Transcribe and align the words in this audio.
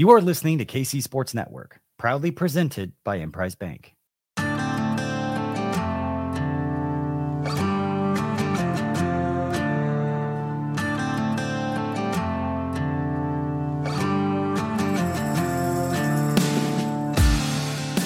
You 0.00 0.10
are 0.10 0.20
listening 0.20 0.58
to 0.58 0.64
KC 0.64 1.02
Sports 1.02 1.34
Network, 1.34 1.80
proudly 1.98 2.30
presented 2.30 2.92
by 3.02 3.16
Emprise 3.16 3.56
Bank. 3.56 3.96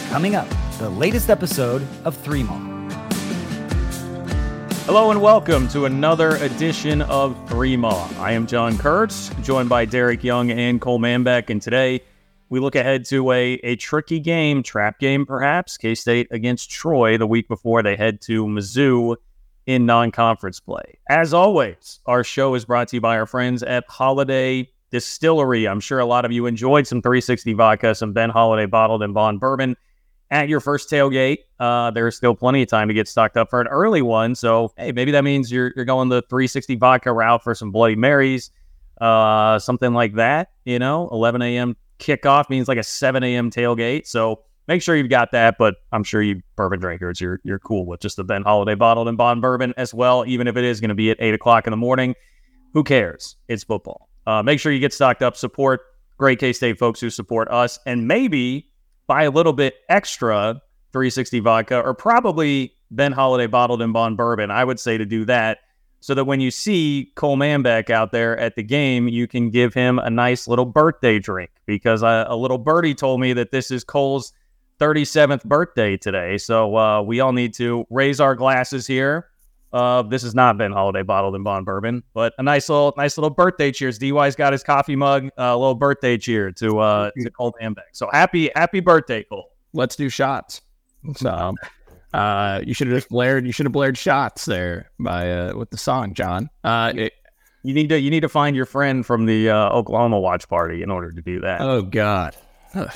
Coming 0.09 0.35
up, 0.35 0.49
the 0.79 0.89
latest 0.89 1.29
episode 1.29 1.86
of 2.07 2.17
Three 2.17 2.43
Maw. 2.43 2.71
Hello 4.85 5.12
and 5.12 5.23
welcome 5.23 5.69
to 5.69 5.85
another 5.85 6.35
edition 6.39 7.03
of 7.03 7.39
Three 7.49 7.77
Maw. 7.77 8.09
I 8.19 8.32
am 8.32 8.49
John 8.49 8.77
Kurtz, 8.77 9.31
joined 9.41 9.68
by 9.68 9.85
Derek 9.85 10.25
Young 10.25 10.50
and 10.50 10.81
Cole 10.81 10.99
Manbeck, 10.99 11.50
and 11.50 11.63
today 11.63 12.00
we 12.49 12.58
look 12.58 12.75
ahead 12.75 13.05
to 13.07 13.31
a, 13.31 13.53
a 13.63 13.77
tricky 13.77 14.18
game, 14.18 14.61
trap 14.61 14.99
game 14.99 15.25
perhaps, 15.25 15.77
K-State 15.77 16.27
against 16.32 16.68
Troy 16.68 17.17
the 17.17 17.29
week 17.29 17.46
before 17.46 17.85
they 17.85 17.95
head 17.95 18.21
to 18.22 18.45
Mizzou 18.45 19.14
in 19.67 19.86
non-conference 19.86 20.58
play. 20.58 20.99
As 21.08 21.33
always, 21.33 22.00
our 22.07 22.25
show 22.25 22.57
is 22.57 22.64
brought 22.64 22.89
to 22.89 22.96
you 22.96 23.00
by 23.00 23.17
our 23.17 23.27
friends 23.27 23.63
at 23.63 23.89
Holladay 23.89 24.67
Distillery. 24.91 25.69
I'm 25.69 25.80
sure 25.80 26.00
a 26.00 26.07
lot 26.07 26.25
of 26.25 26.33
you 26.33 26.46
enjoyed 26.46 26.89
some 26.89 27.00
360 27.00 27.53
vodka, 27.53 27.94
some 27.94 28.13
Ben 28.13 28.33
Holladay 28.33 28.69
bottled 28.69 29.05
and 29.05 29.14
bond 29.14 29.39
bourbon 29.39 29.77
at 30.32 30.49
your 30.49 30.61
first 30.61 30.91
tailgate. 30.91 31.39
Uh, 31.61 31.91
there's 31.91 32.17
still 32.17 32.34
plenty 32.34 32.62
of 32.62 32.69
time 32.69 32.89
to 32.89 32.95
get 32.95 33.06
stocked 33.06 33.36
up 33.36 33.50
for 33.50 33.61
an 33.61 33.69
early 33.69 34.00
one. 34.00 34.34
So, 34.34 34.72
hey, 34.78 34.91
maybe 34.91 35.12
that 35.12 35.22
means 35.22 35.53
you're, 35.53 35.72
you're 35.77 35.84
going 35.84 36.08
the 36.08 36.22
360 36.22 36.77
vodka 36.77 37.12
route 37.12 37.45
for 37.45 37.55
some 37.55 37.70
Bloody 37.70 37.97
Marys, 37.97 38.50
uh, 39.00 39.58
something 39.58 39.92
like 39.92 40.14
that. 40.14 40.50
You 40.64 40.78
know, 40.78 41.08
11 41.12 41.42
a.m. 41.42 41.77
kickoff 41.98 42.48
means 42.48 42.66
like 42.66 42.78
a 42.78 42.83
7 42.83 43.22
a.m. 43.22 43.50
tailgate. 43.50 44.06
So 44.06 44.41
make 44.69 44.80
sure 44.80 44.97
you've 44.97 45.10
got 45.10 45.33
that. 45.33 45.56
But 45.58 45.77
I'm 45.92 46.03
sure 46.03 46.22
you 46.22 46.41
bourbon 46.56 46.80
drinkers, 46.80 47.20
you're, 47.20 47.38
you're 47.44 47.58
cool 47.58 47.84
with 47.84 48.00
just 48.00 48.16
the 48.16 48.25
Ben 48.25 48.42
Holladay 48.42 48.78
bottled 48.78 49.08
and 49.08 49.19
bond 49.19 49.42
bourbon 49.42 49.75
as 49.77 49.92
well, 49.92 50.25
even 50.27 50.48
if 50.48 50.56
it 50.56 50.64
is 50.64 50.80
going 50.80 50.88
to 50.88 50.94
be 50.94 51.10
at 51.10 51.19
8 51.20 51.34
o'clock 51.34 51.66
in 51.66 51.72
the 51.72 51.77
morning. 51.77 52.14
Who 52.72 52.83
cares? 52.83 53.36
It's 53.48 53.64
football. 53.64 54.08
Uh, 54.27 54.42
make 54.42 54.60
sure 54.60 54.72
you 54.72 54.80
get 54.80 54.94
stocked 54.94 55.22
up, 55.22 55.36
support 55.36 55.83
great 56.16 56.38
K 56.38 56.53
State 56.53 56.78
folks 56.78 57.00
who 57.00 57.10
support 57.10 57.48
us, 57.50 57.80
and 57.84 58.06
maybe 58.06 58.72
buy 59.12 59.24
a 59.24 59.30
little 59.30 59.52
bit 59.52 59.74
extra 59.91 60.62
360 60.92 61.41
vodka 61.41 61.78
or 61.82 61.92
probably 61.92 62.72
Ben 62.91 63.12
Holladay 63.12 63.50
bottled 63.50 63.82
and 63.82 63.92
bond 63.92 64.16
bourbon. 64.16 64.50
I 64.50 64.64
would 64.64 64.80
say 64.80 64.96
to 64.96 65.04
do 65.04 65.27
that 65.27 65.58
so 66.00 66.14
that 66.14 66.24
when 66.24 66.41
you 66.41 66.50
see 66.50 67.12
Cole 67.14 67.36
Manbeck 67.36 67.91
out 67.91 68.10
there 68.10 68.38
at 68.38 68.56
the 68.56 68.62
game, 68.62 69.08
you 69.08 69.27
can 69.27 69.50
give 69.50 69.74
him 69.74 69.98
a 69.98 70.08
nice 70.08 70.48
little 70.48 70.64
birthday 70.64 71.19
drink 71.19 71.50
because 71.66 72.02
a, 72.02 72.24
a 72.27 72.34
little 72.34 72.56
birdie 72.56 72.94
told 72.94 73.20
me 73.20 73.34
that 73.34 73.50
this 73.50 73.70
is 73.70 73.84
Cole's 73.84 74.32
37th 74.80 75.44
birthday 75.44 75.98
today. 75.98 76.38
So 76.38 76.74
uh, 76.74 77.02
we 77.02 77.20
all 77.20 77.34
need 77.34 77.52
to 77.56 77.86
raise 77.91 78.19
our 78.19 78.34
glasses 78.34 78.86
here. 78.86 79.28
Uh, 79.73 80.03
this 80.03 80.23
has 80.23 80.34
not 80.34 80.59
been 80.59 80.73
Holladay 80.73 81.06
bottled 81.06 81.34
and 81.34 81.45
bond 81.45 81.65
bourbon, 81.65 82.03
but 82.12 82.34
a 82.39 82.42
nice 82.42 82.69
little, 82.69 82.92
nice 82.97 83.17
little 83.17 83.31
birthday 83.31 83.73
cheers. 83.73 83.98
DY's 83.98 84.37
got 84.37 84.53
his 84.53 84.62
coffee 84.62 84.97
mug, 84.97 85.27
uh, 85.39 85.45
a 85.45 85.56
little 85.56 85.75
birthday 85.75 86.19
cheer 86.19 86.53
to 86.53 86.78
uh, 86.81 87.11
to 87.19 87.31
Cole 87.31 87.55
Manbeck. 87.61 87.93
So 87.93 88.09
happy, 88.12 88.50
happy 88.55 88.81
birthday, 88.81 89.23
Cole. 89.25 89.50
Let's 89.73 89.97
do 89.97 90.09
shots. 90.11 90.61
So, 91.17 91.55
uh, 92.12 92.61
you 92.65 92.75
should 92.75 92.89
have 92.89 92.97
just 92.97 93.09
blared. 93.09 93.47
You 93.47 93.53
should 93.53 93.67
have 93.67 93.73
blared 93.73 93.97
shots 93.97 94.45
there 94.45 94.91
by 95.00 95.31
uh, 95.31 95.56
with 95.56 95.70
the 95.70 95.78
song, 95.78 96.15
John. 96.15 96.50
Uh, 96.62 96.93
it, 96.95 97.12
you 97.62 97.75
need 97.75 97.89
to 97.89 97.98
you 97.98 98.11
need 98.11 98.20
to 98.20 98.28
find 98.28 98.55
your 98.55 98.67
friend 98.67 99.06
from 99.06 99.27
the 99.27 99.50
uh, 99.50 99.70
Oklahoma 99.70 100.20
watch 100.20 100.48
party 100.48 100.83
in 100.83 100.91
order 100.91 101.11
to 101.12 101.23
do 101.23 101.41
that. 101.41 101.61
Oh 101.61 101.83
God, 101.83 102.37
Ugh. 102.75 102.91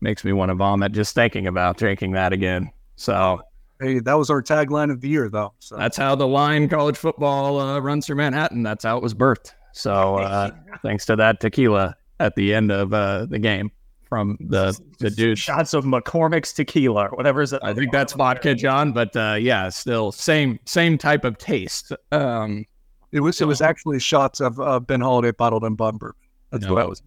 makes 0.00 0.24
me 0.24 0.32
want 0.32 0.48
to 0.50 0.54
vomit 0.54 0.92
just 0.92 1.14
thinking 1.14 1.46
about 1.46 1.76
drinking 1.76 2.12
that 2.12 2.32
again. 2.32 2.70
So 2.96 3.42
Hey, 3.82 3.98
that 3.98 4.14
was 4.14 4.30
our 4.30 4.40
tagline 4.40 4.92
of 4.92 5.00
the 5.00 5.08
year, 5.08 5.28
though. 5.28 5.54
So. 5.58 5.76
That's 5.76 5.96
how 5.96 6.14
the 6.14 6.26
line 6.26 6.68
college 6.68 6.96
football 6.96 7.58
uh, 7.58 7.80
runs 7.80 8.06
through 8.06 8.16
Manhattan. 8.16 8.62
That's 8.62 8.84
how 8.84 8.96
it 8.96 9.02
was 9.02 9.12
birthed. 9.12 9.52
So 9.72 10.18
uh, 10.18 10.50
thanks 10.82 11.04
to 11.06 11.16
that 11.16 11.40
tequila 11.40 11.96
at 12.20 12.36
the 12.36 12.54
end 12.54 12.70
of 12.70 12.94
uh, 12.94 13.26
the 13.26 13.40
game 13.40 13.72
from 14.08 14.38
the 14.40 14.78
the 15.00 15.10
dude. 15.10 15.38
Shots 15.38 15.74
of 15.74 15.84
McCormick's 15.84 16.52
tequila, 16.52 17.08
or 17.08 17.16
whatever 17.16 17.42
is 17.42 17.52
it? 17.52 17.60
I 17.64 17.74
think 17.74 17.90
that's 17.90 18.12
vodka, 18.12 18.54
John. 18.54 18.92
But 18.92 19.16
uh, 19.16 19.36
yeah, 19.40 19.68
still 19.70 20.12
same 20.12 20.60
same 20.64 20.96
type 20.96 21.24
of 21.24 21.38
taste. 21.38 21.92
Um, 22.12 22.64
it 23.10 23.20
was 23.20 23.40
it 23.40 23.46
was 23.46 23.60
actually 23.60 23.98
shots 23.98 24.40
of 24.40 24.60
uh, 24.60 24.78
Ben 24.78 25.00
Holladay 25.00 25.36
bottled 25.36 25.64
in 25.64 25.74
bond 25.74 25.98
bourbon. 25.98 26.20
That's 26.50 26.66
no, 26.66 26.74
what 26.74 26.84
it 26.84 26.88
was. 26.88 27.02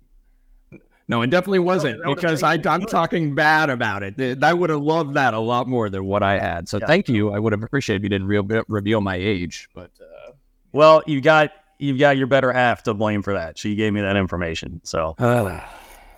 No, 1.07 1.21
it 1.21 1.29
definitely 1.29 1.59
wasn't 1.59 2.03
because 2.03 2.41
I, 2.41 2.59
I'm 2.66 2.85
talking 2.85 3.35
bad 3.35 3.69
about 3.69 4.01
it. 4.01 4.43
I 4.43 4.53
would 4.53 4.71
have 4.71 4.81
loved 4.81 5.13
that 5.13 5.35
a 5.35 5.39
lot 5.39 5.67
more 5.67 5.88
than 5.89 6.03
what 6.05 6.23
I 6.23 6.39
had. 6.39 6.67
So 6.67 6.79
yeah. 6.79 6.88
thank 6.88 7.07
you. 7.07 7.31
I 7.31 7.38
would 7.38 7.53
have 7.53 7.61
appreciated 7.61 8.01
if 8.01 8.03
you 8.03 8.09
didn't 8.09 8.27
re- 8.27 8.63
reveal 8.67 9.01
my 9.01 9.16
age. 9.16 9.69
But 9.75 9.91
uh, 10.01 10.31
well, 10.71 11.03
you 11.05 11.21
got 11.21 11.51
you've 11.77 11.99
got 11.99 12.17
your 12.17 12.25
better 12.25 12.51
half 12.51 12.81
to 12.83 12.93
blame 12.95 13.21
for 13.21 13.33
that. 13.33 13.57
She 13.57 13.75
gave 13.75 13.93
me 13.93 14.01
that 14.01 14.16
information. 14.16 14.81
So 14.83 15.16
uh, 15.19 15.61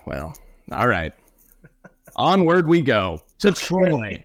well, 0.05 0.33
all 0.71 0.87
right. 0.87 1.13
Onward 2.15 2.67
we 2.67 2.81
go 2.81 3.21
to 3.39 3.51
Troy. 3.51 4.23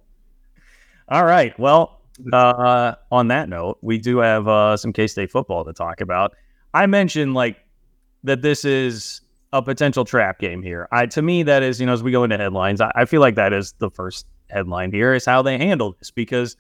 all 1.09 1.25
right. 1.25 1.59
Well, 1.59 2.01
uh, 2.33 2.95
on 3.11 3.29
that 3.29 3.49
note, 3.49 3.79
we 3.83 3.99
do 3.99 4.19
have 4.19 4.47
uh, 4.47 4.77
some 4.77 4.93
K 4.93 5.09
State 5.09 5.33
football 5.33 5.65
to 5.65 5.73
talk 5.73 6.01
about. 6.01 6.37
I 6.73 6.87
mentioned 6.87 7.35
like 7.35 7.57
that 8.23 8.43
this 8.43 8.65
is 8.65 9.22
a 9.53 9.63
potential 9.63 10.05
trap 10.05 10.39
game 10.39 10.63
here. 10.63 10.89
I 10.93 11.07
to 11.07 11.23
me 11.23 11.43
that 11.45 11.63
is 11.63 11.81
you 11.81 11.87
know 11.87 11.93
as 11.93 12.03
we 12.03 12.11
go 12.11 12.25
into 12.25 12.37
headlines, 12.37 12.81
I, 12.81 12.91
I 12.95 13.05
feel 13.05 13.21
like 13.21 13.35
that 13.35 13.53
is 13.53 13.75
the 13.79 13.91
first 13.91 14.27
headline 14.49 14.93
here 14.93 15.15
is 15.15 15.25
how 15.25 15.43
they 15.43 15.59
handle 15.59 15.97
this 15.99 16.11
because 16.11 16.57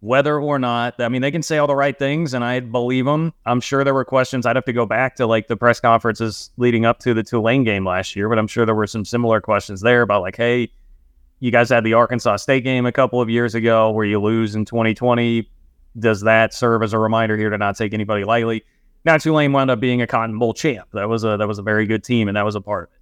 whether 0.00 0.38
or 0.38 0.58
not 0.58 1.00
I 1.00 1.08
mean 1.08 1.22
they 1.22 1.30
can 1.30 1.42
say 1.42 1.58
all 1.58 1.66
the 1.66 1.74
right 1.74 1.98
things 1.98 2.34
and 2.34 2.44
I 2.44 2.60
believe 2.60 3.06
them. 3.06 3.32
I'm 3.46 3.60
sure 3.60 3.82
there 3.82 3.94
were 3.94 4.04
questions. 4.04 4.46
I'd 4.46 4.56
have 4.56 4.64
to 4.66 4.72
go 4.72 4.86
back 4.86 5.16
to 5.16 5.26
like 5.26 5.48
the 5.48 5.56
press 5.56 5.80
conferences 5.80 6.50
leading 6.56 6.84
up 6.84 6.98
to 7.00 7.14
the 7.14 7.22
Tulane 7.22 7.64
game 7.64 7.86
last 7.86 8.14
year, 8.14 8.28
but 8.28 8.38
I'm 8.38 8.46
sure 8.46 8.66
there 8.66 8.74
were 8.74 8.86
some 8.86 9.04
similar 9.04 9.40
questions 9.40 9.80
there 9.80 10.02
about 10.02 10.22
like, 10.22 10.36
hey, 10.36 10.70
you 11.40 11.50
guys 11.50 11.68
had 11.70 11.84
the 11.84 11.94
Arkansas 11.94 12.36
State 12.36 12.64
game 12.64 12.86
a 12.86 12.92
couple 12.92 13.20
of 13.20 13.28
years 13.28 13.54
ago 13.54 13.90
where 13.90 14.06
you 14.06 14.20
lose 14.20 14.54
in 14.54 14.64
2020. 14.64 15.50
Does 15.98 16.20
that 16.22 16.52
serve 16.52 16.82
as 16.82 16.92
a 16.92 16.98
reminder 16.98 17.36
here 17.36 17.50
to 17.50 17.58
not 17.58 17.76
take 17.76 17.94
anybody 17.94 18.24
lightly? 18.24 18.64
Now 19.06 19.16
Tulane 19.16 19.52
wound 19.52 19.70
up 19.70 19.78
being 19.78 20.02
a 20.02 20.06
Cotton 20.06 20.36
Bowl 20.36 20.52
champ. 20.52 20.88
That 20.92 21.08
was 21.08 21.22
a 21.22 21.36
that 21.36 21.46
was 21.46 21.60
a 21.60 21.62
very 21.62 21.86
good 21.86 22.02
team, 22.02 22.26
and 22.26 22.36
that 22.36 22.44
was 22.44 22.56
a 22.56 22.60
part 22.60 22.88
of 22.88 22.94
it. 22.94 23.00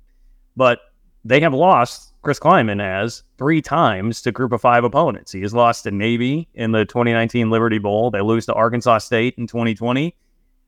But 0.55 0.81
they 1.25 1.41
have 1.41 1.55
lost. 1.55 2.13
Chris 2.21 2.39
Klieman 2.39 2.79
has 2.79 3.23
three 3.39 3.63
times 3.63 4.21
to 4.23 4.31
Group 4.31 4.53
of 4.53 4.61
Five 4.61 4.85
opponents. 4.85 5.33
He 5.33 5.41
has 5.41 5.55
lost 5.55 5.85
to 5.85 5.91
Navy 5.91 6.47
in 6.55 6.73
the 6.73 6.85
2019 6.85 7.49
Liberty 7.49 7.79
Bowl. 7.79 8.11
They 8.11 8.21
lose 8.21 8.45
to 8.47 8.53
Arkansas 8.53 8.99
State 8.99 9.35
in 9.39 9.47
2020, 9.47 10.15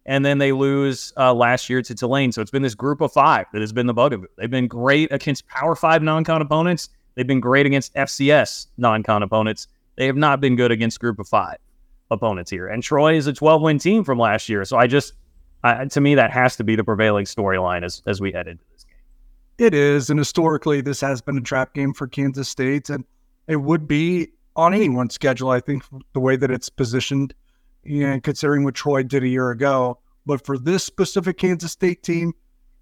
and 0.06 0.24
then 0.24 0.38
they 0.38 0.52
lose 0.52 1.12
uh, 1.19 1.34
last 1.34 1.68
year 1.68 1.82
to 1.82 1.94
Tulane. 1.94 2.32
So 2.32 2.41
it's 2.41 2.50
been 2.50 2.62
this 2.62 2.74
Group 2.74 3.03
of 3.03 3.12
Five 3.12 3.44
that 3.53 3.60
has 3.60 3.74
been 3.74 3.86
the 3.86 3.94
bugaboo. 3.94 4.28
They've 4.38 4.50
been 4.50 4.68
great 4.68 5.12
against 5.12 5.47
Power 5.48 5.76
Five 5.76 6.03
non-con 6.03 6.41
opponents. 6.41 6.88
They've 7.14 7.26
been 7.26 7.41
great 7.41 7.66
against 7.66 7.94
FCS 7.94 8.68
non-con 8.78 9.22
opponents. 9.22 9.68
They 9.97 10.06
have 10.06 10.16
not 10.16 10.41
been 10.41 10.56
good 10.56 10.72
against 10.72 10.98
Group 10.98 11.18
of 11.18 11.28
Five 11.28 11.58
opponents 12.10 12.50
here. 12.50 12.68
And 12.68 12.82
Troy 12.82 13.16
is 13.16 13.26
a 13.26 13.34
12-win 13.34 13.78
team 13.78 14.03
from 14.03 14.18
last 14.18 14.48
year. 14.48 14.64
So 14.64 14.78
I 14.78 14.86
just 14.86 15.12
uh, 15.65 15.84
to 15.87 16.00
me, 16.00 16.15
that 16.15 16.31
has 16.31 16.56
to 16.56 16.65
be 16.65 16.77
the 16.77 16.84
prevailing 16.84 17.25
storyline 17.25 17.84
as, 17.84 18.03
as 18.06 18.21
we 18.21 18.33
head 18.33 18.49
into 18.49 18.65
this 18.72 18.84
game. 18.84 18.97
It 19.59 19.75
is. 19.75 20.11
And 20.11 20.19
historically, 20.19 20.81
this 20.81 21.00
has 21.00 21.21
been 21.21 21.39
a 21.39 21.43
trap 21.43 21.75
game 21.75 21.93
for 21.94 22.06
Kansas 22.06 22.49
State. 22.49 22.91
And 22.91 23.05
it 23.49 23.56
would 23.56 23.89
be 23.89 24.28
on 24.55 24.75
anyone's 24.75 25.15
schedule, 25.15 25.50
I 25.50 25.61
think, 25.61 25.84
the 26.12 26.21
way 26.21 26.37
that 26.37 26.50
it's 26.50 26.69
positioned, 26.69 27.34
and 27.84 28.22
considering 28.22 28.65
what 28.65 28.75
Troy 28.75 29.03
did 29.03 29.22
a 29.22 29.28
year 29.28 29.50
ago. 29.50 29.99
But 30.25 30.45
for 30.45 30.59
this 30.59 30.84
specific 30.84 31.39
Kansas 31.39 31.72
State 31.72 32.03
team 32.03 32.33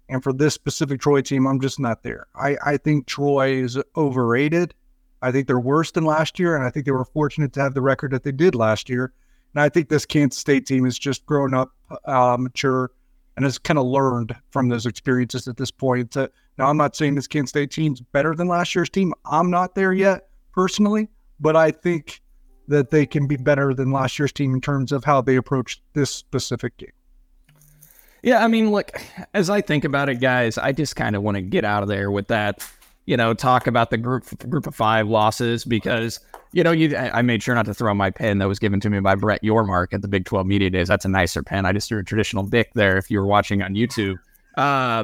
and 0.09 0.23
for 0.23 0.33
this 0.33 0.53
specific 0.53 0.99
Troy 1.01 1.21
team, 1.21 1.45
I'm 1.45 1.59
just 1.59 1.79
not 1.79 2.03
there. 2.03 2.27
I, 2.35 2.57
I 2.65 2.77
think 2.77 3.05
Troy 3.05 3.63
is 3.63 3.77
overrated. 3.95 4.73
I 5.21 5.31
think 5.31 5.47
they're 5.47 5.59
worse 5.59 5.91
than 5.91 6.05
last 6.05 6.39
year. 6.39 6.55
And 6.55 6.65
I 6.65 6.69
think 6.69 6.85
they 6.85 6.91
were 6.91 7.05
fortunate 7.05 7.53
to 7.53 7.61
have 7.61 7.73
the 7.73 7.81
record 7.81 8.11
that 8.11 8.23
they 8.23 8.31
did 8.31 8.55
last 8.55 8.89
year. 8.89 9.13
And 9.55 9.61
I 9.61 9.69
think 9.69 9.87
this 9.87 10.05
Kansas 10.05 10.39
State 10.39 10.65
team 10.65 10.83
has 10.83 10.99
just 10.99 11.25
grown 11.25 11.53
up, 11.53 11.71
uh, 12.03 12.35
mature, 12.37 12.91
and 13.35 13.45
has 13.45 13.57
kind 13.57 13.79
of 13.79 13.85
learned 13.85 14.35
from 14.51 14.67
those 14.67 14.85
experiences 14.85 15.47
at 15.47 15.55
this 15.55 15.71
point. 15.71 16.15
Uh, 16.15 16.27
now, 16.57 16.67
I'm 16.67 16.77
not 16.77 16.95
saying 16.95 17.15
this 17.15 17.27
Kansas 17.27 17.49
State 17.49 17.71
team's 17.71 18.01
better 18.01 18.35
than 18.35 18.47
last 18.47 18.75
year's 18.75 18.89
team. 18.89 19.13
I'm 19.25 19.49
not 19.49 19.73
there 19.73 19.93
yet 19.93 20.27
personally, 20.53 21.09
but 21.39 21.55
I 21.55 21.71
think 21.71 22.21
that 22.67 22.89
they 22.89 23.05
can 23.05 23.27
be 23.27 23.37
better 23.37 23.73
than 23.73 23.91
last 23.91 24.19
year's 24.19 24.33
team 24.33 24.53
in 24.53 24.59
terms 24.59 24.91
of 24.91 25.05
how 25.05 25.21
they 25.21 25.37
approach 25.37 25.81
this 25.93 26.11
specific 26.11 26.75
game. 26.77 26.91
Yeah, 28.23 28.43
I 28.43 28.47
mean, 28.47 28.71
look, 28.71 28.91
as 29.33 29.49
I 29.49 29.61
think 29.61 29.85
about 29.85 30.09
it, 30.09 30.15
guys, 30.15 30.57
I 30.57 30.71
just 30.73 30.95
kind 30.95 31.15
of 31.15 31.21
want 31.21 31.35
to 31.35 31.41
get 31.41 31.63
out 31.63 31.81
of 31.83 31.89
there 31.89 32.11
with 32.11 32.27
that 32.27 32.67
you 33.05 33.17
know, 33.17 33.33
talk 33.33 33.67
about 33.67 33.89
the 33.89 33.97
group 33.97 34.25
group 34.49 34.67
of 34.67 34.75
five 34.75 35.07
losses 35.07 35.63
because 35.63 36.19
you 36.55 36.63
know, 36.63 36.71
you 36.71 36.95
I 36.95 37.21
made 37.21 37.43
sure 37.43 37.53
not 37.53 37.65
to 37.65 37.73
throw 37.73 37.93
my 37.93 38.09
pen 38.09 38.37
that 38.37 38.47
was 38.47 38.59
given 38.59 38.79
to 38.79 38.89
me 38.89 39.01
by 39.01 39.13
Brett 39.15 39.43
Yormark 39.43 39.93
at 39.93 40.01
the 40.01 40.07
Big 40.07 40.23
12 40.23 40.47
Media 40.47 40.69
Days. 40.69 40.87
That's 40.87 41.03
a 41.03 41.09
nicer 41.09 41.43
pen. 41.43 41.65
I 41.65 41.73
just 41.73 41.89
threw 41.89 41.99
a 41.99 42.03
traditional 42.03 42.43
Bic 42.43 42.71
there 42.73 42.97
if 42.97 43.11
you 43.11 43.19
were 43.19 43.25
watching 43.25 43.61
on 43.61 43.75
YouTube. 43.75 44.15
Uh, 44.55 45.03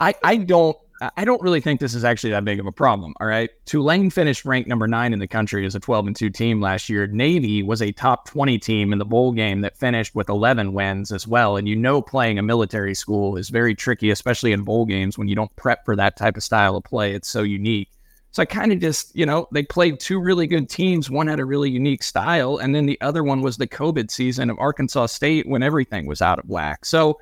I 0.00 0.14
I 0.22 0.36
don't 0.36 0.76
I 1.16 1.24
don't 1.24 1.40
really 1.40 1.62
think 1.62 1.80
this 1.80 1.94
is 1.94 2.04
actually 2.04 2.32
that 2.32 2.44
big 2.44 2.60
of 2.60 2.66
a 2.66 2.72
problem. 2.72 3.14
All 3.20 3.26
right. 3.26 3.48
Tulane 3.64 4.10
finished 4.10 4.44
ranked 4.44 4.68
number 4.68 4.86
nine 4.86 5.14
in 5.14 5.18
the 5.18 5.26
country 5.26 5.64
as 5.64 5.74
a 5.74 5.80
12 5.80 6.08
and 6.08 6.16
2 6.16 6.28
team 6.28 6.60
last 6.60 6.90
year. 6.90 7.06
Navy 7.06 7.62
was 7.62 7.80
a 7.80 7.90
top 7.92 8.28
20 8.28 8.58
team 8.58 8.92
in 8.92 8.98
the 8.98 9.06
bowl 9.06 9.32
game 9.32 9.62
that 9.62 9.78
finished 9.78 10.14
with 10.14 10.28
11 10.28 10.74
wins 10.74 11.10
as 11.10 11.26
well. 11.26 11.56
And 11.56 11.66
you 11.66 11.74
know, 11.74 12.02
playing 12.02 12.38
a 12.38 12.42
military 12.42 12.94
school 12.94 13.38
is 13.38 13.48
very 13.48 13.74
tricky, 13.74 14.10
especially 14.10 14.52
in 14.52 14.62
bowl 14.62 14.84
games 14.84 15.16
when 15.16 15.26
you 15.26 15.34
don't 15.34 15.54
prep 15.56 15.86
for 15.86 15.96
that 15.96 16.18
type 16.18 16.36
of 16.36 16.42
style 16.42 16.76
of 16.76 16.84
play. 16.84 17.14
It's 17.14 17.28
so 17.28 17.42
unique. 17.42 17.88
So 18.32 18.42
I 18.42 18.46
kind 18.46 18.72
of 18.72 18.80
just, 18.80 19.14
you 19.14 19.26
know, 19.26 19.46
they 19.52 19.62
played 19.62 20.00
two 20.00 20.18
really 20.18 20.46
good 20.46 20.68
teams. 20.68 21.10
One 21.10 21.26
had 21.26 21.38
a 21.38 21.44
really 21.44 21.70
unique 21.70 22.02
style, 22.02 22.56
and 22.56 22.74
then 22.74 22.86
the 22.86 22.98
other 23.02 23.22
one 23.22 23.42
was 23.42 23.58
the 23.58 23.66
COVID 23.66 24.10
season 24.10 24.48
of 24.48 24.58
Arkansas 24.58 25.06
State 25.06 25.46
when 25.46 25.62
everything 25.62 26.06
was 26.06 26.22
out 26.22 26.38
of 26.38 26.48
whack. 26.48 26.86
So 26.86 27.20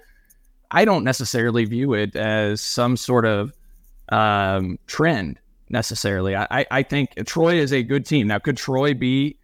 I 0.70 0.84
don't 0.84 1.02
necessarily 1.02 1.64
view 1.64 1.94
it 1.94 2.14
as 2.14 2.60
some 2.60 2.96
sort 2.96 3.26
of 3.26 3.52
um, 4.10 4.78
trend 4.86 5.40
necessarily. 5.68 6.36
I, 6.36 6.64
I 6.70 6.82
think 6.84 7.14
Troy 7.26 7.56
is 7.56 7.72
a 7.72 7.82
good 7.82 8.06
team. 8.06 8.28
Now, 8.28 8.38
could 8.38 8.56
Troy 8.56 8.94
be 8.94 9.36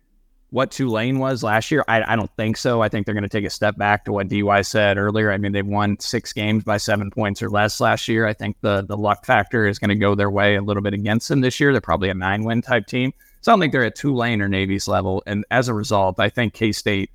what 0.51 0.71
Tulane 0.71 1.19
was 1.19 1.43
last 1.43 1.71
year? 1.71 1.85
I, 1.89 2.13
I 2.13 2.17
don't 2.17 2.31
think 2.37 2.57
so. 2.57 2.81
I 2.81 2.89
think 2.89 3.05
they're 3.05 3.15
going 3.15 3.23
to 3.23 3.29
take 3.29 3.45
a 3.45 3.51
step 3.51 3.77
back 3.77 4.05
to 4.05 4.13
what 4.13 4.29
DY 4.29 4.63
said 4.63 4.97
earlier. 4.97 5.33
I 5.33 5.39
mean, 5.39 5.53
they've 5.53 5.67
won 5.67 5.99
six 5.99 6.33
games 6.33 6.65
by 6.65 6.77
seven 6.77 7.11
points 7.11 7.43
or 7.43 7.51
less 7.51 7.81
last 7.81 8.07
year. 8.09 8.27
I 8.27 8.33
think 8.33 8.57
the 8.61 8.83
the 8.83 8.97
luck 8.97 9.25
factor 9.25 9.67
is 9.67 9.79
going 9.79 9.89
to 9.89 9.97
go 9.97 10.15
their 10.15 10.31
way 10.31 10.57
a 10.57 10.63
little 10.63 10.83
bit 10.83 10.95
against 10.95 11.29
them 11.29 11.41
this 11.41 11.59
year. 11.59 11.73
They're 11.73 11.81
probably 11.81 12.11
a 12.11 12.15
nine 12.15 12.45
win 12.45 12.63
type 12.63 12.87
team. 12.87 13.13
So 13.41 13.51
I 13.51 13.53
don't 13.53 13.61
think 13.61 13.73
they're 13.73 13.85
at 13.85 13.97
Tulane 13.97 14.41
or 14.41 14.49
Navy's 14.49 14.89
level. 14.89 15.23
And 15.27 15.45
as 15.51 15.69
a 15.69 15.75
result, 15.75 16.21
I 16.21 16.29
think 16.29 16.55
K 16.55 16.73
State 16.73 17.11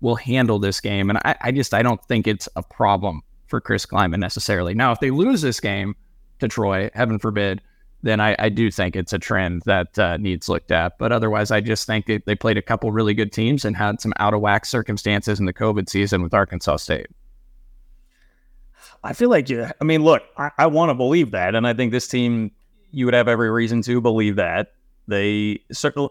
will 0.00 0.16
handle 0.16 0.58
this 0.58 0.80
game. 0.80 1.08
And 1.08 1.18
I, 1.24 1.36
I 1.40 1.52
just 1.52 1.72
I 1.72 1.82
don't 1.82 2.02
think 2.04 2.26
it's 2.26 2.48
a 2.56 2.62
problem 2.62 3.22
for 3.46 3.60
Chris 3.60 3.86
Klieman 3.86 4.18
necessarily. 4.18 4.74
Now, 4.74 4.92
if 4.92 5.00
they 5.00 5.10
lose 5.10 5.40
this 5.40 5.60
game 5.60 5.94
to 6.40 6.48
Troy, 6.48 6.90
heaven 6.94 7.18
forbid, 7.18 7.62
then 8.02 8.20
I, 8.20 8.34
I 8.38 8.48
do 8.48 8.70
think 8.70 8.96
it's 8.96 9.12
a 9.12 9.18
trend 9.18 9.62
that 9.66 9.98
uh, 9.98 10.16
needs 10.16 10.48
looked 10.48 10.72
at. 10.72 10.98
But 10.98 11.12
otherwise, 11.12 11.50
I 11.50 11.60
just 11.60 11.86
think 11.86 12.06
they, 12.06 12.18
they 12.18 12.34
played 12.34 12.58
a 12.58 12.62
couple 12.62 12.90
really 12.90 13.14
good 13.14 13.32
teams 13.32 13.64
and 13.64 13.76
had 13.76 14.00
some 14.00 14.12
out 14.18 14.34
of 14.34 14.40
whack 14.40 14.66
circumstances 14.66 15.38
in 15.38 15.46
the 15.46 15.52
COVID 15.52 15.88
season 15.88 16.22
with 16.22 16.34
Arkansas 16.34 16.78
State. 16.78 17.06
I 19.04 19.12
feel 19.12 19.30
like, 19.30 19.48
you, 19.48 19.66
I 19.80 19.84
mean, 19.84 20.02
look, 20.02 20.22
I, 20.36 20.50
I 20.58 20.66
want 20.66 20.90
to 20.90 20.94
believe 20.94 21.30
that. 21.32 21.54
And 21.54 21.66
I 21.66 21.74
think 21.74 21.92
this 21.92 22.08
team, 22.08 22.50
you 22.90 23.04
would 23.04 23.14
have 23.14 23.28
every 23.28 23.50
reason 23.50 23.82
to 23.82 24.00
believe 24.00 24.36
that. 24.36 24.72
They 25.08 25.60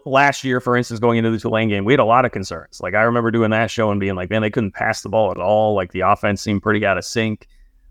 last 0.04 0.44
year, 0.44 0.60
for 0.60 0.76
instance, 0.76 1.00
going 1.00 1.16
into 1.16 1.30
the 1.30 1.38
Tulane 1.38 1.70
game, 1.70 1.86
we 1.86 1.94
had 1.94 2.00
a 2.00 2.04
lot 2.04 2.26
of 2.26 2.32
concerns. 2.32 2.80
Like 2.80 2.94
I 2.94 3.02
remember 3.02 3.30
doing 3.30 3.50
that 3.50 3.70
show 3.70 3.90
and 3.90 3.98
being 3.98 4.14
like, 4.14 4.28
man, 4.28 4.42
they 4.42 4.50
couldn't 4.50 4.72
pass 4.72 5.00
the 5.00 5.08
ball 5.08 5.30
at 5.30 5.38
all. 5.38 5.74
Like 5.74 5.92
the 5.92 6.00
offense 6.00 6.42
seemed 6.42 6.62
pretty 6.62 6.84
out 6.84 6.98
of 6.98 7.04
sync. 7.04 7.48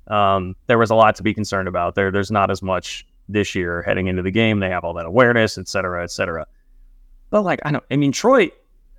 Um, 0.07 0.55
there 0.67 0.77
was 0.77 0.91
a 0.91 0.95
lot 0.95 1.15
to 1.15 1.23
be 1.23 1.33
concerned 1.33 1.67
about. 1.67 1.95
There, 1.95 2.11
there's 2.11 2.29
not 2.29 2.51
as 2.51 2.61
much 2.61 3.07
this 3.33 3.55
year 3.55 3.81
heading 3.81 4.07
into 4.07 4.21
the 4.21 4.31
game. 4.31 4.59
They 4.59 4.69
have 4.69 4.83
all 4.83 4.93
that 4.95 5.05
awareness, 5.05 5.57
et 5.57 5.67
cetera, 5.67 6.03
et 6.03 6.11
cetera. 6.11 6.45
But 7.29 7.43
like, 7.43 7.59
I 7.63 7.71
don't. 7.71 7.83
I 7.91 7.95
mean, 7.95 8.11
Troy. 8.11 8.51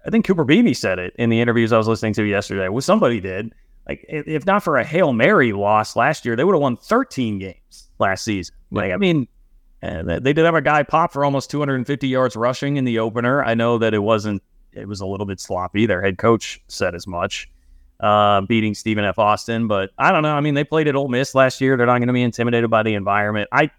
I 0.04 0.10
think 0.10 0.26
Cooper 0.26 0.44
Beebe 0.44 0.74
said 0.74 0.98
it 0.98 1.14
in 1.16 1.30
the 1.30 1.40
interviews 1.40 1.72
I 1.72 1.78
was 1.78 1.86
listening 1.86 2.14
to 2.14 2.24
yesterday. 2.24 2.68
Well, 2.68 2.80
somebody 2.80 3.20
did. 3.20 3.54
Like, 3.88 4.04
if 4.08 4.46
not 4.46 4.62
for 4.62 4.78
a 4.78 4.84
hail 4.84 5.12
mary 5.12 5.52
loss 5.52 5.96
last 5.96 6.24
year, 6.24 6.36
they 6.36 6.44
would 6.44 6.54
have 6.54 6.62
won 6.62 6.76
13 6.76 7.38
games 7.38 7.88
last 7.98 8.24
season. 8.24 8.54
Like, 8.70 8.92
I 8.92 8.96
mean, 8.96 9.28
and 9.82 10.08
they 10.08 10.32
did 10.32 10.44
have 10.44 10.54
a 10.54 10.62
guy 10.62 10.84
pop 10.84 11.12
for 11.12 11.24
almost 11.24 11.50
250 11.50 12.06
yards 12.06 12.36
rushing 12.36 12.76
in 12.76 12.84
the 12.84 13.00
opener. 13.00 13.44
I 13.44 13.54
know 13.54 13.78
that 13.78 13.94
it 13.94 13.98
wasn't, 13.98 14.42
it 14.72 14.86
was 14.86 15.00
a 15.00 15.06
little 15.06 15.26
bit 15.26 15.40
sloppy. 15.40 15.86
Their 15.86 16.00
head 16.00 16.18
coach 16.18 16.62
said 16.68 16.94
as 16.94 17.08
much, 17.08 17.50
uh, 17.98 18.42
beating 18.42 18.74
Stephen 18.74 19.04
F. 19.04 19.18
Austin. 19.18 19.66
But 19.66 19.90
I 19.98 20.12
don't 20.12 20.22
know. 20.22 20.34
I 20.34 20.40
mean, 20.40 20.54
they 20.54 20.62
played 20.62 20.86
at 20.86 20.94
Ole 20.94 21.08
Miss 21.08 21.34
last 21.34 21.60
year. 21.60 21.76
They're 21.76 21.86
not 21.86 21.98
going 21.98 22.06
to 22.06 22.12
be 22.12 22.22
intimidated 22.22 22.70
by 22.70 22.84
the 22.84 22.94
environment. 22.94 23.48
I, 23.50 23.70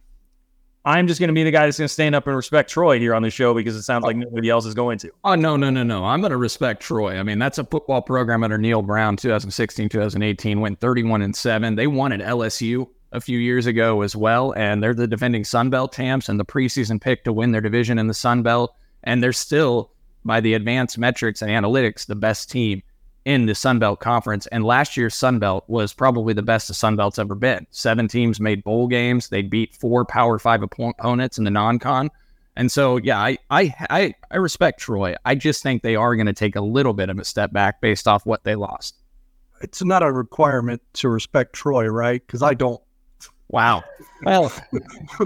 I'm 0.86 1.08
just 1.08 1.20
going 1.20 1.30
to 1.30 1.34
be 1.34 1.44
the 1.44 1.52
guy 1.52 1.66
that's 1.66 1.78
going 1.78 1.88
to 1.88 1.94
stand 1.94 2.14
up 2.14 2.28
and 2.28 2.36
respect 2.36 2.70
Troy 2.70 3.00
here 3.00 3.16
on 3.16 3.22
the 3.22 3.30
show 3.30 3.54
because 3.54 3.76
it 3.76 3.84
sounds 3.84 4.04
oh. 4.04 4.08
like 4.08 4.18
nobody 4.18 4.50
else 4.50 4.66
is 4.66 4.74
going 4.74 4.98
to. 5.00 5.12
Oh, 5.24 5.36
no, 5.36 5.56
no, 5.56 5.70
no, 5.70 5.84
no. 5.84 6.04
I'm 6.04 6.20
going 6.20 6.32
to 6.32 6.38
respect 6.38 6.82
Troy. 6.82 7.18
I 7.18 7.24
mean, 7.24 7.40
that's 7.40 7.58
a 7.58 7.64
football 7.64 8.02
program 8.02 8.44
under 8.44 8.58
Neal 8.58 8.82
Brown, 8.82 9.16
2016, 9.16 9.88
2018, 9.88 10.60
went 10.60 10.80
31 10.82 11.22
and 11.22 11.36
7. 11.36 11.76
They 11.76 11.88
won 11.88 12.12
at 12.12 12.20
LSU 12.20 12.88
a 13.14 13.22
few 13.22 13.40
years 13.40 13.66
ago 13.66 14.02
as 14.02 14.16
well. 14.16 14.54
And 14.58 14.84
they're 14.84 14.94
the 14.94 15.08
defending 15.08 15.46
Sun 15.46 15.70
Belt 15.70 15.94
champs 15.94 16.28
and 16.28 16.38
the 16.38 16.46
preseason 16.46 17.00
pick 17.00 17.24
to 17.24 17.32
win 17.32 17.52
their 17.52 17.62
division 17.62 17.98
in 17.98 18.08
the 18.08 18.14
Sun 18.14 18.44
Belt. 18.44 18.76
And 19.04 19.24
they're 19.24 19.32
still, 19.32 19.92
by 20.26 20.42
the 20.42 20.54
advanced 20.54 20.98
metrics 20.98 21.42
and 21.42 21.50
analytics, 21.50 22.06
the 22.06 22.16
best 22.16 22.52
team 22.52 22.84
in 23.26 23.46
the 23.46 23.56
Sun 23.56 23.80
Belt 23.80 24.00
Conference. 24.00 24.48
And 24.48 24.64
last 24.64 24.98
year's 24.98 25.16
Sun 25.16 25.40
Belt 25.40 25.64
was 25.68 25.94
probably 25.94 26.34
the 26.34 26.42
best 26.42 26.68
the 26.68 26.74
Sun 26.74 26.96
Belt's 26.96 27.20
ever 27.20 27.36
been. 27.36 27.66
Seven 27.72 28.08
teams 28.08 28.40
made 28.40 28.64
bowl 28.64 28.88
games. 28.88 29.30
They 29.30 29.42
beat 29.42 29.76
four 29.76 30.06
Power 30.06 30.40
Five 30.40 30.64
opponents 30.64 31.38
in 31.38 31.44
the 31.44 31.52
non-con. 31.52 32.10
And 32.56 32.72
so, 32.72 32.98
yeah, 32.98 33.20
I, 33.20 33.38
I, 33.50 33.74
I, 33.90 34.16
I 34.30 34.38
respect 34.38 34.80
Troy. 34.80 35.16
I 35.26 35.34
just 35.36 35.64
think 35.64 35.82
they 35.82 35.96
are 35.96 36.16
going 36.16 36.28
to 36.28 36.34
take 36.34 36.56
a 36.56 36.62
little 36.62 36.94
bit 36.94 37.10
of 37.10 37.18
a 37.18 37.26
step 37.26 37.52
back 37.52 37.82
based 37.82 38.08
off 38.08 38.26
what 38.26 38.44
they 38.44 38.56
lost. 38.56 38.96
It's 39.62 39.84
not 39.84 40.04
a 40.04 40.12
requirement 40.12 40.82
to 40.94 41.10
respect 41.10 41.54
Troy, 41.54 41.88
right? 41.88 42.22
Because 42.26 42.44
I 42.44 42.54
don't. 42.54 42.82
Wow. 43.48 43.84
Well, 44.24 44.52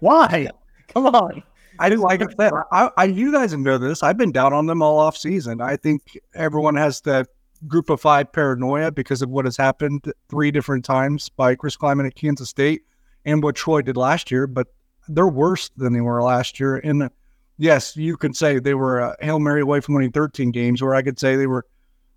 why? 0.00 0.48
Come 0.88 1.06
on. 1.06 1.42
I 1.78 1.88
don't 1.88 2.00
like 2.00 2.20
it. 2.20 2.34
I, 2.38 2.90
I, 2.96 3.04
you 3.04 3.32
guys 3.32 3.52
know 3.52 3.78
this. 3.78 4.02
I've 4.02 4.16
been 4.16 4.32
down 4.32 4.52
on 4.52 4.66
them 4.66 4.82
all 4.82 4.98
off 4.98 5.16
season. 5.16 5.60
I 5.60 5.76
think 5.76 6.18
everyone 6.34 6.76
has 6.76 7.00
that 7.02 7.28
group 7.66 7.90
of 7.90 8.00
five 8.00 8.32
paranoia 8.32 8.92
because 8.92 9.22
of 9.22 9.30
what 9.30 9.44
has 9.44 9.56
happened 9.56 10.12
three 10.28 10.50
different 10.50 10.84
times 10.84 11.28
by 11.28 11.54
Chris 11.54 11.76
Klieman 11.76 12.06
at 12.06 12.14
Kansas 12.14 12.48
State 12.48 12.82
and 13.24 13.42
what 13.42 13.56
Troy 13.56 13.82
did 13.82 13.96
last 13.96 14.30
year. 14.30 14.46
But 14.46 14.68
they're 15.08 15.28
worse 15.28 15.70
than 15.76 15.92
they 15.92 16.00
were 16.00 16.22
last 16.22 16.60
year. 16.60 16.76
And 16.76 17.10
yes, 17.58 17.96
you 17.96 18.16
can 18.16 18.34
say 18.34 18.58
they 18.58 18.74
were 18.74 19.00
a 19.00 19.16
hail 19.20 19.38
mary 19.38 19.60
away 19.60 19.80
from 19.80 19.94
winning 19.94 20.12
13 20.12 20.50
games, 20.50 20.82
or 20.82 20.94
I 20.94 21.02
could 21.02 21.18
say 21.18 21.36
they 21.36 21.46
were 21.46 21.66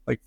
like 0.06 0.22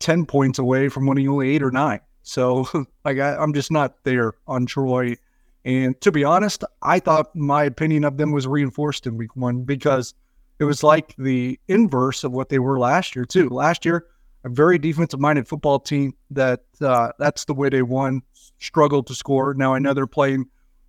10 0.00 0.26
points 0.26 0.58
away 0.58 0.88
from 0.88 1.06
winning 1.06 1.28
only 1.28 1.54
eight 1.54 1.62
or 1.62 1.70
nine. 1.70 2.00
So 2.22 2.68
like 3.04 3.18
I, 3.18 3.36
I'm 3.36 3.52
just 3.52 3.70
not 3.70 4.02
there 4.04 4.34
on 4.46 4.66
Troy. 4.66 5.16
And 5.64 6.00
to 6.00 6.10
be 6.10 6.24
honest, 6.24 6.64
I 6.82 6.98
thought 6.98 7.34
my 7.36 7.64
opinion 7.64 8.04
of 8.04 8.16
them 8.16 8.32
was 8.32 8.46
reinforced 8.46 9.06
in 9.06 9.16
week 9.16 9.36
one 9.36 9.62
because 9.62 10.14
it 10.58 10.64
was 10.64 10.82
like 10.82 11.14
the 11.16 11.58
inverse 11.68 12.24
of 12.24 12.32
what 12.32 12.48
they 12.48 12.58
were 12.58 12.78
last 12.78 13.14
year 13.14 13.24
too. 13.24 13.48
Last 13.48 13.84
year, 13.84 14.06
a 14.44 14.48
very 14.48 14.78
defensive 14.78 15.20
minded 15.20 15.46
football 15.46 15.78
team 15.78 16.14
that 16.30 16.62
uh, 16.80 17.12
that's 17.18 17.44
the 17.44 17.54
way 17.54 17.68
they 17.68 17.82
won, 17.82 18.22
struggled 18.58 19.06
to 19.06 19.14
score. 19.14 19.54
Now 19.54 19.74
I 19.74 19.78
know 19.78 19.94
they're 19.94 20.06
playing 20.06 20.46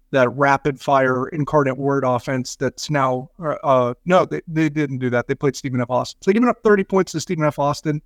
that 0.10 0.30
rapid 0.30 0.80
fire 0.80 1.28
incarnate 1.30 1.78
word 1.78 2.04
offense 2.06 2.56
that's 2.56 2.90
now 2.90 3.30
uh, 3.40 3.56
uh, 3.64 3.94
no 4.06 4.26
they, 4.26 4.42
they 4.48 4.70
didn't 4.70 5.00
do 5.00 5.10
that 5.10 5.26
they 5.26 5.34
played 5.34 5.56
Stephen 5.56 5.82
F. 5.82 5.90
Austin 5.90 6.20
so 6.22 6.32
giving 6.32 6.48
up 6.48 6.62
30 6.62 6.84
points 6.84 7.14
to 7.14 7.20
Stephen 7.20 7.44
F. 7.44 7.58
Austin 7.58 8.00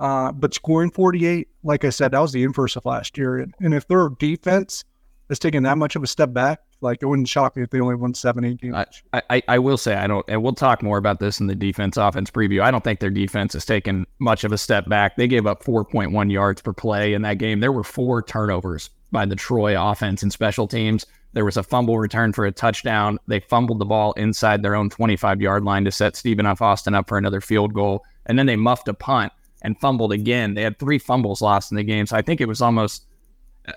uh, 0.00 0.32
but 0.32 0.54
scoring 0.54 0.90
48, 0.90 1.46
like 1.62 1.84
I 1.84 1.90
said, 1.90 2.12
that 2.12 2.20
was 2.20 2.32
the 2.32 2.42
inverse 2.42 2.74
of 2.74 2.86
last 2.86 3.18
year. 3.18 3.38
And, 3.38 3.54
and 3.60 3.74
if 3.74 3.86
their 3.86 4.08
defense 4.08 4.82
is 5.30 5.38
taken 5.38 5.62
that 5.62 5.78
much 5.78 5.96
of 5.96 6.02
a 6.02 6.06
step 6.06 6.32
back, 6.32 6.60
like 6.80 6.98
it 7.02 7.06
wouldn't 7.06 7.28
shock 7.28 7.56
me 7.56 7.62
if 7.62 7.70
they 7.70 7.80
only 7.80 7.94
won 7.94 8.12
seven, 8.14 8.44
eight 8.44 8.60
games. 8.60 8.74
I, 9.12 9.22
I, 9.30 9.42
I 9.48 9.58
will 9.58 9.76
say 9.76 9.94
I 9.94 10.06
don't, 10.06 10.24
and 10.28 10.42
we'll 10.42 10.52
talk 10.52 10.82
more 10.82 10.98
about 10.98 11.20
this 11.20 11.40
in 11.40 11.46
the 11.46 11.54
defense 11.54 11.96
offense 11.96 12.30
preview. 12.30 12.62
I 12.62 12.70
don't 12.70 12.84
think 12.84 13.00
their 13.00 13.10
defense 13.10 13.52
has 13.52 13.64
taken 13.64 14.06
much 14.18 14.44
of 14.44 14.52
a 14.52 14.58
step 14.58 14.88
back. 14.88 15.16
They 15.16 15.28
gave 15.28 15.46
up 15.46 15.64
4.1 15.64 16.30
yards 16.32 16.60
per 16.60 16.72
play 16.72 17.14
in 17.14 17.22
that 17.22 17.38
game. 17.38 17.60
There 17.60 17.72
were 17.72 17.84
four 17.84 18.22
turnovers 18.22 18.90
by 19.12 19.24
the 19.24 19.36
Troy 19.36 19.80
offense 19.80 20.22
and 20.22 20.32
special 20.32 20.66
teams. 20.66 21.06
There 21.32 21.44
was 21.44 21.56
a 21.56 21.62
fumble 21.62 21.98
return 21.98 22.32
for 22.32 22.44
a 22.44 22.52
touchdown. 22.52 23.18
They 23.28 23.40
fumbled 23.40 23.78
the 23.78 23.84
ball 23.84 24.12
inside 24.14 24.62
their 24.62 24.74
own 24.74 24.90
25 24.90 25.40
yard 25.40 25.64
line 25.64 25.84
to 25.84 25.92
set 25.92 26.16
Stephen 26.16 26.46
F. 26.46 26.60
Austin 26.60 26.94
up 26.94 27.08
for 27.08 27.18
another 27.18 27.40
field 27.40 27.72
goal. 27.72 28.04
And 28.26 28.38
then 28.38 28.46
they 28.46 28.56
muffed 28.56 28.88
a 28.88 28.94
punt 28.94 29.32
and 29.62 29.78
fumbled 29.78 30.12
again. 30.12 30.54
They 30.54 30.62
had 30.62 30.78
three 30.78 30.98
fumbles 30.98 31.40
lost 31.40 31.70
in 31.70 31.76
the 31.76 31.84
game. 31.84 32.06
So 32.06 32.16
I 32.16 32.22
think 32.22 32.40
it 32.40 32.48
was 32.48 32.62
almost 32.62 33.04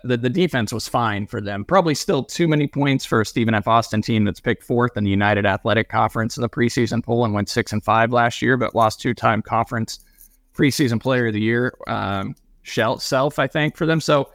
the, 0.04 0.18
the 0.18 0.30
defense 0.30 0.74
was 0.74 0.88
fine 0.88 1.28
for 1.28 1.42
them. 1.42 1.66
Probably 1.66 1.96
still 1.96 2.24
too 2.24 2.48
many 2.48 2.68
points 2.68 3.06
for 3.06 3.22
a 3.22 3.26
Stephen 3.26 3.54
F. 3.54 3.68
Austin 3.68 4.02
team 4.02 4.24
that's 4.24 4.40
picked 4.40 4.64
fourth 4.64 4.98
in 4.98 5.04
the 5.04 5.10
United 5.10 5.46
Athletic 5.46 5.90
Conference 5.90 6.38
in 6.38 6.42
the 6.42 6.50
preseason 6.50 7.04
poll 7.04 7.26
and 7.26 7.34
went 7.34 7.50
six 7.50 7.74
and 7.74 7.84
five 7.84 8.12
last 8.12 8.42
year, 8.42 8.58
but 8.58 8.76
lost 8.76 9.02
two 9.02 9.14
time 9.14 9.42
conference 9.42 10.00
preseason 10.56 11.02
player 11.02 11.28
of 11.28 11.34
the 11.34 11.42
year 11.42 11.76
um, 11.88 12.36
self, 12.64 13.40
I 13.40 13.48
think, 13.48 13.76
for 13.76 13.86
them. 13.86 14.00
So 14.00 14.30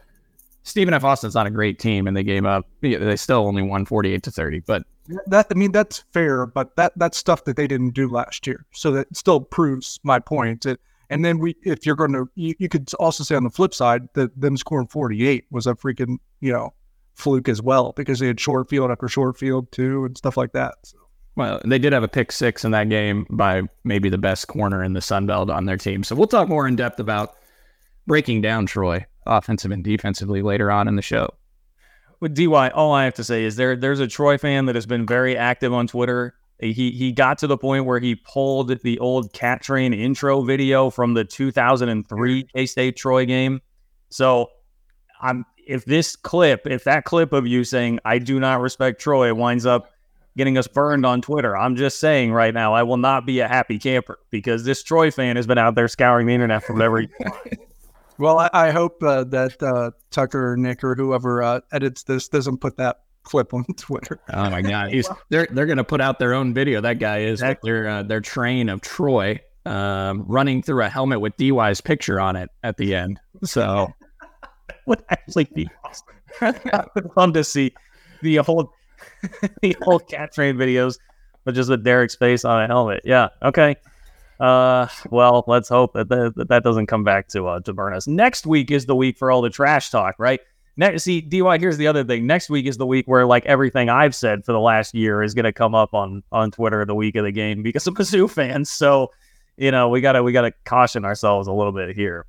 Stephen 0.62 0.92
F. 0.92 1.04
Austin's 1.04 1.34
not 1.34 1.46
a 1.46 1.50
great 1.50 1.78
team, 1.78 2.06
and 2.06 2.16
they 2.16 2.22
gave 2.22 2.44
up. 2.44 2.66
They 2.80 3.16
still 3.16 3.46
only 3.46 3.62
won 3.62 3.86
forty 3.86 4.12
eight 4.12 4.22
to 4.24 4.30
thirty, 4.30 4.60
but 4.60 4.82
that 5.26 5.46
I 5.50 5.54
mean 5.54 5.72
that's 5.72 6.04
fair, 6.12 6.44
but 6.46 6.76
that 6.76 6.92
that's 6.96 7.16
stuff 7.16 7.44
that 7.44 7.56
they 7.56 7.66
didn't 7.66 7.90
do 7.90 8.08
last 8.08 8.46
year. 8.46 8.66
So 8.72 8.90
that 8.92 9.16
still 9.16 9.40
proves 9.40 9.98
my 10.02 10.18
point. 10.18 10.66
It, 10.66 10.80
and 11.10 11.24
then 11.24 11.38
we, 11.38 11.56
if 11.62 11.86
you're 11.86 11.96
going 11.96 12.12
to, 12.12 12.28
you, 12.34 12.54
you, 12.58 12.68
could 12.68 12.92
also 12.98 13.24
say 13.24 13.34
on 13.34 13.44
the 13.44 13.50
flip 13.50 13.74
side 13.74 14.08
that 14.14 14.38
them 14.38 14.56
scoring 14.56 14.86
48 14.86 15.46
was 15.50 15.66
a 15.66 15.74
freaking, 15.74 16.18
you 16.40 16.52
know, 16.52 16.72
fluke 17.14 17.48
as 17.48 17.60
well 17.60 17.92
because 17.96 18.18
they 18.18 18.26
had 18.26 18.38
short 18.38 18.68
field 18.68 18.90
after 18.90 19.08
short 19.08 19.36
field 19.38 19.70
too 19.72 20.04
and 20.04 20.16
stuff 20.16 20.36
like 20.36 20.52
that. 20.52 20.74
So. 20.84 20.98
Well, 21.36 21.60
they 21.64 21.78
did 21.78 21.92
have 21.92 22.02
a 22.02 22.08
pick 22.08 22.32
six 22.32 22.64
in 22.64 22.72
that 22.72 22.88
game 22.88 23.24
by 23.30 23.62
maybe 23.84 24.08
the 24.08 24.18
best 24.18 24.48
corner 24.48 24.82
in 24.82 24.92
the 24.92 25.00
Sun 25.00 25.26
Belt 25.26 25.50
on 25.50 25.66
their 25.66 25.76
team. 25.76 26.02
So 26.02 26.16
we'll 26.16 26.26
talk 26.26 26.48
more 26.48 26.66
in 26.66 26.76
depth 26.76 26.98
about 26.98 27.36
breaking 28.06 28.40
down 28.40 28.66
Troy 28.66 29.06
offensive 29.26 29.70
and 29.70 29.84
defensively 29.84 30.42
later 30.42 30.70
on 30.70 30.88
in 30.88 30.96
the 30.96 31.02
show. 31.02 31.28
with 32.20 32.34
DY, 32.34 32.70
all 32.70 32.92
I 32.92 33.04
have 33.04 33.14
to 33.14 33.24
say 33.24 33.44
is 33.44 33.56
there 33.56 33.76
there's 33.76 34.00
a 34.00 34.08
Troy 34.08 34.36
fan 34.36 34.66
that 34.66 34.74
has 34.74 34.86
been 34.86 35.06
very 35.06 35.36
active 35.36 35.72
on 35.72 35.86
Twitter. 35.86 36.34
He 36.60 36.90
he 36.90 37.12
got 37.12 37.38
to 37.38 37.46
the 37.46 37.56
point 37.56 37.84
where 37.84 38.00
he 38.00 38.16
pulled 38.16 38.80
the 38.82 38.98
old 38.98 39.32
Cat 39.32 39.62
Train 39.62 39.94
intro 39.94 40.42
video 40.42 40.90
from 40.90 41.14
the 41.14 41.24
2003 41.24 42.42
K 42.44 42.66
State 42.66 42.96
Troy 42.96 43.26
game. 43.26 43.60
So 44.10 44.50
I'm 45.20 45.44
if 45.68 45.84
this 45.84 46.16
clip, 46.16 46.66
if 46.66 46.84
that 46.84 47.04
clip 47.04 47.32
of 47.32 47.46
you 47.46 47.62
saying 47.62 48.00
I 48.04 48.18
do 48.18 48.40
not 48.40 48.60
respect 48.60 49.00
Troy 49.00 49.32
winds 49.34 49.66
up 49.66 49.92
getting 50.36 50.58
us 50.58 50.66
burned 50.66 51.06
on 51.06 51.20
Twitter, 51.20 51.56
I'm 51.56 51.76
just 51.76 52.00
saying 52.00 52.32
right 52.32 52.54
now 52.54 52.74
I 52.74 52.82
will 52.82 52.96
not 52.96 53.24
be 53.24 53.38
a 53.38 53.46
happy 53.46 53.78
camper 53.78 54.18
because 54.30 54.64
this 54.64 54.82
Troy 54.82 55.12
fan 55.12 55.36
has 55.36 55.46
been 55.46 55.58
out 55.58 55.76
there 55.76 55.86
scouring 55.86 56.26
the 56.26 56.34
internet 56.34 56.64
for 56.64 56.82
every. 56.82 57.08
well, 58.18 58.38
I, 58.38 58.50
I 58.52 58.70
hope 58.70 59.00
uh, 59.02 59.24
that 59.24 59.62
uh, 59.62 59.92
Tucker 60.10 60.52
or 60.52 60.56
Nick 60.56 60.82
or 60.82 60.96
whoever 60.96 61.40
uh, 61.42 61.60
edits 61.70 62.02
this 62.02 62.28
doesn't 62.28 62.58
put 62.58 62.78
that 62.78 63.02
clip 63.28 63.52
on 63.54 63.64
Twitter. 63.76 64.20
Oh 64.32 64.50
my 64.50 64.62
god, 64.62 64.90
he's 64.92 65.08
they're 65.28 65.48
they're 65.50 65.66
gonna 65.66 65.84
put 65.84 66.00
out 66.00 66.18
their 66.18 66.34
own 66.34 66.54
video. 66.54 66.80
That 66.80 66.98
guy 66.98 67.20
is 67.20 67.42
their 67.62 67.88
uh, 67.88 68.02
their 68.02 68.20
train 68.20 68.68
of 68.68 68.80
Troy 68.80 69.40
um, 69.66 70.24
running 70.26 70.62
through 70.62 70.82
a 70.82 70.88
helmet 70.88 71.20
with 71.20 71.36
DY's 71.36 71.80
picture 71.80 72.18
on 72.20 72.36
it 72.36 72.50
at 72.62 72.76
the 72.76 72.94
end. 72.94 73.20
So 73.44 73.92
would 74.86 75.04
actually 75.10 75.44
be 75.44 75.68
awesome. 75.84 76.54
fun 77.14 77.32
to 77.34 77.44
see 77.44 77.74
the 78.22 78.36
whole 78.36 78.72
the 79.62 79.76
whole 79.82 79.98
cat 79.98 80.32
train 80.32 80.56
videos, 80.56 80.98
but 81.44 81.54
just 81.54 81.70
with 81.70 81.84
Derek's 81.84 82.16
face 82.16 82.44
on 82.44 82.62
a 82.62 82.66
helmet. 82.66 83.02
Yeah. 83.04 83.28
Okay. 83.42 83.76
Uh, 84.40 84.86
well, 85.10 85.44
let's 85.48 85.68
hope 85.68 85.94
that 85.94 86.08
that, 86.08 86.46
that 86.48 86.62
doesn't 86.62 86.86
come 86.86 87.02
back 87.02 87.28
to 87.28 87.48
uh, 87.48 87.60
to 87.60 87.72
burn 87.72 87.92
us. 87.92 88.06
Next 88.06 88.46
week 88.46 88.70
is 88.70 88.86
the 88.86 88.94
week 88.94 89.18
for 89.18 89.30
all 89.30 89.42
the 89.42 89.50
trash 89.50 89.90
talk, 89.90 90.14
right? 90.18 90.40
Next, 90.78 91.02
see, 91.02 91.20
DY. 91.20 91.58
Here's 91.58 91.76
the 91.76 91.88
other 91.88 92.04
thing. 92.04 92.24
Next 92.28 92.48
week 92.48 92.64
is 92.64 92.76
the 92.76 92.86
week 92.86 93.06
where 93.08 93.26
like 93.26 93.44
everything 93.46 93.88
I've 93.88 94.14
said 94.14 94.44
for 94.44 94.52
the 94.52 94.60
last 94.60 94.94
year 94.94 95.24
is 95.24 95.34
going 95.34 95.44
to 95.44 95.52
come 95.52 95.74
up 95.74 95.92
on 95.92 96.22
on 96.30 96.52
Twitter 96.52 96.84
the 96.84 96.94
week 96.94 97.16
of 97.16 97.24
the 97.24 97.32
game 97.32 97.64
because 97.64 97.84
of 97.88 97.94
Mizzou 97.94 98.30
fans. 98.30 98.70
So, 98.70 99.10
you 99.56 99.72
know, 99.72 99.88
we 99.88 100.00
gotta 100.00 100.22
we 100.22 100.30
gotta 100.30 100.52
caution 100.64 101.04
ourselves 101.04 101.48
a 101.48 101.52
little 101.52 101.72
bit 101.72 101.96
here. 101.96 102.26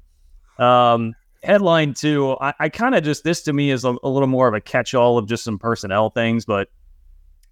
Um, 0.58 1.14
headline 1.44 1.94
two, 1.94 2.36
I, 2.42 2.54
I 2.60 2.70
kind 2.70 2.96
of 2.96 3.04
just 3.04 3.24
this 3.24 3.44
to 3.44 3.54
me 3.54 3.70
is 3.70 3.86
a, 3.86 3.96
a 4.02 4.10
little 4.10 4.28
more 4.28 4.48
of 4.48 4.56
a 4.56 4.62
catch-all 4.62 5.20
of 5.20 5.28
just 5.28 5.44
some 5.44 5.60
personnel 5.60 6.10
things. 6.10 6.44
But 6.44 6.70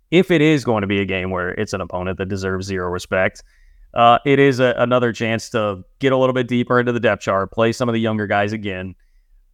if 0.10 0.32
it 0.32 0.42
is 0.42 0.66
going 0.66 0.82
to 0.82 0.88
be 0.88 1.00
a 1.00 1.06
game 1.06 1.30
where 1.30 1.52
it's 1.52 1.74
an 1.74 1.82
opponent 1.82 2.18
that 2.18 2.28
deserves 2.28 2.66
zero 2.66 2.90
respect, 2.90 3.44
uh, 3.94 4.18
it 4.26 4.40
is 4.40 4.60
a, 4.60 4.74
another 4.80 5.14
chance 5.14 5.52
to 5.52 5.84
get 6.00 6.12
a 6.12 6.18
little 6.18 6.34
bit 6.34 6.48
deeper 6.48 6.80
into 6.80 6.92
the 6.92 7.00
depth 7.00 7.22
chart, 7.22 7.52
play 7.52 7.72
some 7.72 7.88
of 7.88 7.94
the 7.94 8.02
younger 8.02 8.26
guys 8.26 8.52
again. 8.52 8.96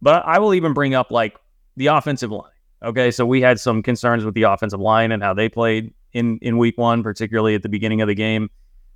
But 0.04 0.22
I 0.26 0.38
will 0.38 0.52
even 0.52 0.74
bring 0.74 0.94
up 0.94 1.10
like 1.10 1.38
the 1.78 1.86
offensive 1.86 2.30
line. 2.30 2.52
Okay, 2.82 3.10
so 3.10 3.24
we 3.24 3.40
had 3.40 3.58
some 3.58 3.82
concerns 3.82 4.22
with 4.22 4.34
the 4.34 4.42
offensive 4.42 4.78
line 4.78 5.10
and 5.12 5.22
how 5.22 5.32
they 5.32 5.48
played 5.48 5.94
in 6.12 6.38
in 6.42 6.58
week 6.58 6.76
one, 6.76 7.02
particularly 7.02 7.54
at 7.54 7.62
the 7.62 7.70
beginning 7.70 8.02
of 8.02 8.08
the 8.08 8.14
game. 8.14 8.50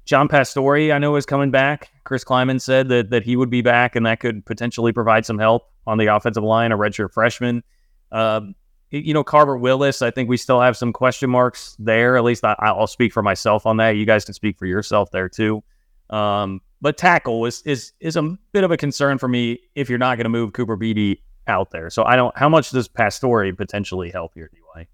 John 0.04 0.28
Pastore, 0.28 0.92
I 0.92 0.98
know, 0.98 1.16
is 1.16 1.24
coming 1.24 1.50
back. 1.50 1.90
Chris 2.04 2.24
Klieman 2.24 2.60
said 2.60 2.90
that 2.90 3.08
that 3.08 3.22
he 3.22 3.36
would 3.36 3.48
be 3.48 3.62
back, 3.62 3.96
and 3.96 4.04
that 4.04 4.20
could 4.20 4.44
potentially 4.44 4.92
provide 4.92 5.24
some 5.24 5.38
help 5.38 5.72
on 5.86 5.96
the 5.96 6.14
offensive 6.14 6.44
line. 6.44 6.72
A 6.72 6.76
redshirt 6.76 7.10
freshman, 7.14 7.64
um, 8.12 8.54
you 8.90 9.14
know, 9.14 9.24
Carver 9.24 9.56
Willis. 9.56 10.02
I 10.02 10.10
think 10.10 10.28
we 10.28 10.36
still 10.36 10.60
have 10.60 10.76
some 10.76 10.92
question 10.92 11.30
marks 11.30 11.74
there. 11.78 12.18
At 12.18 12.24
least 12.24 12.44
I, 12.44 12.54
will 12.72 12.86
speak 12.86 13.14
for 13.14 13.22
myself 13.22 13.64
on 13.64 13.78
that. 13.78 13.96
You 13.96 14.04
guys 14.04 14.26
can 14.26 14.34
speak 14.34 14.58
for 14.58 14.66
yourself 14.66 15.10
there 15.10 15.30
too. 15.30 15.64
Um, 16.10 16.60
but 16.80 16.96
tackle 16.96 17.44
is 17.46 17.62
is 17.62 17.92
is 18.00 18.16
a 18.16 18.22
bit 18.52 18.64
of 18.64 18.70
a 18.70 18.76
concern 18.76 19.18
for 19.18 19.28
me 19.28 19.58
if 19.74 19.88
you're 19.88 19.98
not 19.98 20.16
going 20.16 20.24
to 20.24 20.30
move 20.30 20.52
Cooper 20.52 20.76
Beebe 20.76 21.16
out 21.46 21.70
there. 21.70 21.90
So 21.90 22.04
I 22.04 22.16
don't. 22.16 22.36
How 22.36 22.48
much 22.48 22.70
does 22.70 22.88
Pastore 22.88 23.52
potentially 23.54 24.10
help 24.10 24.32
here, 24.34 24.50
DY? 24.52 24.86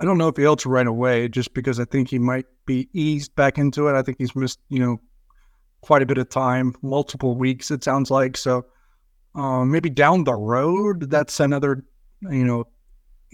I 0.00 0.04
don't 0.04 0.18
know 0.18 0.28
if 0.28 0.36
he 0.36 0.42
helps 0.42 0.64
right 0.64 0.86
away, 0.86 1.28
just 1.28 1.54
because 1.54 1.80
I 1.80 1.84
think 1.84 2.08
he 2.08 2.18
might 2.18 2.46
be 2.66 2.88
eased 2.92 3.34
back 3.34 3.58
into 3.58 3.88
it. 3.88 3.98
I 3.98 4.02
think 4.02 4.18
he's 4.18 4.36
missed, 4.36 4.60
you 4.68 4.78
know, 4.78 5.00
quite 5.80 6.02
a 6.02 6.06
bit 6.06 6.18
of 6.18 6.28
time, 6.28 6.74
multiple 6.82 7.36
weeks. 7.36 7.70
It 7.70 7.82
sounds 7.82 8.10
like 8.10 8.36
so. 8.36 8.66
Um, 9.34 9.70
maybe 9.70 9.90
down 9.90 10.24
the 10.24 10.34
road, 10.34 11.10
that's 11.10 11.40
another, 11.40 11.84
you 12.22 12.44
know, 12.44 12.64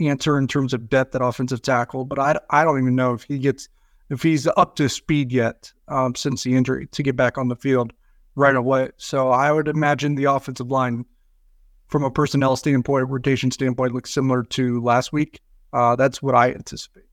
answer 0.00 0.38
in 0.38 0.48
terms 0.48 0.72
of 0.72 0.88
depth 0.88 1.14
at 1.14 1.22
offensive 1.22 1.60
tackle. 1.60 2.04
But 2.06 2.18
I, 2.18 2.38
I 2.48 2.64
don't 2.64 2.78
even 2.78 2.94
know 2.94 3.12
if 3.12 3.24
he 3.24 3.38
gets 3.38 3.68
if 4.14 4.22
he's 4.22 4.46
up 4.56 4.76
to 4.76 4.88
speed 4.88 5.32
yet 5.32 5.72
um, 5.88 6.14
since 6.14 6.44
the 6.44 6.56
injury 6.56 6.86
to 6.92 7.02
get 7.02 7.16
back 7.16 7.36
on 7.36 7.48
the 7.48 7.56
field 7.56 7.92
right 8.36 8.56
away. 8.56 8.90
So 8.96 9.28
I 9.28 9.52
would 9.52 9.68
imagine 9.68 10.14
the 10.14 10.24
offensive 10.24 10.70
line, 10.70 11.04
from 11.88 12.04
a 12.04 12.10
personnel 12.10 12.56
standpoint, 12.56 13.08
rotation 13.10 13.50
standpoint, 13.50 13.92
looks 13.92 14.14
similar 14.14 14.42
to 14.44 14.80
last 14.82 15.12
week. 15.12 15.40
Uh, 15.72 15.96
that's 15.96 16.22
what 16.22 16.34
I 16.34 16.52
anticipate. 16.52 17.04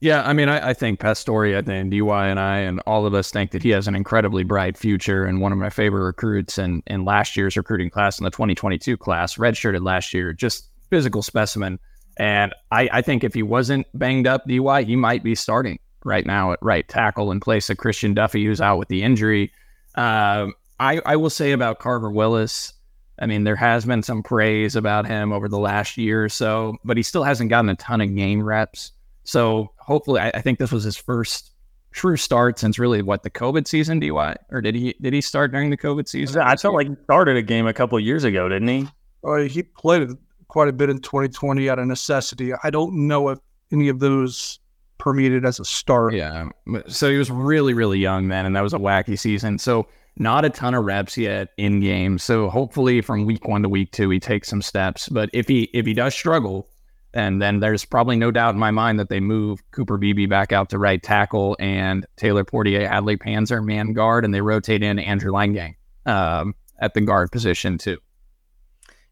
Yeah, 0.00 0.22
I 0.26 0.34
mean, 0.34 0.48
I, 0.48 0.70
I 0.70 0.74
think 0.74 1.00
Pastore, 1.00 1.56
I 1.56 1.62
think 1.62 1.90
DY 1.90 2.28
and 2.28 2.38
I 2.38 2.58
and 2.58 2.80
all 2.86 3.06
of 3.06 3.14
us 3.14 3.30
think 3.30 3.50
that 3.52 3.62
he 3.62 3.70
has 3.70 3.88
an 3.88 3.94
incredibly 3.94 4.44
bright 4.44 4.76
future 4.76 5.24
and 5.24 5.40
one 5.40 5.52
of 5.52 5.58
my 5.58 5.70
favorite 5.70 6.04
recruits 6.04 6.58
in, 6.58 6.82
in 6.86 7.04
last 7.04 7.36
year's 7.36 7.56
recruiting 7.56 7.88
class 7.88 8.18
in 8.18 8.24
the 8.24 8.30
2022 8.30 8.96
class, 8.98 9.36
redshirted 9.36 9.82
last 9.82 10.12
year, 10.12 10.34
just 10.34 10.70
physical 10.90 11.22
specimen. 11.22 11.78
And 12.16 12.54
I, 12.70 12.88
I 12.92 13.02
think 13.02 13.24
if 13.24 13.34
he 13.34 13.42
wasn't 13.42 13.86
banged 13.94 14.26
up, 14.26 14.46
DY, 14.46 14.84
he 14.84 14.96
might 14.96 15.22
be 15.22 15.34
starting 15.34 15.78
right 16.04 16.24
now 16.24 16.52
at 16.52 16.58
right 16.62 16.86
tackle 16.88 17.30
in 17.30 17.40
place 17.40 17.68
of 17.68 17.76
Christian 17.76 18.14
Duffy, 18.14 18.44
who's 18.44 18.60
out 18.60 18.78
with 18.78 18.88
the 18.88 19.02
injury. 19.02 19.52
Uh, 19.94 20.48
I, 20.78 21.00
I 21.04 21.16
will 21.16 21.30
say 21.30 21.52
about 21.52 21.78
Carver 21.78 22.10
Willis, 22.10 22.72
I 23.18 23.26
mean, 23.26 23.44
there 23.44 23.56
has 23.56 23.84
been 23.84 24.02
some 24.02 24.22
praise 24.22 24.76
about 24.76 25.06
him 25.06 25.32
over 25.32 25.48
the 25.48 25.58
last 25.58 25.96
year 25.96 26.24
or 26.24 26.28
so, 26.28 26.76
but 26.84 26.96
he 26.96 27.02
still 27.02 27.24
hasn't 27.24 27.50
gotten 27.50 27.70
a 27.70 27.76
ton 27.76 28.00
of 28.00 28.14
game 28.14 28.42
reps. 28.42 28.92
So 29.24 29.72
hopefully, 29.78 30.20
I, 30.20 30.30
I 30.34 30.40
think 30.42 30.58
this 30.58 30.70
was 30.70 30.84
his 30.84 30.96
first 30.96 31.52
true 31.92 32.16
start 32.18 32.58
since 32.58 32.78
really 32.78 33.00
what 33.00 33.22
the 33.22 33.30
COVID 33.30 33.66
season. 33.66 34.00
DY 34.00 34.36
or 34.50 34.60
did 34.60 34.74
he 34.74 34.94
did 35.00 35.14
he 35.14 35.20
start 35.20 35.50
during 35.50 35.70
the 35.70 35.76
COVID 35.76 36.06
season? 36.06 36.42
I 36.42 36.56
felt 36.56 36.74
like 36.74 36.88
he 36.88 36.94
started 37.04 37.36
a 37.36 37.42
game 37.42 37.66
a 37.66 37.72
couple 37.72 37.96
of 37.96 38.04
years 38.04 38.24
ago, 38.24 38.48
didn't 38.48 38.68
he? 38.68 38.86
Uh, 39.24 39.36
he 39.38 39.62
played 39.62 40.10
quite 40.48 40.68
a 40.68 40.72
bit 40.72 40.90
in 40.90 41.00
2020 41.00 41.68
out 41.68 41.78
of 41.78 41.86
necessity. 41.86 42.52
I 42.62 42.70
don't 42.70 43.06
know 43.06 43.28
if 43.28 43.38
any 43.72 43.88
of 43.88 43.98
those 43.98 44.58
permeated 44.98 45.44
as 45.44 45.60
a 45.60 45.64
start. 45.64 46.14
Yeah, 46.14 46.48
so 46.88 47.10
he 47.10 47.18
was 47.18 47.30
really 47.30 47.74
really 47.74 47.98
young 47.98 48.28
then, 48.28 48.46
and 48.46 48.56
that 48.56 48.62
was 48.62 48.72
a 48.74 48.78
wacky 48.78 49.18
season. 49.18 49.58
So 49.58 49.86
not 50.18 50.44
a 50.44 50.50
ton 50.50 50.74
of 50.74 50.84
reps 50.84 51.16
yet 51.16 51.48
in 51.58 51.80
game. 51.80 52.18
So 52.18 52.48
hopefully 52.48 53.00
from 53.02 53.26
week 53.26 53.46
one 53.46 53.62
to 53.62 53.68
week 53.68 53.92
two, 53.92 54.08
he 54.10 54.18
takes 54.18 54.48
some 54.48 54.62
steps. 54.62 55.08
But 55.08 55.28
if 55.32 55.46
he 55.48 55.70
if 55.74 55.84
he 55.84 55.94
does 55.94 56.14
struggle, 56.14 56.68
and 57.12 57.40
then 57.40 57.60
there's 57.60 57.84
probably 57.84 58.16
no 58.16 58.30
doubt 58.30 58.54
in 58.54 58.60
my 58.60 58.70
mind 58.70 58.98
that 58.98 59.08
they 59.08 59.20
move 59.20 59.62
Cooper 59.70 59.96
Beebe 59.96 60.26
back 60.26 60.52
out 60.52 60.70
to 60.70 60.78
right 60.78 61.02
tackle 61.02 61.56
and 61.60 62.06
Taylor 62.16 62.44
Poitier, 62.44 62.88
Hadley 62.88 63.16
Panzer, 63.16 63.64
man 63.64 63.92
guard, 63.92 64.24
and 64.24 64.34
they 64.34 64.40
rotate 64.40 64.82
in 64.82 64.98
Andrew 64.98 65.32
Leingang 65.32 65.76
um, 66.06 66.54
at 66.78 66.94
the 66.94 67.00
guard 67.00 67.30
position 67.30 67.78
too. 67.78 67.98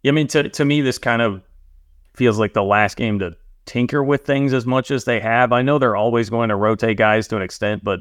I 0.06 0.11
mean, 0.11 0.26
to 0.28 0.49
to 0.49 0.64
me, 0.64 0.80
this 0.80 0.99
kind 0.99 1.23
of 1.23 1.42
feels 2.14 2.38
like 2.38 2.52
the 2.52 2.62
last 2.62 2.96
game 2.96 3.18
to 3.20 3.37
tinker 3.66 4.02
with 4.04 4.25
things 4.25 4.52
as 4.52 4.66
much 4.66 4.90
as 4.90 5.04
they 5.04 5.20
have. 5.20 5.52
I 5.52 5.62
know 5.62 5.78
they're 5.78 5.96
always 5.96 6.30
going 6.30 6.50
to 6.50 6.56
rotate 6.56 6.96
guys 6.96 7.26
to 7.28 7.37
an 7.37 7.42
extent, 7.42 7.82
but 7.82 8.00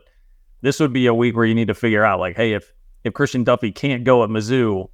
this 0.62 0.79
would 0.79 0.93
be 0.93 1.07
a 1.07 1.13
week 1.13 1.36
where 1.36 1.45
you 1.45 1.55
need 1.55 1.67
to 1.67 1.74
figure 1.74 2.03
out, 2.03 2.19
like, 2.19 2.36
hey, 2.36 2.53
if 2.53 2.72
if 3.03 3.13
Christian 3.13 3.43
Duffy 3.43 3.72
can't 3.72 4.03
go 4.03 4.24
at 4.24 4.29
Mizzou, 4.29 4.89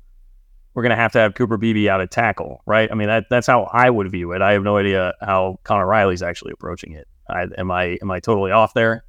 we're 0.74 0.84
going 0.84 0.92
to 0.92 0.96
have 0.96 1.12
to 1.14 1.20
have 1.20 1.36
Cooper 1.36 1.58
Beebe 1.58 1.90
out 1.90 2.02
at 2.02 2.12
tackle, 2.12 2.62
right? 2.66 2.92
I 2.92 2.96
mean, 2.96 3.08
that 3.08 3.26
that's 3.30 3.48
how 3.48 3.64
I 3.74 3.90
would 3.90 4.10
view 4.12 4.32
it. 4.32 4.42
I 4.42 4.54
have 4.54 4.64
no 4.64 4.78
idea 4.78 5.14
how 5.22 5.60
Conor 5.64 5.86
Riley's 5.86 6.22
actually 6.22 6.52
approaching 6.52 6.94
it. 6.94 7.08
I, 7.30 7.48
am 7.58 7.72
I 7.72 7.98
am 8.02 8.12
I 8.12 8.20
totally 8.20 8.52
off 8.52 8.74
there? 8.74 9.04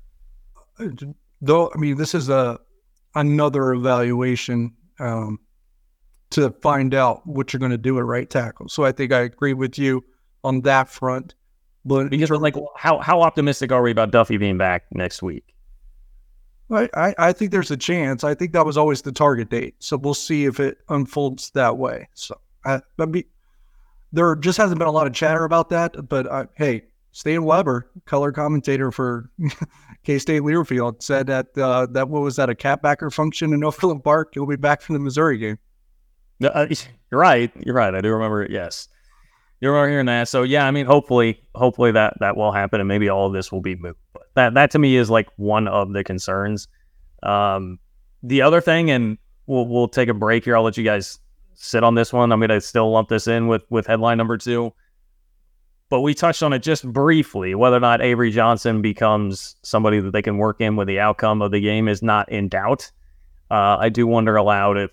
Though, 1.43 1.71
I 1.75 1.79
mean, 1.79 1.97
this 1.97 2.15
is 2.15 2.29
a 2.29 2.59
another 3.15 3.73
evaluation 3.73 4.75
um, 4.99 5.39
to 6.31 6.51
find 6.63 6.95
out 6.95 7.27
what 7.27 7.53
you're 7.53 7.59
going 7.61 7.73
to 7.73 7.79
do 7.79 7.99
at 7.99 8.05
right 8.05 8.29
tackle. 8.29 8.69
So 8.69 8.85
I 8.85 8.93
think 8.93 9.13
I 9.13 9.21
agree 9.21 9.55
with 9.55 9.79
you 9.79 10.05
on 10.45 10.61
that 10.63 10.89
front. 10.89 11.35
But 11.85 12.11
because 12.11 12.31
we're 12.31 12.37
like, 12.37 12.57
how 12.77 12.99
how 12.99 13.23
optimistic 13.23 13.73
are 13.73 13.83
we 13.83 13.91
about 13.91 14.11
Duffy 14.11 14.37
being 14.37 14.59
back 14.59 14.85
next 14.93 15.23
week? 15.23 15.55
I, 16.73 17.15
I 17.19 17.33
think 17.33 17.51
there's 17.51 17.71
a 17.71 17.77
chance. 17.77 18.23
I 18.23 18.35
think 18.35 18.53
that 18.53 18.65
was 18.65 18.77
always 18.77 19.03
the 19.03 19.11
target 19.13 19.51
date. 19.51 19.75
So 19.81 19.97
we'll 19.97 20.15
see 20.15 20.45
if 20.45 20.61
it 20.61 20.79
unfolds 20.89 21.51
that 21.51 21.77
way. 21.79 22.09
So 22.15 22.39
I, 22.65 22.81
I 22.99 23.07
mean, 23.07 23.25
there 24.13 24.37
just 24.37 24.59
hasn't 24.59 24.79
been 24.79 24.89
a 24.89 24.93
lot 24.93 25.07
of 25.07 25.13
chatter 25.13 25.45
about 25.45 25.71
that. 25.71 26.09
But 26.09 26.27
uh, 26.27 26.47
hey, 26.55 26.85
Stan 27.13 27.45
Weber, 27.45 27.91
color 28.05 28.31
commentator 28.31 28.93
for 28.93 29.31
K 30.05 30.19
State 30.19 30.43
Learfield, 30.43 31.03
said 31.03 31.27
that 31.27 31.57
uh, 31.59 31.87
that 31.87 32.09
what 32.09 32.23
was 32.23 32.37
that 32.37 32.51
a 32.51 32.55
catbacker 32.55 33.13
function 33.13 33.53
in 33.53 33.65
Overland 33.65 34.05
Park? 34.05 34.31
He'll 34.35 34.47
be 34.47 34.57
back 34.57 34.81
from 34.81 34.93
the 34.95 35.01
Missouri 35.01 35.39
game. 35.39 35.59
Uh, 36.43 36.67
you're 37.11 37.21
right. 37.21 37.51
You're 37.65 37.75
right. 37.75 37.95
I 37.95 38.01
do 38.01 38.11
remember. 38.13 38.47
Yes, 38.51 38.89
you 39.61 39.69
remember 39.71 39.91
hearing 39.91 40.07
that. 40.07 40.29
So 40.29 40.43
yeah, 40.43 40.67
I 40.67 40.71
mean, 40.71 40.87
hopefully, 40.87 41.41
hopefully 41.55 41.93
that 41.93 42.15
that 42.21 42.37
will 42.37 42.53
happen, 42.53 42.81
and 42.81 42.89
maybe 42.89 43.09
all 43.09 43.27
of 43.27 43.33
this 43.33 43.53
will 43.53 43.61
be 43.61 43.77
moved. 43.77 43.99
But 44.13 44.23
that 44.37 44.55
that 44.55 44.71
to 44.73 44.79
me 44.79 44.97
is 44.97 45.11
like 45.11 45.29
one 45.37 45.69
of 45.69 45.93
the 45.93 46.05
concerns. 46.05 46.69
Um, 47.23 47.79
the 48.23 48.43
other 48.43 48.61
thing, 48.61 48.91
and 48.91 49.19
we'll 49.47 49.67
we'll 49.67 49.89
take 49.89 50.09
a 50.09 50.15
break 50.15 50.45
here. 50.45 50.57
I'll 50.57 50.63
let 50.63 50.77
you 50.77 50.85
guys 50.85 51.19
sit 51.55 51.85
on 51.85 51.95
this 51.95 52.13
one. 52.13 52.33
I'm 52.33 52.41
gonna 52.41 52.61
still 52.61 52.91
lump 52.91 53.09
this 53.11 53.27
in 53.27 53.47
with 53.49 53.65
with 53.71 53.87
headline 53.87 54.19
number 54.19 54.39
two. 54.39 54.73
but 55.89 56.01
we 56.03 56.15
touched 56.15 56.43
on 56.43 56.53
it 56.53 56.61
just 56.61 56.85
briefly. 56.91 57.55
Whether 57.55 57.77
or 57.77 57.81
not 57.81 58.01
Avery 58.01 58.31
Johnson 58.31 58.81
becomes 58.81 59.57
somebody 59.63 59.99
that 60.01 60.13
they 60.13 60.23
can 60.23 60.39
work 60.39 60.61
in 60.61 60.77
with 60.77 60.87
the 60.87 61.01
outcome 61.01 61.43
of 61.43 61.51
the 61.51 61.61
game 61.61 61.89
is 61.89 62.03
not 62.03 62.31
in 62.31 62.49
doubt. 62.49 62.91
Uh, 63.51 63.77
I 63.81 63.89
do 63.89 64.07
wonder 64.07 64.37
aloud 64.37 64.77
if 64.79 64.91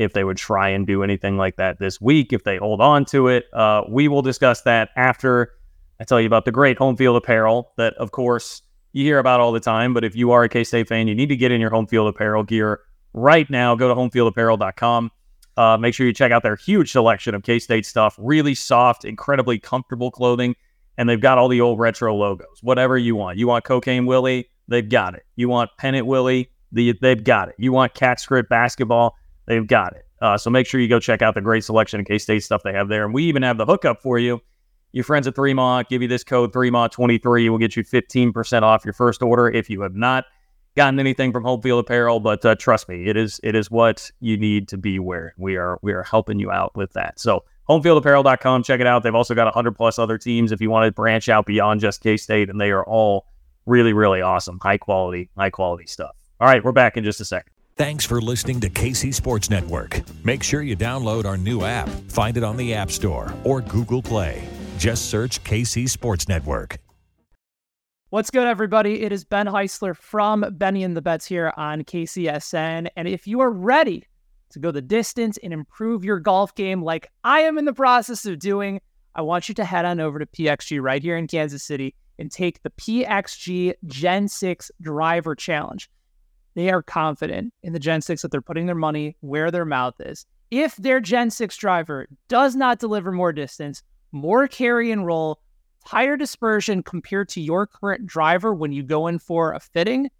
if 0.00 0.14
they 0.14 0.24
would 0.24 0.38
try 0.38 0.70
and 0.70 0.86
do 0.86 1.02
anything 1.02 1.36
like 1.36 1.56
that 1.56 1.78
this 1.78 2.00
week, 2.00 2.32
if 2.32 2.42
they 2.44 2.56
hold 2.56 2.80
on 2.80 3.04
to 3.04 3.28
it. 3.28 3.44
Uh, 3.52 3.82
we 3.86 4.08
will 4.08 4.22
discuss 4.22 4.62
that 4.62 4.88
after 4.96 5.52
I 6.00 6.04
tell 6.04 6.18
you 6.18 6.26
about 6.26 6.46
the 6.46 6.52
great 6.52 6.78
home 6.78 6.96
field 6.96 7.16
apparel 7.16 7.72
that, 7.76 7.92
of 7.98 8.10
course, 8.10 8.62
you 8.92 9.04
hear 9.04 9.18
about 9.18 9.40
all 9.40 9.52
the 9.52 9.60
time. 9.60 9.92
But 9.92 10.02
if 10.02 10.16
you 10.16 10.30
are 10.30 10.42
a 10.42 10.48
K 10.48 10.64
State 10.64 10.88
fan, 10.88 11.06
you 11.06 11.14
need 11.14 11.28
to 11.28 11.36
get 11.36 11.52
in 11.52 11.60
your 11.60 11.68
home 11.68 11.86
field 11.86 12.08
apparel 12.08 12.42
gear 12.42 12.80
right 13.12 13.48
now. 13.50 13.74
Go 13.74 13.88
to 13.88 13.94
homefieldapparel.com. 13.94 15.10
Uh, 15.58 15.76
make 15.76 15.92
sure 15.92 16.06
you 16.06 16.14
check 16.14 16.32
out 16.32 16.42
their 16.42 16.56
huge 16.56 16.90
selection 16.90 17.34
of 17.34 17.42
K 17.42 17.58
State 17.58 17.84
stuff. 17.84 18.16
Really 18.18 18.54
soft, 18.54 19.04
incredibly 19.04 19.58
comfortable 19.58 20.10
clothing. 20.10 20.56
And 20.96 21.10
they've 21.10 21.20
got 21.20 21.36
all 21.36 21.48
the 21.48 21.60
old 21.60 21.78
retro 21.78 22.14
logos, 22.14 22.62
whatever 22.62 22.96
you 22.96 23.16
want. 23.16 23.36
You 23.36 23.46
want 23.48 23.64
Cocaine 23.64 24.06
Willie? 24.06 24.48
They've 24.68 24.88
got 24.88 25.14
it. 25.14 25.24
You 25.36 25.50
want 25.50 25.70
Pennant 25.76 26.06
Willie? 26.06 26.50
The, 26.72 26.94
they've 27.02 27.22
got 27.22 27.48
it. 27.50 27.56
You 27.58 27.72
want 27.72 27.92
Cat 27.92 28.18
Script 28.18 28.48
basketball? 28.48 29.14
They've 29.50 29.66
got 29.66 29.96
it. 29.96 30.06
Uh, 30.22 30.38
so 30.38 30.48
make 30.48 30.64
sure 30.64 30.80
you 30.80 30.86
go 30.86 31.00
check 31.00 31.22
out 31.22 31.34
the 31.34 31.40
great 31.40 31.64
selection 31.64 31.98
of 31.98 32.06
K 32.06 32.18
State 32.18 32.44
stuff 32.44 32.62
they 32.62 32.72
have 32.72 32.86
there. 32.86 33.04
And 33.04 33.12
we 33.12 33.24
even 33.24 33.42
have 33.42 33.58
the 33.58 33.66
hookup 33.66 34.00
for 34.00 34.16
you. 34.16 34.40
Your 34.92 35.02
friends 35.02 35.26
at 35.26 35.34
3 35.34 35.54
give 35.88 36.02
you 36.02 36.06
this 36.06 36.22
code 36.22 36.52
3MA23. 36.52 37.48
We'll 37.50 37.58
get 37.58 37.74
you 37.74 37.82
15% 37.82 38.62
off 38.62 38.84
your 38.84 38.94
first 38.94 39.22
order 39.22 39.48
if 39.48 39.68
you 39.68 39.80
have 39.80 39.96
not 39.96 40.26
gotten 40.76 41.00
anything 41.00 41.32
from 41.32 41.42
Home 41.42 41.60
Field 41.62 41.80
Apparel. 41.80 42.20
But 42.20 42.44
uh, 42.44 42.54
trust 42.54 42.88
me, 42.88 43.08
it 43.08 43.16
is 43.16 43.40
it 43.42 43.56
is 43.56 43.72
what 43.72 44.08
you 44.20 44.36
need 44.36 44.68
to 44.68 44.78
be 44.78 45.00
wearing. 45.00 45.34
We 45.36 45.56
are 45.56 45.80
we 45.82 45.94
are 45.94 46.04
helping 46.04 46.38
you 46.38 46.52
out 46.52 46.76
with 46.76 46.92
that. 46.92 47.18
So 47.18 47.42
homefieldapparel.com, 47.68 48.62
check 48.62 48.78
it 48.78 48.86
out. 48.86 49.02
They've 49.02 49.12
also 49.12 49.34
got 49.34 49.46
100 49.46 49.72
plus 49.72 49.98
other 49.98 50.16
teams 50.16 50.52
if 50.52 50.60
you 50.60 50.70
want 50.70 50.86
to 50.86 50.92
branch 50.92 51.28
out 51.28 51.44
beyond 51.44 51.80
just 51.80 52.04
K 52.04 52.16
State, 52.16 52.50
and 52.50 52.60
they 52.60 52.70
are 52.70 52.84
all 52.84 53.26
really 53.66 53.94
really 53.94 54.22
awesome, 54.22 54.60
high 54.62 54.78
quality, 54.78 55.28
high 55.36 55.50
quality 55.50 55.86
stuff. 55.86 56.14
All 56.38 56.46
right, 56.46 56.62
we're 56.62 56.70
back 56.70 56.96
in 56.96 57.02
just 57.02 57.20
a 57.20 57.24
second. 57.24 57.49
Thanks 57.80 58.04
for 58.04 58.20
listening 58.20 58.60
to 58.60 58.68
KC 58.68 59.14
Sports 59.14 59.48
Network. 59.48 60.02
Make 60.22 60.42
sure 60.42 60.60
you 60.60 60.76
download 60.76 61.24
our 61.24 61.38
new 61.38 61.64
app. 61.64 61.88
Find 62.08 62.36
it 62.36 62.44
on 62.44 62.58
the 62.58 62.74
App 62.74 62.90
Store 62.90 63.34
or 63.42 63.62
Google 63.62 64.02
Play. 64.02 64.46
Just 64.76 65.06
search 65.08 65.42
KC 65.44 65.88
Sports 65.88 66.28
Network. 66.28 66.76
What's 68.10 68.30
good, 68.30 68.46
everybody? 68.46 69.00
It 69.00 69.12
is 69.12 69.24
Ben 69.24 69.46
Heisler 69.46 69.96
from 69.96 70.44
Benny 70.58 70.84
and 70.84 70.94
the 70.94 71.00
Bets 71.00 71.24
here 71.24 71.54
on 71.56 71.82
KCSN. 71.82 72.90
And 72.96 73.08
if 73.08 73.26
you 73.26 73.40
are 73.40 73.50
ready 73.50 74.04
to 74.50 74.58
go 74.58 74.70
the 74.70 74.82
distance 74.82 75.38
and 75.42 75.50
improve 75.50 76.04
your 76.04 76.20
golf 76.20 76.54
game 76.54 76.82
like 76.82 77.10
I 77.24 77.40
am 77.40 77.56
in 77.56 77.64
the 77.64 77.72
process 77.72 78.26
of 78.26 78.38
doing, 78.38 78.82
I 79.14 79.22
want 79.22 79.48
you 79.48 79.54
to 79.54 79.64
head 79.64 79.86
on 79.86 80.00
over 80.00 80.18
to 80.18 80.26
PXG 80.26 80.82
right 80.82 81.02
here 81.02 81.16
in 81.16 81.26
Kansas 81.26 81.62
City 81.62 81.94
and 82.18 82.30
take 82.30 82.62
the 82.62 82.72
PXG 82.72 83.72
Gen 83.86 84.28
6 84.28 84.70
Driver 84.82 85.34
Challenge 85.34 85.88
they 86.54 86.70
are 86.70 86.82
confident 86.82 87.52
in 87.62 87.72
the 87.72 87.78
Gen 87.78 88.00
6 88.00 88.22
that 88.22 88.30
they're 88.30 88.40
putting 88.40 88.66
their 88.66 88.74
money 88.74 89.16
where 89.20 89.50
their 89.50 89.64
mouth 89.64 89.94
is. 90.00 90.26
If 90.50 90.76
their 90.76 91.00
Gen 91.00 91.30
6 91.30 91.56
driver 91.56 92.08
does 92.28 92.56
not 92.56 92.78
deliver 92.78 93.12
more 93.12 93.32
distance, 93.32 93.82
more 94.12 94.48
carry 94.48 94.90
and 94.90 95.06
roll, 95.06 95.40
higher 95.84 96.16
dispersion 96.16 96.82
compared 96.82 97.28
to 97.30 97.40
your 97.40 97.66
current 97.66 98.06
driver 98.06 98.52
when 98.54 98.72
you 98.72 98.82
go 98.82 99.06
in 99.06 99.18
for 99.18 99.52
a 99.52 99.60
fitting, 99.60 100.10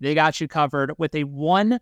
they 0.00 0.14
got 0.14 0.40
you 0.40 0.48
covered 0.48 0.92
with 0.98 1.14
a 1.14 1.24
$100 1.24 1.78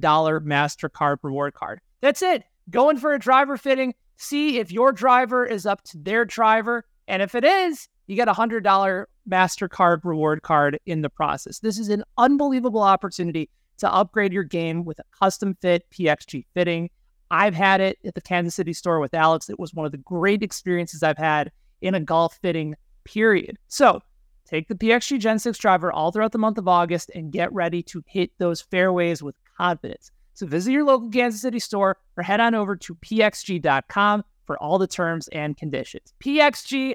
MasterCard 0.00 1.16
reward 1.22 1.54
card. 1.54 1.80
That's 2.00 2.22
it. 2.22 2.44
Going 2.70 2.98
for 2.98 3.14
a 3.14 3.18
driver 3.18 3.56
fitting, 3.56 3.94
see 4.16 4.58
if 4.58 4.70
your 4.70 4.92
driver 4.92 5.46
is 5.46 5.64
up 5.64 5.82
to 5.84 5.98
their 5.98 6.24
driver. 6.24 6.84
And 7.06 7.22
if 7.22 7.34
it 7.34 7.44
is, 7.44 7.88
you 8.06 8.16
get 8.16 8.28
a 8.28 8.34
$100 8.34 9.06
MasterCard 9.28 10.04
reward 10.04 10.42
card 10.42 10.78
in 10.86 11.02
the 11.02 11.10
process. 11.10 11.58
This 11.58 11.78
is 11.78 11.88
an 11.88 12.04
unbelievable 12.16 12.82
opportunity 12.82 13.50
to 13.78 13.92
upgrade 13.92 14.32
your 14.32 14.44
game 14.44 14.84
with 14.84 14.98
a 14.98 15.04
custom 15.18 15.56
fit 15.60 15.86
PXG 15.90 16.44
fitting. 16.54 16.90
I've 17.30 17.54
had 17.54 17.80
it 17.80 17.98
at 18.04 18.14
the 18.14 18.20
Kansas 18.20 18.54
City 18.54 18.72
store 18.72 19.00
with 19.00 19.14
Alex. 19.14 19.50
It 19.50 19.58
was 19.58 19.74
one 19.74 19.86
of 19.86 19.92
the 19.92 19.98
great 19.98 20.42
experiences 20.42 21.02
I've 21.02 21.18
had 21.18 21.52
in 21.80 21.94
a 21.94 22.00
golf 22.00 22.38
fitting, 22.40 22.74
period. 23.04 23.58
So 23.68 24.00
take 24.44 24.68
the 24.68 24.74
PXG 24.74 25.20
Gen 25.20 25.38
6 25.38 25.58
driver 25.58 25.92
all 25.92 26.10
throughout 26.10 26.32
the 26.32 26.38
month 26.38 26.58
of 26.58 26.68
August 26.68 27.10
and 27.14 27.32
get 27.32 27.52
ready 27.52 27.82
to 27.84 28.02
hit 28.06 28.30
those 28.38 28.60
fairways 28.60 29.22
with 29.22 29.36
confidence. 29.56 30.10
So 30.34 30.46
visit 30.46 30.72
your 30.72 30.84
local 30.84 31.10
Kansas 31.10 31.42
City 31.42 31.58
store 31.58 31.98
or 32.16 32.22
head 32.22 32.40
on 32.40 32.54
over 32.54 32.76
to 32.76 32.94
pxg.com 32.94 34.24
for 34.46 34.56
all 34.62 34.78
the 34.78 34.86
terms 34.86 35.28
and 35.28 35.56
conditions. 35.56 36.14
PXG 36.24 36.94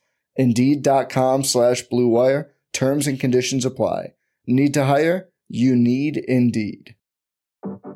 Indeed.com 0.41 1.43
slash 1.43 1.83
Blue 1.83 2.07
Wire. 2.07 2.53
Terms 2.73 3.05
and 3.05 3.19
conditions 3.19 3.63
apply. 3.63 4.13
Need 4.47 4.73
to 4.73 4.85
hire? 4.85 5.29
You 5.47 5.75
need 5.75 6.17
Indeed. 6.17 6.95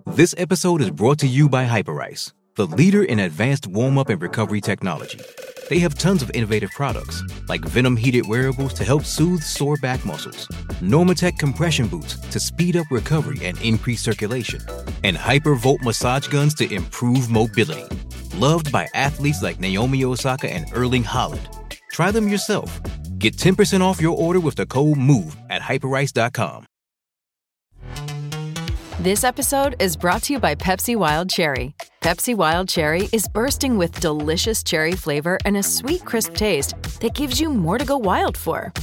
This 0.05 0.35
episode 0.37 0.79
is 0.81 0.91
brought 0.91 1.17
to 1.19 1.27
you 1.27 1.49
by 1.49 1.65
Hyperice, 1.65 2.33
the 2.55 2.67
leader 2.67 3.03
in 3.03 3.17
advanced 3.17 3.65
warm 3.65 3.97
up 3.97 4.09
and 4.09 4.21
recovery 4.21 4.61
technology. 4.61 5.19
They 5.69 5.79
have 5.79 5.95
tons 5.95 6.21
of 6.21 6.29
innovative 6.35 6.69
products, 6.69 7.23
like 7.49 7.61
Venom 7.61 7.97
heated 7.97 8.27
wearables 8.27 8.75
to 8.75 8.83
help 8.83 9.05
soothe 9.05 9.41
sore 9.41 9.77
back 9.77 10.05
muscles, 10.05 10.47
Normatec 10.83 11.39
compression 11.39 11.87
boots 11.87 12.15
to 12.29 12.39
speed 12.39 12.77
up 12.77 12.85
recovery 12.91 13.43
and 13.43 13.59
increase 13.63 14.03
circulation, 14.03 14.61
and 15.03 15.17
Hypervolt 15.17 15.81
massage 15.81 16.27
guns 16.27 16.53
to 16.55 16.71
improve 16.71 17.27
mobility. 17.27 17.87
Loved 18.35 18.71
by 18.71 18.87
athletes 18.93 19.41
like 19.41 19.59
Naomi 19.59 20.03
Osaka 20.05 20.47
and 20.53 20.67
Erling 20.73 21.03
Haaland. 21.03 21.64
Try 21.95 22.11
them 22.11 22.27
yourself. 22.27 22.81
Get 23.19 23.37
10% 23.37 23.79
off 23.79 24.01
your 24.01 24.17
order 24.17 24.41
with 24.41 24.55
the 24.55 24.65
code 24.65 24.97
MOVE 24.97 25.33
at 25.49 25.61
hyperice.com. 25.61 26.65
This 28.99 29.23
episode 29.23 29.81
is 29.81 29.95
brought 29.95 30.23
to 30.23 30.33
you 30.33 30.39
by 30.39 30.55
Pepsi 30.55 30.97
Wild 30.97 31.29
Cherry. 31.29 31.73
Pepsi 32.01 32.35
Wild 32.35 32.67
Cherry 32.67 33.07
is 33.13 33.29
bursting 33.29 33.77
with 33.77 33.97
delicious 34.01 34.61
cherry 34.61 34.91
flavor 34.91 35.37
and 35.45 35.55
a 35.55 35.63
sweet, 35.63 36.03
crisp 36.03 36.35
taste 36.35 36.75
that 36.99 37.13
gives 37.13 37.39
you 37.39 37.49
more 37.49 37.77
to 37.77 37.85
go 37.85 37.97
wild 37.97 38.35
for. 38.35 38.73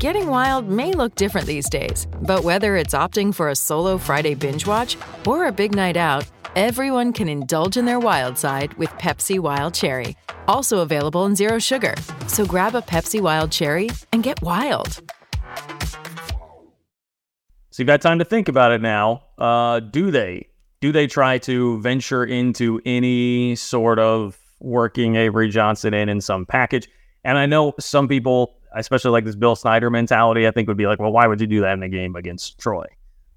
Getting 0.00 0.28
wild 0.28 0.68
may 0.68 0.92
look 0.92 1.14
different 1.14 1.46
these 1.46 1.68
days, 1.68 2.06
but 2.22 2.44
whether 2.44 2.76
it's 2.76 2.94
opting 2.94 3.34
for 3.34 3.48
a 3.48 3.56
solo 3.56 3.98
Friday 3.98 4.34
binge 4.34 4.66
watch 4.66 4.96
or 5.26 5.46
a 5.46 5.52
big 5.52 5.74
night 5.74 5.96
out, 5.96 6.24
Everyone 6.56 7.12
can 7.12 7.28
indulge 7.28 7.76
in 7.76 7.84
their 7.84 8.00
wild 8.00 8.36
side 8.36 8.74
with 8.74 8.90
Pepsi 8.98 9.38
Wild 9.38 9.74
Cherry, 9.74 10.16
also 10.48 10.80
available 10.80 11.24
in 11.24 11.36
Zero 11.36 11.60
Sugar. 11.60 11.94
So 12.26 12.44
grab 12.44 12.74
a 12.74 12.82
Pepsi 12.82 13.20
Wild 13.20 13.52
Cherry 13.52 13.88
and 14.12 14.24
get 14.24 14.42
wild. 14.42 15.00
So 17.70 17.82
you've 17.82 17.86
got 17.86 18.00
time 18.00 18.18
to 18.18 18.24
think 18.24 18.48
about 18.48 18.72
it 18.72 18.80
now. 18.80 19.22
Uh, 19.38 19.78
do 19.78 20.10
they? 20.10 20.48
Do 20.80 20.90
they 20.90 21.06
try 21.06 21.38
to 21.38 21.80
venture 21.80 22.24
into 22.24 22.80
any 22.84 23.54
sort 23.54 24.00
of 24.00 24.36
working 24.58 25.14
Avery 25.14 25.50
Johnson 25.50 25.94
in 25.94 26.08
in 26.08 26.20
some 26.20 26.44
package? 26.44 26.88
And 27.22 27.38
I 27.38 27.46
know 27.46 27.74
some 27.78 28.08
people, 28.08 28.57
especially 28.74 29.10
like 29.10 29.24
this 29.24 29.36
Bill 29.36 29.56
Snyder 29.56 29.90
mentality, 29.90 30.46
I 30.46 30.50
think 30.50 30.68
would 30.68 30.76
be 30.76 30.86
like, 30.86 30.98
well, 30.98 31.12
why 31.12 31.26
would 31.26 31.40
you 31.40 31.46
do 31.46 31.60
that 31.60 31.72
in 31.72 31.82
a 31.82 31.88
game 31.88 32.16
against 32.16 32.58
Troy? 32.58 32.84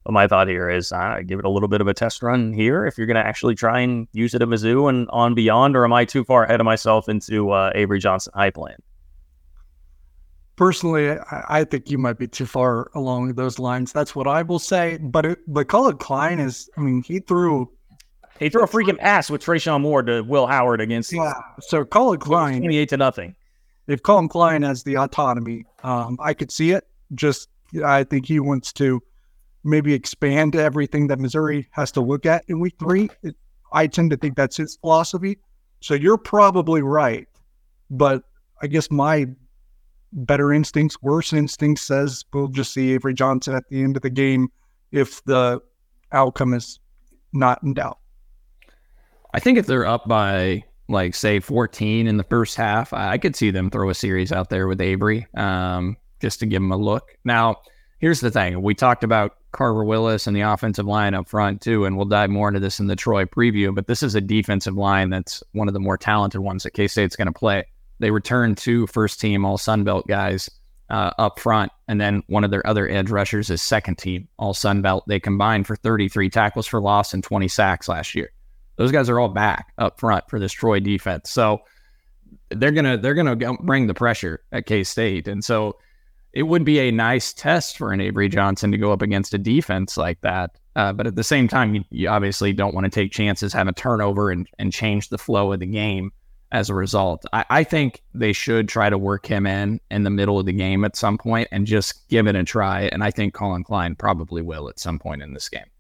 But 0.04 0.14
my 0.14 0.28
thought 0.28 0.48
here 0.48 0.70
is 0.70 0.92
uh, 0.92 1.22
give 1.26 1.40
it 1.40 1.46
a 1.46 1.50
little 1.50 1.70
bit 1.70 1.82
of 1.82 1.88
a 1.88 1.94
test 1.94 2.24
run 2.24 2.54
here 2.54 2.86
if 2.88 2.98
you're 2.98 3.08
going 3.08 3.22
to 3.22 3.26
actually 3.26 3.54
try 3.54 3.80
and 3.80 4.08
use 4.14 4.34
it 4.34 4.42
at 4.42 4.48
Mizzou 4.48 4.90
and 4.90 5.08
on 5.12 5.36
beyond, 5.36 5.76
or 5.76 5.86
am 5.86 5.94
I 5.94 6.06
too 6.06 6.24
far 6.24 6.44
ahead 6.44 6.60
of 6.60 6.66
myself 6.66 7.08
into 7.08 7.52
uh, 7.52 7.72
Avery 7.76 8.00
Johnson 8.00 8.34
high 8.36 8.50
plan? 8.50 8.78
personally, 10.62 11.18
I, 11.32 11.64
think 11.64 11.90
you 11.90 11.98
might 11.98 12.20
be 12.20 12.28
too 12.28 12.46
far 12.46 12.92
along 12.94 13.34
those 13.34 13.58
lines. 13.58 13.92
That's 13.92 14.16
what 14.16 14.28
I 14.28 14.44
will 14.44 14.60
say. 14.60 15.00
But 15.02 15.26
it, 15.26 15.40
but 15.48 15.68
Collin 15.68 15.98
Klein 15.98 16.40
is, 16.40 16.70
I 16.78 16.82
mean, 16.82 17.02
he 17.02 17.20
threw 17.20 17.68
he 18.38 18.48
threw 18.48 18.64
a 18.64 18.68
freaking 18.68 18.98
ass 19.00 19.32
with 19.32 19.44
Treshaun 19.44 19.82
Moore 19.82 20.04
to 20.04 20.22
Will 20.22 20.46
Howard 20.46 20.80
against 20.80 21.14
yeah. 21.14 21.34
So 21.62 21.84
Collin 21.84 22.20
Klein 22.20 22.60
twenty 22.60 22.78
eight 22.78 22.90
to 22.90 22.98
nothing. 22.98 23.36
If 23.92 24.04
Collin 24.04 24.28
Klein 24.28 24.62
has 24.64 24.84
the 24.84 24.98
autonomy, 24.98 25.66
um, 25.84 26.18
I 26.22 26.34
could 26.34 26.52
see 26.52 26.72
it. 26.72 26.88
Just 27.16 27.50
I 27.84 28.04
think 28.04 28.26
he 28.26 28.40
wants 28.40 28.74
to 28.74 29.02
maybe 29.64 29.94
expand 29.94 30.56
everything 30.56 31.08
that 31.08 31.20
Missouri 31.20 31.68
has 31.72 31.92
to 31.94 32.02
look 32.02 32.26
at 32.26 32.44
in 32.48 32.60
week 32.60 32.76
three. 32.80 33.10
It, 33.24 33.36
I 33.74 33.88
tend 33.88 34.12
to 34.12 34.18
think 34.18 34.36
that's 34.36 34.58
his 34.58 34.78
philosophy. 34.78 35.40
So 35.80 35.94
you're 35.94 36.18
probably 36.18 36.82
right, 36.82 37.28
but 37.90 38.24
I 38.62 38.68
guess 38.68 38.92
my 38.92 39.28
better 40.14 40.54
instincts, 40.54 41.02
worse 41.02 41.34
instincts 41.34 41.84
says 41.84 42.26
we'll 42.34 42.50
just 42.50 42.74
see 42.74 42.94
Avery 42.94 43.14
Johnson 43.14 43.56
at 43.56 43.68
the 43.70 43.82
end 43.82 43.96
of 43.96 44.04
the 44.04 44.10
game 44.10 44.50
if 44.92 45.24
the 45.24 45.62
outcome 46.12 46.54
is 46.54 46.80
not 47.34 47.64
in 47.64 47.74
doubt. 47.74 47.98
I 49.34 49.40
think 49.40 49.58
if 49.58 49.66
they're 49.66 49.86
up 49.86 50.08
by 50.08 50.66
like 50.92 51.16
say 51.16 51.40
14 51.40 52.08
in 52.08 52.18
the 52.18 52.24
first 52.24 52.56
half, 52.56 52.94
I 52.94 53.18
could 53.18 53.36
see 53.36 53.52
them 53.52 53.70
throw 53.70 53.90
a 53.90 53.96
series 53.96 54.32
out 54.32 54.50
there 54.50 54.68
with 54.68 54.82
Avery 54.82 55.28
um, 55.36 55.98
just 56.20 56.40
to 56.42 56.46
give 56.46 56.62
them 56.62 56.72
a 56.72 56.78
look. 56.78 57.18
Now, 57.24 57.58
here's 58.00 58.20
the 58.20 58.32
thing: 58.32 58.62
we 58.62 58.76
talked 58.76 59.04
about 59.04 59.38
Carver 59.52 59.84
Willis 59.84 60.28
and 60.28 60.36
the 60.36 60.42
offensive 60.42 60.86
line 60.86 61.14
up 61.14 61.28
front 61.28 61.62
too, 61.62 61.86
and 61.86 61.96
we'll 61.96 62.06
dive 62.06 62.30
more 62.30 62.48
into 62.48 62.60
this 62.60 62.80
in 62.80 62.88
the 62.88 62.96
Troy 62.96 63.26
preview. 63.26 63.74
But 63.74 63.88
this 63.88 64.04
is 64.04 64.16
a 64.16 64.22
defensive 64.22 64.76
line 64.76 65.10
that's 65.10 65.44
one 65.54 65.68
of 65.68 65.74
the 65.74 65.80
more 65.80 65.98
talented 65.98 66.42
ones 66.42 66.64
that 66.64 66.72
K 66.74 66.88
State's 66.88 67.16
going 67.16 67.28
to 67.28 67.32
play. 67.32 67.66
They 68.00 68.12
return 68.12 68.56
two 68.56 68.88
first 68.88 69.22
team 69.22 69.46
All 69.46 69.58
Sun 69.58 69.84
Belt 69.84 70.08
guys 70.08 70.50
uh, 70.90 71.12
up 71.18 71.40
front, 71.40 71.72
and 71.88 72.02
then 72.02 72.24
one 72.28 72.44
of 72.44 72.52
their 72.52 72.66
other 72.66 72.90
edge 72.90 73.10
rushers 73.10 73.50
is 73.50 73.62
second 73.62 73.98
team 73.98 74.28
All 74.38 74.54
Sun 74.54 74.82
Belt. 74.82 75.04
They 75.08 75.20
combined 75.20 75.68
for 75.68 75.76
33 75.76 76.30
tackles 76.30 76.68
for 76.68 76.82
loss 76.82 77.14
and 77.14 77.24
20 77.24 77.48
sacks 77.48 77.88
last 77.88 78.16
year. 78.16 78.32
Those 78.82 78.92
guys 78.92 79.10
are 79.10 79.20
all 79.20 79.30
back 79.30 79.74
up 79.78 80.00
front 80.00 80.28
for 80.28 80.40
this 80.40 80.52
Troy 80.52 80.80
defense. 80.80 81.30
So 81.30 81.60
they're 82.50 82.72
gonna 82.72 82.98
they're 82.98 83.14
gonna 83.14 83.36
bring 83.62 83.86
the 83.86 83.94
pressure 83.94 84.42
at 84.52 84.66
K 84.66 84.84
State, 84.84 85.28
and 85.28 85.44
so 85.44 85.78
it 86.34 86.44
would 86.44 86.66
be 86.66 86.80
a 86.80 86.92
nice 86.92 87.32
test 87.32 87.78
for 87.78 87.94
an 87.94 88.02
Avery 88.02 88.28
Johnson 88.28 88.72
to 88.72 88.80
go 88.80 88.92
up 88.92 89.04
against 89.04 89.36
a 89.36 89.38
defense 89.38 89.98
like 89.98 90.20
that. 90.22 90.58
Uh, 90.76 90.94
but 90.94 91.06
at 91.06 91.16
the 91.16 91.24
same 91.24 91.48
time, 91.48 91.76
you, 91.76 91.84
you 91.92 92.10
obviously 92.10 92.54
don't 92.54 92.74
want 92.74 92.86
to 92.86 92.90
take 92.90 93.12
chances, 93.12 93.54
have 93.54 93.68
a 93.68 93.72
turnover, 93.72 94.32
and 94.32 94.48
and 94.58 94.74
change 94.74 95.10
the 95.10 95.20
flow 95.20 95.54
of 95.54 95.60
the 95.60 95.68
game 95.68 96.12
as 96.52 96.72
a 96.72 96.74
result. 96.74 97.24
I, 97.32 97.46
I, 97.52 97.64
think 97.64 98.02
they 98.16 98.34
should 98.34 98.68
try 98.68 98.90
to 98.90 98.98
work 98.98 99.28
him 99.28 99.46
in 99.46 99.80
in 99.92 100.04
the 100.04 100.10
middle 100.10 100.40
of 100.40 100.48
the 100.48 100.54
game 100.54 100.84
at 100.84 100.96
some 100.96 101.20
point 101.20 101.48
and 101.52 101.68
just 101.68 102.10
give 102.10 102.26
it 102.26 102.36
a 102.36 102.44
try. 102.44 102.90
And 102.92 103.04
I 103.04 103.12
think 103.12 103.36
Collin 103.36 103.64
Klein 103.64 103.96
probably 103.96 104.42
will 104.42 104.70
at 104.70 104.80
some 104.80 104.98
point 104.98 105.22
in 105.22 105.34
this 105.34 105.50
game. 105.50 105.71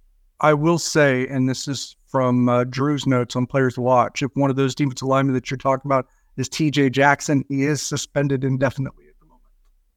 I 0.42 0.54
will 0.54 0.80
say, 0.80 1.28
and 1.28 1.48
this 1.48 1.68
is 1.68 1.96
from 2.08 2.50
uh, 2.50 2.66
Drew's 2.66 3.08
notes 3.08 3.36
on 3.36 3.46
players 3.46 3.76
to 3.76 3.82
watch. 3.82 4.22
If 4.22 4.32
one 4.34 4.50
of 4.50 4.56
those 4.56 4.76
defensive 4.76 5.08
linemen 5.08 5.34
that 5.36 5.50
you're 5.50 5.58
talking 5.58 5.90
about 5.90 6.08
is 6.36 6.50
TJ 6.50 6.92
Jackson, 6.92 7.46
he 7.48 7.64
is 7.64 7.82
suspended 7.82 8.44
indefinitely 8.44 9.06
at 9.08 9.20
the 9.20 9.28
moment. 9.28 9.46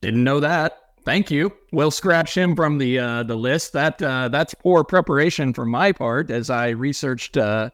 Didn't 0.02 0.22
know 0.22 0.40
that. 0.40 0.78
Thank 1.04 1.30
you. 1.30 1.52
We'll 1.72 1.90
scratch 1.90 2.36
him 2.36 2.56
from 2.56 2.78
the 2.78 2.98
uh, 2.98 3.22
the 3.24 3.36
list. 3.36 3.74
That 3.74 4.00
uh, 4.00 4.28
that's 4.28 4.54
poor 4.54 4.84
preparation 4.84 5.52
from 5.52 5.70
my 5.70 5.92
part 5.92 6.30
as 6.30 6.48
I 6.48 6.70
researched 6.70 7.36
uh, 7.36 7.70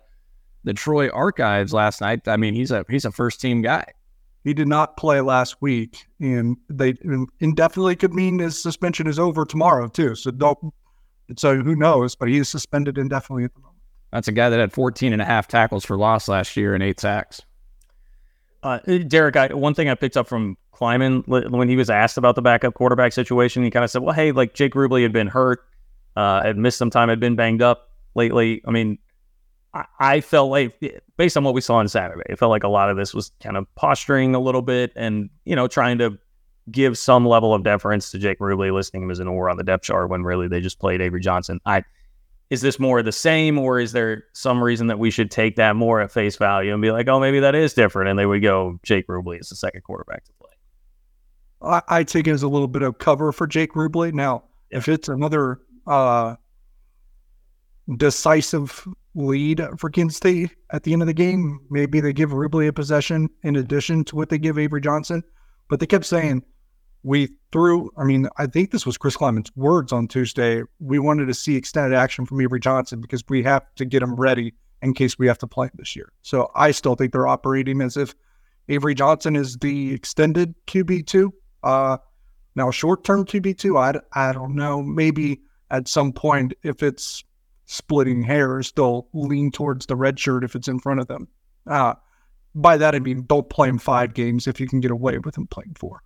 the 0.64 0.74
Troy 0.74 1.08
archives 1.10 1.72
last 1.72 2.00
night. 2.00 2.26
I 2.26 2.36
mean, 2.36 2.54
he's 2.54 2.72
a 2.72 2.84
he's 2.88 3.04
a 3.04 3.12
first 3.12 3.40
team 3.40 3.62
guy. 3.62 3.84
He 4.42 4.54
did 4.54 4.68
not 4.68 4.96
play 4.96 5.20
last 5.20 5.60
week, 5.60 6.06
and 6.18 6.56
they 6.68 6.94
indefinitely 7.40 7.94
could 7.94 8.14
mean 8.14 8.38
his 8.38 8.60
suspension 8.60 9.06
is 9.06 9.18
over 9.18 9.44
tomorrow 9.44 9.86
too. 9.86 10.14
So 10.14 10.30
don't. 10.30 10.58
So 11.36 11.56
who 11.56 11.76
knows? 11.76 12.14
But 12.14 12.28
he 12.28 12.38
is 12.38 12.48
suspended 12.48 12.98
indefinitely 12.98 13.44
at 13.44 13.54
the 13.54 13.60
moment. 13.60 13.78
That's 14.12 14.28
a 14.28 14.32
guy 14.32 14.48
that 14.50 14.58
had 14.58 14.72
14 14.72 15.12
and 15.12 15.22
a 15.22 15.24
half 15.24 15.46
tackles 15.46 15.84
for 15.84 15.96
loss 15.96 16.28
last 16.28 16.56
year 16.56 16.74
and 16.74 16.82
eight 16.82 16.98
sacks. 16.98 17.42
Uh, 18.62 18.78
Derek, 19.06 19.36
I, 19.36 19.54
one 19.54 19.74
thing 19.74 19.88
I 19.88 19.94
picked 19.94 20.16
up 20.16 20.26
from 20.26 20.56
Klieman 20.74 21.26
when 21.26 21.68
he 21.68 21.76
was 21.76 21.90
asked 21.90 22.16
about 22.16 22.34
the 22.34 22.42
backup 22.42 22.74
quarterback 22.74 23.12
situation, 23.12 23.62
he 23.62 23.70
kind 23.70 23.84
of 23.84 23.90
said, 23.90 24.02
"Well, 24.02 24.14
hey, 24.14 24.32
like 24.32 24.54
Jake 24.54 24.74
Rubley 24.74 25.02
had 25.02 25.12
been 25.12 25.28
hurt, 25.28 25.60
uh, 26.16 26.42
had 26.42 26.56
missed 26.56 26.78
some 26.78 26.90
time, 26.90 27.08
had 27.08 27.20
been 27.20 27.36
banged 27.36 27.62
up 27.62 27.90
lately. 28.14 28.62
I 28.66 28.70
mean, 28.70 28.98
I, 29.72 29.84
I 29.98 30.20
felt 30.20 30.50
like, 30.50 30.78
based 31.16 31.36
on 31.36 31.44
what 31.44 31.54
we 31.54 31.60
saw 31.60 31.76
on 31.76 31.88
Saturday, 31.88 32.22
it 32.28 32.38
felt 32.38 32.50
like 32.50 32.64
a 32.64 32.68
lot 32.68 32.90
of 32.90 32.96
this 32.96 33.14
was 33.14 33.30
kind 33.42 33.56
of 33.56 33.66
posturing 33.76 34.34
a 34.34 34.40
little 34.40 34.62
bit, 34.62 34.92
and 34.96 35.30
you 35.44 35.54
know, 35.56 35.68
trying 35.68 35.98
to 35.98 36.18
give 36.70 36.98
some 36.98 37.26
level 37.26 37.54
of 37.54 37.62
deference 37.62 38.10
to 38.10 38.18
Jake 38.18 38.38
Rubley, 38.38 38.72
listing 38.72 39.02
him 39.02 39.10
as 39.10 39.18
an 39.18 39.28
or 39.28 39.48
on 39.48 39.56
the 39.56 39.64
depth 39.64 39.84
chart 39.84 40.10
when 40.10 40.22
really 40.22 40.48
they 40.48 40.60
just 40.60 40.78
played 40.78 41.00
Avery 41.00 41.20
Johnson. 41.20 41.60
I 41.64 41.84
is 42.50 42.60
this 42.60 42.80
more 42.80 42.98
of 42.98 43.04
the 43.04 43.12
same 43.12 43.58
or 43.58 43.78
is 43.78 43.92
there 43.92 44.24
some 44.32 44.62
reason 44.62 44.88
that 44.88 44.98
we 44.98 45.10
should 45.10 45.30
take 45.30 45.54
that 45.56 45.76
more 45.76 46.00
at 46.00 46.10
face 46.10 46.36
value 46.36 46.72
and 46.72 46.82
be 46.82 46.90
like, 46.90 47.08
oh, 47.08 47.20
maybe 47.20 47.38
that 47.38 47.54
is 47.54 47.74
different? 47.74 48.10
And 48.10 48.18
they 48.18 48.26
would 48.26 48.42
go, 48.42 48.80
Jake 48.82 49.06
Rubley 49.06 49.40
is 49.40 49.48
the 49.48 49.56
second 49.56 49.82
quarterback 49.82 50.24
to 50.24 50.32
play. 50.32 50.50
I, 51.62 51.82
I 52.00 52.04
take 52.04 52.26
it 52.26 52.32
as 52.32 52.42
a 52.42 52.48
little 52.48 52.66
bit 52.66 52.82
of 52.82 52.98
cover 52.98 53.30
for 53.30 53.46
Jake 53.46 53.74
Rubley. 53.74 54.12
Now, 54.12 54.44
if 54.70 54.88
it's 54.88 55.08
another 55.08 55.60
uh, 55.86 56.34
decisive 57.96 58.86
lead 59.14 59.62
for 59.78 59.88
Kansas 59.88 60.16
State 60.16 60.50
at 60.70 60.82
the 60.82 60.92
end 60.92 61.02
of 61.02 61.06
the 61.06 61.14
game, 61.14 61.60
maybe 61.70 62.00
they 62.00 62.12
give 62.12 62.30
Rubley 62.30 62.66
a 62.66 62.72
possession 62.72 63.28
in 63.44 63.56
addition 63.56 64.04
to 64.04 64.16
what 64.16 64.28
they 64.28 64.38
give 64.38 64.58
Avery 64.58 64.80
Johnson. 64.80 65.22
But 65.70 65.80
they 65.80 65.86
kept 65.86 66.04
saying, 66.04 66.42
we 67.02 67.30
threw, 67.52 67.90
I 67.96 68.04
mean, 68.04 68.28
I 68.36 68.46
think 68.46 68.72
this 68.72 68.84
was 68.84 68.98
Chris 68.98 69.16
Klieman's 69.16 69.50
words 69.56 69.92
on 69.92 70.08
Tuesday. 70.08 70.62
We 70.80 70.98
wanted 70.98 71.26
to 71.26 71.34
see 71.34 71.56
extended 71.56 71.96
action 71.96 72.26
from 72.26 72.40
Avery 72.40 72.60
Johnson 72.60 73.00
because 73.00 73.24
we 73.28 73.42
have 73.44 73.64
to 73.76 73.86
get 73.86 74.02
him 74.02 74.16
ready 74.16 74.52
in 74.82 74.92
case 74.92 75.18
we 75.18 75.26
have 75.28 75.38
to 75.38 75.46
play 75.46 75.70
this 75.74 75.96
year. 75.96 76.12
So 76.22 76.50
I 76.54 76.72
still 76.72 76.96
think 76.96 77.12
they're 77.12 77.26
operating 77.26 77.80
as 77.80 77.96
if 77.96 78.14
Avery 78.68 78.94
Johnson 78.94 79.36
is 79.36 79.56
the 79.58 79.94
extended 79.94 80.54
QB2. 80.66 81.30
Uh, 81.62 81.98
now, 82.56 82.70
short 82.70 83.04
term 83.04 83.24
QB2, 83.24 83.78
I, 83.78 84.28
I 84.28 84.32
don't 84.32 84.56
know. 84.56 84.82
Maybe 84.82 85.40
at 85.70 85.88
some 85.88 86.12
point, 86.12 86.52
if 86.62 86.82
it's 86.82 87.24
splitting 87.66 88.22
hairs, 88.22 88.72
they'll 88.72 89.06
lean 89.12 89.52
towards 89.52 89.86
the 89.86 89.96
red 89.96 90.18
shirt 90.18 90.42
if 90.42 90.56
it's 90.56 90.68
in 90.68 90.80
front 90.80 91.00
of 91.00 91.06
them. 91.06 91.28
Uh, 91.66 91.94
by 92.54 92.76
that, 92.76 92.94
I 92.94 92.98
mean, 92.98 93.24
don't 93.26 93.48
play 93.48 93.68
him 93.68 93.78
five 93.78 94.14
games 94.14 94.46
if 94.46 94.60
you 94.60 94.66
can 94.66 94.80
get 94.80 94.90
away 94.90 95.18
with 95.18 95.36
him 95.36 95.46
playing 95.46 95.74
four. 95.78 96.02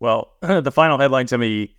Well, 0.00 0.32
the 0.40 0.72
final 0.72 0.98
headline 0.98 1.26
to 1.26 1.38
me, 1.38 1.76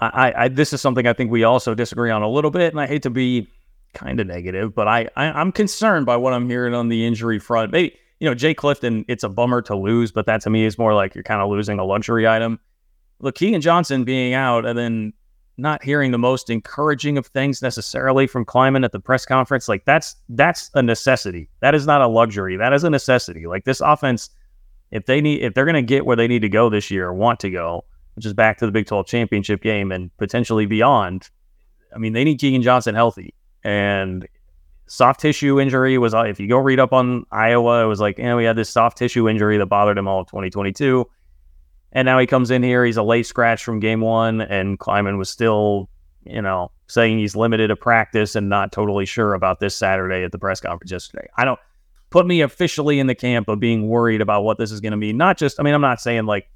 I, 0.00 0.32
I, 0.36 0.48
this 0.48 0.72
is 0.72 0.80
something 0.80 1.06
I 1.06 1.12
think 1.12 1.30
we 1.30 1.42
also 1.44 1.74
disagree 1.74 2.10
on 2.10 2.22
a 2.22 2.28
little 2.28 2.50
bit, 2.50 2.72
and 2.72 2.80
I 2.80 2.86
hate 2.86 3.02
to 3.02 3.10
be 3.10 3.48
kind 3.94 4.20
of 4.20 4.26
negative, 4.26 4.74
but 4.74 4.86
I, 4.86 5.08
I 5.16 5.40
am 5.40 5.50
concerned 5.50 6.06
by 6.06 6.16
what 6.16 6.32
I'm 6.32 6.48
hearing 6.48 6.74
on 6.74 6.88
the 6.88 7.04
injury 7.04 7.38
front. 7.38 7.72
Maybe 7.72 7.96
you 8.20 8.28
know 8.28 8.34
Jay 8.34 8.54
Clifton, 8.54 9.04
it's 9.08 9.24
a 9.24 9.28
bummer 9.28 9.62
to 9.62 9.76
lose, 9.76 10.12
but 10.12 10.26
that 10.26 10.40
to 10.42 10.50
me 10.50 10.64
is 10.64 10.78
more 10.78 10.94
like 10.94 11.14
you're 11.14 11.24
kind 11.24 11.40
of 11.40 11.50
losing 11.50 11.78
a 11.78 11.84
luxury 11.84 12.28
item. 12.28 12.60
Look, 13.20 13.36
Keagan 13.36 13.60
Johnson 13.60 14.04
being 14.04 14.34
out, 14.34 14.64
and 14.64 14.78
then 14.78 15.12
not 15.58 15.82
hearing 15.82 16.12
the 16.12 16.18
most 16.18 16.50
encouraging 16.50 17.18
of 17.18 17.26
things 17.26 17.60
necessarily 17.60 18.26
from 18.26 18.44
Klieman 18.44 18.84
at 18.84 18.92
the 18.92 19.00
press 19.00 19.26
conference, 19.26 19.68
like 19.68 19.84
that's 19.84 20.16
that's 20.30 20.70
a 20.74 20.82
necessity. 20.82 21.48
That 21.60 21.74
is 21.74 21.86
not 21.86 22.00
a 22.00 22.06
luxury. 22.06 22.56
That 22.56 22.72
is 22.72 22.84
a 22.84 22.90
necessity. 22.90 23.46
Like 23.46 23.64
this 23.64 23.80
offense 23.80 24.30
if 24.90 25.06
they 25.06 25.20
need 25.20 25.42
if 25.42 25.54
they're 25.54 25.64
going 25.64 25.74
to 25.74 25.82
get 25.82 26.06
where 26.06 26.16
they 26.16 26.28
need 26.28 26.42
to 26.42 26.48
go 26.48 26.70
this 26.70 26.90
year 26.90 27.12
want 27.12 27.40
to 27.40 27.50
go, 27.50 27.84
which 28.14 28.26
is 28.26 28.32
back 28.32 28.58
to 28.58 28.66
the 28.66 28.72
Big 28.72 28.86
12 28.86 29.06
championship 29.06 29.60
game 29.62 29.92
and 29.92 30.16
potentially 30.16 30.66
beyond, 30.66 31.28
I 31.94 31.98
mean, 31.98 32.12
they 32.12 32.24
need 32.24 32.40
Keagan 32.40 32.62
Johnson 32.62 32.94
healthy. 32.94 33.34
And 33.64 34.26
soft 34.86 35.20
tissue 35.20 35.60
injury 35.60 35.98
was, 35.98 36.14
if 36.14 36.40
you 36.40 36.48
go 36.48 36.58
read 36.58 36.80
up 36.80 36.92
on 36.92 37.26
Iowa, 37.30 37.84
it 37.84 37.86
was 37.86 38.00
like, 38.00 38.18
you 38.18 38.24
know, 38.24 38.36
we 38.36 38.44
had 38.44 38.56
this 38.56 38.70
soft 38.70 38.96
tissue 38.96 39.28
injury 39.28 39.58
that 39.58 39.66
bothered 39.66 39.98
him 39.98 40.08
all 40.08 40.20
of 40.20 40.26
2022. 40.28 41.08
And 41.92 42.06
now 42.06 42.18
he 42.18 42.26
comes 42.26 42.50
in 42.50 42.62
here, 42.62 42.84
he's 42.84 42.96
a 42.96 43.02
late 43.02 43.26
scratch 43.26 43.64
from 43.64 43.80
game 43.80 44.00
one, 44.00 44.40
and 44.42 44.78
Klieman 44.78 45.16
was 45.16 45.30
still, 45.30 45.88
you 46.24 46.42
know, 46.42 46.70
saying 46.86 47.18
he's 47.18 47.34
limited 47.34 47.68
to 47.68 47.76
practice 47.76 48.34
and 48.34 48.48
not 48.48 48.72
totally 48.72 49.06
sure 49.06 49.34
about 49.34 49.60
this 49.60 49.74
Saturday 49.74 50.22
at 50.22 50.32
the 50.32 50.38
press 50.38 50.60
conference 50.60 50.90
yesterday. 50.90 51.26
I 51.36 51.44
don't 51.44 51.60
put 52.10 52.26
me 52.26 52.42
officially 52.42 52.98
in 52.98 53.06
the 53.06 53.14
camp 53.14 53.48
of 53.48 53.60
being 53.60 53.88
worried 53.88 54.20
about 54.20 54.42
what 54.42 54.58
this 54.58 54.70
is 54.70 54.80
going 54.80 54.92
to 54.92 54.98
be. 54.98 55.12
Not 55.12 55.38
just, 55.38 55.58
I 55.58 55.62
mean, 55.62 55.74
I'm 55.74 55.80
not 55.80 56.00
saying 56.00 56.26
like, 56.26 56.50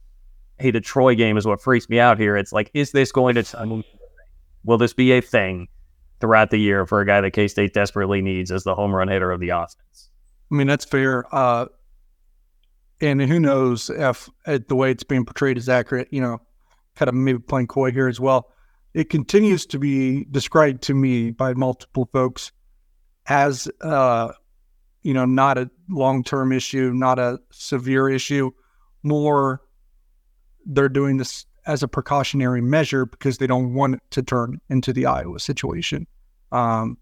hey, 0.59 0.71
the 0.71 0.81
Troy 0.81 1.15
game 1.15 1.37
is 1.37 1.47
what 1.47 1.61
freaks 1.61 1.89
me 1.89 1.99
out 1.99 2.19
here. 2.19 2.37
It's 2.37 2.53
like, 2.53 2.71
is 2.75 2.93
this 2.93 3.11
going 3.11 3.35
to, 3.35 3.85
will 4.65 4.79
this 4.79 4.93
be 4.93 5.13
a 5.13 5.21
thing 5.21 5.69
throughout 6.21 6.51
the 6.51 6.59
year 6.59 6.87
for 6.87 7.01
a 7.01 7.07
guy 7.07 7.21
that 7.21 7.33
K 7.33 7.49
State 7.49 7.75
desperately 7.75 8.21
needs 8.21 8.51
as 8.51 8.65
the 8.65 8.75
home 8.75 8.95
run 8.95 9.09
hitter 9.09 9.31
of 9.31 9.41
the 9.41 9.49
offense? 9.49 10.11
I 10.51 10.55
mean, 10.55 10.67
that's 10.67 10.85
fair. 10.85 11.25
Uh, 11.35 11.67
and 13.03 13.21
who 13.21 13.39
knows 13.39 13.91
if 13.91 14.31
uh, 14.47 14.59
the 14.69 14.77
way 14.77 14.91
it's 14.91 15.05
being 15.05 15.25
portrayed 15.25 15.59
is 15.59 15.69
accurate, 15.69 16.09
you 16.11 16.21
know, 16.21 16.41
kind 16.95 17.09
of 17.09 17.15
maybe 17.15 17.39
playing 17.39 17.67
coy 17.67 17.91
here 17.91 18.09
as 18.09 18.21
well. 18.21 18.51
It 18.95 19.11
continues 19.11 19.67
to 19.67 19.79
be 19.79 20.25
described 20.31 20.83
to 20.85 20.95
me 20.95 21.31
by 21.31 21.55
multiple 21.55 22.09
folks 22.13 22.53
as 23.27 23.69
uh, 23.83 24.33
you 25.03 25.13
know, 25.13 25.25
not 25.25 25.59
a 25.59 25.71
long 25.89 26.23
term 26.23 26.53
issue, 26.53 26.93
not 26.95 27.19
a 27.19 27.39
severe 27.51 28.09
issue, 28.09 28.51
more 29.03 29.61
they're 30.65 30.89
doing 30.89 31.17
this 31.17 31.45
as 31.67 31.83
a 31.83 31.89
precautionary 31.89 32.61
measure 32.61 33.05
because 33.07 33.39
they 33.39 33.47
don't 33.47 33.75
want 33.75 33.95
it 33.95 34.01
to 34.11 34.23
turn 34.23 34.61
into 34.69 34.93
the 34.93 35.07
Iowa 35.07 35.41
situation. 35.41 36.07
Um, 36.53 36.99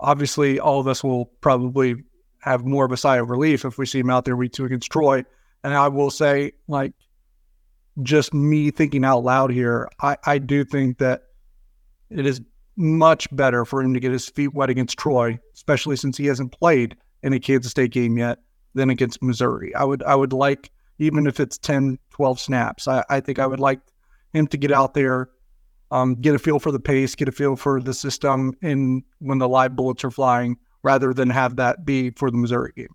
obviously, 0.00 0.58
all 0.58 0.80
of 0.80 0.86
us 0.86 1.04
will 1.04 1.26
probably 1.40 1.96
have 2.44 2.66
more 2.66 2.84
of 2.84 2.92
a 2.92 2.96
sigh 2.96 3.16
of 3.16 3.30
relief 3.30 3.64
if 3.64 3.78
we 3.78 3.86
see 3.86 4.00
him 4.00 4.10
out 4.10 4.26
there 4.26 4.36
week 4.36 4.52
two 4.52 4.66
against 4.66 4.92
Troy. 4.92 5.24
And 5.62 5.72
I 5.72 5.88
will 5.88 6.10
say, 6.10 6.52
like, 6.68 6.92
just 8.02 8.34
me 8.34 8.70
thinking 8.70 9.02
out 9.02 9.24
loud 9.24 9.50
here, 9.50 9.88
I, 10.02 10.18
I 10.26 10.36
do 10.36 10.62
think 10.62 10.98
that 10.98 11.22
it 12.10 12.26
is 12.26 12.42
much 12.76 13.34
better 13.34 13.64
for 13.64 13.80
him 13.80 13.94
to 13.94 14.00
get 14.00 14.12
his 14.12 14.28
feet 14.28 14.52
wet 14.52 14.68
against 14.68 14.98
Troy, 14.98 15.38
especially 15.54 15.96
since 15.96 16.18
he 16.18 16.26
hasn't 16.26 16.52
played 16.52 16.98
in 17.22 17.32
a 17.32 17.40
Kansas 17.40 17.70
State 17.70 17.92
game 17.92 18.18
yet, 18.18 18.40
than 18.74 18.90
against 18.90 19.22
Missouri. 19.22 19.74
I 19.74 19.84
would 19.84 20.02
I 20.02 20.14
would 20.14 20.34
like, 20.34 20.70
even 20.98 21.26
if 21.26 21.40
it's 21.40 21.56
10, 21.56 21.98
12 22.10 22.38
snaps, 22.38 22.86
I, 22.86 23.04
I 23.08 23.20
think 23.20 23.38
I 23.38 23.46
would 23.46 23.60
like 23.60 23.80
him 24.34 24.46
to 24.48 24.58
get 24.58 24.70
out 24.70 24.92
there, 24.92 25.30
um, 25.90 26.16
get 26.16 26.34
a 26.34 26.38
feel 26.38 26.58
for 26.58 26.72
the 26.72 26.80
pace, 26.80 27.14
get 27.14 27.28
a 27.28 27.32
feel 27.32 27.56
for 27.56 27.80
the 27.80 27.94
system, 27.94 28.52
and 28.60 29.02
when 29.20 29.38
the 29.38 29.48
live 29.48 29.76
bullets 29.76 30.04
are 30.04 30.10
flying, 30.10 30.58
rather 30.84 31.12
than 31.12 31.30
have 31.30 31.56
that 31.56 31.84
be 31.84 32.10
for 32.10 32.30
the 32.30 32.36
Missouri 32.36 32.72
game. 32.76 32.94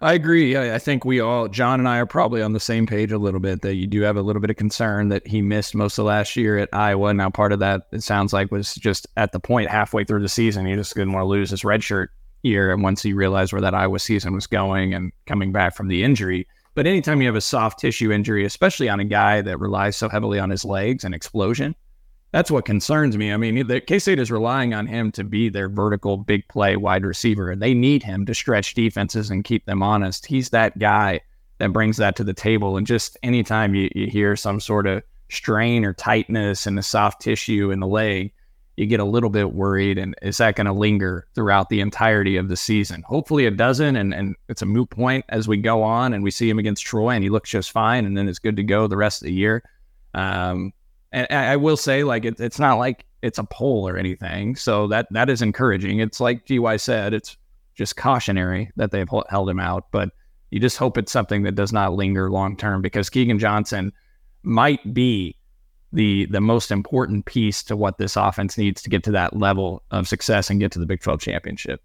I 0.00 0.14
agree. 0.14 0.56
I, 0.56 0.80
think 0.80 1.04
we 1.04 1.20
all, 1.20 1.46
John 1.46 1.78
and 1.78 1.88
I, 1.88 1.98
are 1.98 2.06
probably 2.06 2.42
on 2.42 2.54
the 2.54 2.58
same 2.58 2.88
page 2.88 3.12
a 3.12 3.18
little 3.18 3.38
bit. 3.38 3.62
That 3.62 3.76
you 3.76 3.86
do 3.86 4.00
have 4.00 4.16
a 4.16 4.22
little 4.22 4.42
bit 4.42 4.50
of 4.50 4.56
concern 4.56 5.10
that 5.10 5.24
he 5.24 5.40
missed 5.40 5.76
most 5.76 5.96
of 5.96 6.06
last 6.06 6.34
year 6.34 6.58
at 6.58 6.68
Iowa. 6.72 7.14
Now, 7.14 7.30
part 7.30 7.52
of 7.52 7.60
that 7.60 7.82
it 7.92 8.02
sounds 8.02 8.32
like 8.32 8.50
was 8.50 8.74
just 8.74 9.06
at 9.16 9.30
the 9.30 9.38
point 9.38 9.70
halfway 9.70 10.02
through 10.02 10.22
the 10.22 10.28
season, 10.28 10.66
he 10.66 10.74
just 10.74 10.92
didn't 10.96 11.12
want 11.12 11.22
to 11.22 11.28
lose 11.28 11.50
his 11.50 11.62
redshirt 11.62 12.08
year. 12.42 12.72
And 12.72 12.82
once 12.82 13.00
he 13.00 13.12
realized 13.12 13.52
where 13.52 13.62
that 13.62 13.76
Iowa 13.76 14.00
season 14.00 14.34
was 14.34 14.48
going 14.48 14.92
and 14.92 15.12
coming 15.26 15.52
back 15.52 15.76
from 15.76 15.86
the 15.86 16.02
injury, 16.02 16.48
but 16.74 16.88
anytime 16.88 17.20
you 17.20 17.28
have 17.28 17.36
a 17.36 17.40
soft 17.40 17.78
tissue 17.78 18.10
injury, 18.10 18.44
especially 18.44 18.88
on 18.88 18.98
a 18.98 19.04
guy 19.04 19.40
that 19.42 19.60
relies 19.60 19.96
so 19.96 20.08
heavily 20.08 20.40
on 20.40 20.50
his 20.50 20.64
legs 20.64 21.04
and 21.04 21.14
explosion, 21.14 21.76
that's 22.32 22.50
what 22.50 22.64
concerns 22.64 23.16
me. 23.16 23.32
I 23.32 23.36
mean, 23.36 23.68
K 23.86 23.98
State 23.98 24.18
is 24.18 24.30
relying 24.30 24.74
on 24.74 24.86
him 24.86 25.12
to 25.12 25.22
be 25.22 25.48
their 25.48 25.68
vertical 25.68 26.16
big 26.16 26.48
play 26.48 26.76
wide 26.76 27.04
receiver, 27.04 27.50
and 27.50 27.62
they 27.62 27.74
need 27.74 28.02
him 28.02 28.26
to 28.26 28.34
stretch 28.34 28.74
defenses 28.74 29.30
and 29.30 29.44
keep 29.44 29.66
them 29.66 29.82
honest. 29.82 30.26
He's 30.26 30.50
that 30.50 30.78
guy 30.78 31.20
that 31.58 31.72
brings 31.72 31.98
that 31.98 32.16
to 32.16 32.24
the 32.24 32.34
table. 32.34 32.76
And 32.76 32.86
just 32.86 33.16
anytime 33.22 33.74
you, 33.74 33.88
you 33.94 34.08
hear 34.08 34.34
some 34.34 34.60
sort 34.60 34.86
of 34.86 35.02
strain 35.28 35.84
or 35.84 35.92
tightness 35.92 36.66
in 36.66 36.74
the 36.74 36.82
soft 36.82 37.20
tissue 37.20 37.70
in 37.70 37.80
the 37.80 37.86
leg, 37.86 38.32
you 38.76 38.86
get 38.86 38.98
a 38.98 39.04
little 39.04 39.30
bit 39.30 39.52
worried. 39.52 39.98
And 39.98 40.14
is 40.22 40.38
that 40.38 40.56
going 40.56 40.66
to 40.66 40.72
linger 40.72 41.26
throughout 41.34 41.68
the 41.68 41.80
entirety 41.80 42.36
of 42.36 42.48
the 42.48 42.56
season? 42.56 43.02
Hopefully 43.06 43.44
it 43.44 43.56
doesn't. 43.58 43.96
And, 43.96 44.14
and 44.14 44.34
it's 44.48 44.62
a 44.62 44.66
moot 44.66 44.90
point 44.90 45.24
as 45.28 45.46
we 45.46 45.58
go 45.58 45.82
on 45.82 46.14
and 46.14 46.24
we 46.24 46.30
see 46.30 46.48
him 46.48 46.58
against 46.58 46.84
Troy 46.84 47.10
and 47.10 47.22
he 47.22 47.30
looks 47.30 47.50
just 47.50 47.70
fine. 47.70 48.06
And 48.06 48.16
then 48.16 48.28
it's 48.28 48.38
good 48.38 48.56
to 48.56 48.64
go 48.64 48.86
the 48.86 48.96
rest 48.96 49.20
of 49.22 49.26
the 49.26 49.32
year. 49.32 49.62
Um, 50.14 50.72
and 51.12 51.26
I 51.30 51.56
will 51.56 51.76
say, 51.76 52.04
like, 52.04 52.24
it, 52.24 52.40
it's 52.40 52.58
not 52.58 52.78
like 52.78 53.04
it's 53.22 53.38
a 53.38 53.44
poll 53.44 53.88
or 53.88 53.96
anything. 53.96 54.56
So 54.56 54.86
that 54.88 55.06
that 55.10 55.30
is 55.30 55.42
encouraging. 55.42 56.00
It's 56.00 56.20
like 56.20 56.46
DY 56.46 56.76
said, 56.76 57.14
it's 57.14 57.36
just 57.74 57.96
cautionary 57.96 58.70
that 58.76 58.90
they've 58.90 59.08
held 59.28 59.48
him 59.48 59.60
out, 59.60 59.86
but 59.92 60.10
you 60.50 60.60
just 60.60 60.76
hope 60.76 60.98
it's 60.98 61.12
something 61.12 61.42
that 61.44 61.54
does 61.54 61.72
not 61.72 61.94
linger 61.94 62.30
long 62.30 62.56
term 62.56 62.82
because 62.82 63.08
Keagan 63.08 63.38
Johnson 63.38 63.92
might 64.42 64.92
be 64.92 65.36
the 65.92 66.26
the 66.26 66.40
most 66.40 66.70
important 66.70 67.26
piece 67.26 67.62
to 67.64 67.76
what 67.76 67.98
this 67.98 68.16
offense 68.16 68.58
needs 68.58 68.82
to 68.82 68.90
get 68.90 69.04
to 69.04 69.12
that 69.12 69.36
level 69.36 69.82
of 69.90 70.08
success 70.08 70.50
and 70.50 70.60
get 70.60 70.72
to 70.72 70.78
the 70.78 70.86
Big 70.86 71.00
12 71.00 71.20
championship. 71.20 71.82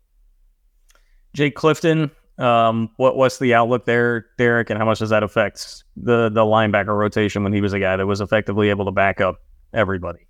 Jake 1.33 1.55
Clifton, 1.55 2.09
um, 2.37 2.89
what 2.97 3.17
what's 3.17 3.39
the 3.39 3.53
outlook 3.53 3.85
there, 3.85 4.27
Derek, 4.37 4.69
and 4.69 4.77
how 4.77 4.85
much 4.85 4.99
does 4.99 5.09
that 5.09 5.23
affect 5.23 5.83
the 5.95 6.29
the 6.29 6.41
linebacker 6.41 6.95
rotation 6.97 7.43
when 7.43 7.53
he 7.53 7.61
was 7.61 7.73
a 7.73 7.79
guy 7.79 7.95
that 7.95 8.05
was 8.05 8.21
effectively 8.21 8.69
able 8.69 8.85
to 8.85 8.91
back 8.91 9.21
up 9.21 9.37
everybody? 9.73 10.27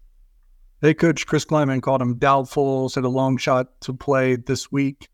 Hey, 0.82 0.94
coach 0.94 1.26
Chris 1.26 1.44
Klieman 1.44 1.82
called 1.82 2.02
him 2.02 2.18
doubtful, 2.18 2.90
said 2.90 3.04
a 3.04 3.10
long 3.10 3.38
shot 3.38 3.82
to 3.82 3.94
play 3.94 4.36
this 4.36 4.72
week. 4.72 5.10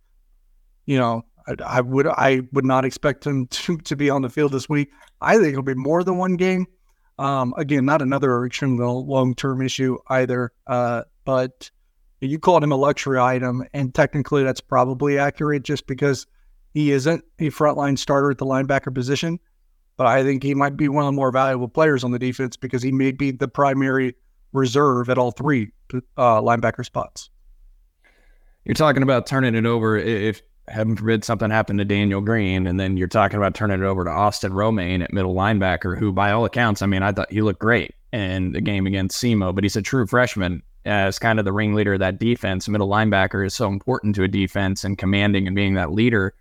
You 0.86 0.98
know, 0.98 1.24
I, 1.48 1.56
I 1.66 1.82
would 1.82 2.08
I 2.08 2.42
would 2.52 2.66
not 2.66 2.86
expect 2.86 3.26
him 3.26 3.48
to, 3.52 3.78
to 3.78 3.96
be 3.96 4.10
on 4.10 4.22
the 4.22 4.30
field 4.30 4.52
this 4.52 4.70
week. 4.70 4.90
I 5.22 5.36
think 5.38 5.50
it'll 5.50 5.64
be 5.64 5.74
more 5.74 6.04
than 6.04 6.18
one 6.18 6.36
game. 6.36 6.68
Um, 7.18 7.54
again, 7.58 7.86
not 7.86 8.02
another 8.02 8.46
extremely 8.46 8.86
long 8.86 9.36
term 9.36 9.62
issue 9.62 9.98
either. 10.10 10.52
Uh, 10.68 11.04
but 11.26 11.72
you 12.20 12.40
called 12.40 12.64
him 12.64 12.72
a 12.72 12.76
luxury 12.76 13.20
item, 13.20 13.64
and 13.74 13.94
technically 13.94 14.44
that's 14.44 14.62
probably 14.62 15.18
accurate, 15.18 15.64
just 15.64 15.88
because 15.88 16.26
he 16.74 16.92
isn't 16.92 17.24
a 17.40 17.50
frontline 17.50 17.98
starter 17.98 18.32
at 18.32 18.38
the 18.38 18.46
linebacker 18.46 18.94
position, 18.94 19.40
but 19.98 20.08
I 20.08 20.24
think 20.24 20.44
he 20.44 20.56
might 20.56 20.76
be 20.76 20.90
one 20.90 21.04
of 21.04 21.08
the 21.08 21.16
more 21.16 21.32
valuable 21.32 21.68
players 21.68 22.04
on 22.04 22.12
the 22.12 22.20
defense 22.20 22.58
because 22.58 22.82
he 22.82 22.92
may 22.92 23.12
be 23.12 23.32
the 23.32 23.48
primary 23.48 24.16
reserve 24.52 25.10
at 25.10 25.18
all 25.18 25.32
three 25.32 25.72
uh, 25.94 26.42
linebacker 26.42 26.86
spots. 26.86 27.30
You're 28.66 28.76
talking 28.76 29.04
about 29.04 29.28
turning 29.28 29.56
it 29.56 29.66
over 29.66 29.98
if 29.98 30.42
heaven 30.68 30.96
forbid 30.96 31.24
something 31.24 31.50
happened 31.50 31.80
to 31.80 31.86
Daniel 31.86 32.22
Green, 32.22 32.66
and 32.66 32.80
then 32.80 32.98
you're 32.98 33.08
talking 33.08 33.38
about 33.38 33.54
turning 33.54 33.82
it 33.82 33.86
over 33.86 34.04
to 34.04 34.10
Austin 34.10 34.54
Romaine 34.54 35.02
at 35.02 35.14
middle 35.14 35.36
linebacker, 35.36 35.98
who 35.98 36.14
by 36.14 36.32
all 36.32 36.46
accounts, 36.46 36.82
I 36.82 36.86
mean, 36.86 37.04
I 37.04 37.12
thought 37.12 37.32
he 37.32 37.42
looked 37.42 37.60
great 37.60 37.94
in 38.14 38.54
the 38.54 38.62
game 38.62 38.88
against 38.88 39.22
SEMO, 39.22 39.54
but 39.54 39.64
he's 39.64 39.76
a 39.76 39.82
true 39.82 40.08
freshman 40.08 40.64
as 40.86 41.20
kind 41.20 41.40
of 41.40 41.46
the 41.46 41.54
ringleader 41.54 41.94
of 41.94 42.00
that 42.00 42.20
defense. 42.20 42.68
Middle 42.68 42.90
linebacker 42.90 43.46
is 43.46 43.54
so 43.54 43.68
important 43.68 44.16
to 44.16 44.24
a 44.24 44.28
defense 44.28 44.84
and 44.84 44.98
commanding 44.98 45.48
and 45.48 45.56
being 45.56 45.74
that 45.74 45.92
leader. 45.92 46.34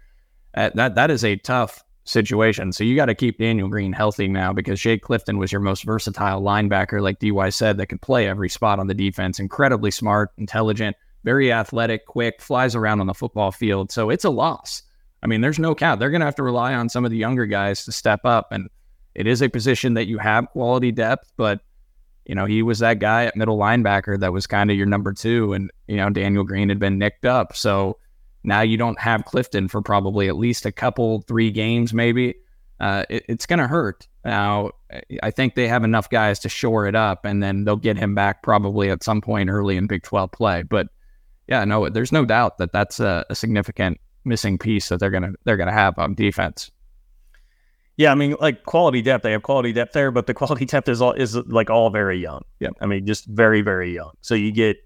That 0.55 0.95
that 0.95 1.11
is 1.11 1.25
a 1.25 1.37
tough 1.37 1.85
situation. 2.05 2.73
So 2.73 2.85
you 2.85 2.97
got 2.97 3.07
to 3.07 3.15
keep 3.15 3.39
Daniel 3.39 3.69
Green 3.69 3.93
healthy 3.93 4.29
now 4.29 4.53
because 4.53 4.81
Jake 4.81 5.03
Clifton 5.03 5.39
was 5.39 5.53
your 5.53 5.61
most 5.61 5.85
versatile 5.85 6.43
linebacker, 6.43 7.01
like 7.01 7.21
DY 7.21 7.49
said, 7.51 7.79
that 7.79 7.87
could 7.87 8.03
play 8.03 8.29
every 8.29 8.49
spot 8.49 8.79
on 8.79 8.87
the 8.87 8.95
defense. 8.95 9.39
Incredibly 9.39 9.91
smart, 9.91 10.31
intelligent, 10.37 10.97
very 11.25 11.53
athletic, 11.53 12.07
quick, 12.07 12.41
flies 12.41 12.75
around 12.75 13.01
on 13.01 13.07
the 13.07 13.15
football 13.15 13.53
field. 13.53 13.93
So 13.93 14.11
it's 14.11 14.25
a 14.25 14.31
loss. 14.31 14.83
I 15.23 15.29
mean, 15.29 15.41
there's 15.41 15.59
no 15.59 15.75
count. 15.75 16.01
They're 16.01 16.11
going 16.11 16.21
to 16.21 16.27
have 16.27 16.35
to 16.37 16.43
rely 16.43 16.75
on 16.75 16.89
some 16.89 17.05
of 17.05 17.13
the 17.13 17.17
younger 17.17 17.47
guys 17.47 17.85
to 17.85 17.93
step 17.93 18.21
up. 18.25 18.49
And 18.51 18.69
it 19.15 19.27
is 19.27 19.41
a 19.41 19.49
position 19.49 19.95
that 19.95 20.07
you 20.07 20.19
have 20.19 20.49
quality 20.51 20.91
depth, 20.91 21.33
but 21.37 21.61
you 22.25 22.35
know, 22.35 22.45
he 22.45 22.63
was 22.63 22.79
that 22.79 23.01
guy 23.01 23.25
at 23.25 23.37
middle 23.37 23.59
linebacker 23.59 24.19
that 24.21 24.33
was 24.33 24.47
kind 24.47 24.71
of 24.71 24.77
your 24.77 24.87
number 24.87 25.13
two. 25.13 25.53
And, 25.53 25.71
you 25.89 25.97
know, 25.97 26.09
Daniel 26.09 26.45
Green 26.45 26.69
had 26.69 26.79
been 26.79 26.99
nicked 26.99 27.25
up. 27.25 27.57
So 27.57 27.99
now 28.45 28.63
you 28.63 28.77
don't 28.77 28.99
have 28.99 29.25
Clifton 29.25 29.69
for 29.69 29.83
probably 29.83 30.29
at 30.29 30.37
least 30.37 30.67
a 30.67 30.73
couple, 30.73 31.23
three 31.23 31.51
games, 31.51 31.95
maybe. 31.95 32.35
Uh, 32.81 33.05
it, 33.09 33.25
it's 33.29 33.47
going 33.47 33.61
to 33.61 33.69
hurt. 33.69 34.09
Now, 34.25 34.73
I 35.23 35.31
think 35.31 35.55
they 35.55 35.69
have 35.69 35.85
enough 35.85 36.11
guys 36.11 36.41
to 36.41 36.49
shore 36.49 36.87
it 36.87 36.95
up, 36.95 37.25
and 37.25 37.43
then 37.43 37.65
they'll 37.65 37.77
get 37.77 37.97
him 37.97 38.15
back 38.15 38.43
probably 38.43 38.91
at 38.91 39.03
some 39.03 39.21
point 39.21 39.51
early 39.51 39.77
in 39.77 39.87
Big 39.87 40.03
12 40.03 40.33
play. 40.33 40.63
But 40.63 40.89
yeah, 41.49 41.65
no, 41.65 41.89
there's 41.89 42.13
no 42.13 42.25
doubt 42.25 42.59
that 42.59 42.73
that's 42.73 42.99
a, 42.99 43.25
a 43.31 43.35
significant 43.35 44.01
missing 44.25 44.59
piece 44.59 44.89
that 44.89 45.01
they're 45.01 45.11
gonna 45.11 45.33
they're 45.45 45.57
gonna 45.57 45.73
have 45.73 45.99
on 45.99 46.15
defense. 46.15 46.71
Yeah, 47.97 48.13
I 48.13 48.15
mean, 48.15 48.37
like 48.41 48.65
quality 48.65 49.03
depth, 49.03 49.23
they 49.23 49.33
have 49.33 49.43
quality 49.43 49.73
depth 49.73 49.93
there, 49.93 50.11
but 50.11 50.27
the 50.27 50.35
quality 50.43 50.65
depth 50.65 50.89
is 50.89 51.03
all 51.03 51.13
is 51.13 51.37
like 51.37 51.69
all 51.69 51.91
very 51.91 52.19
young. 52.19 52.43
Yeah, 52.61 52.71
I 52.81 52.87
mean, 52.87 53.07
just 53.07 53.27
very 53.27 53.61
very 53.61 53.93
young. 53.93 54.13
So 54.21 54.35
you 54.35 54.53
get 54.53 54.77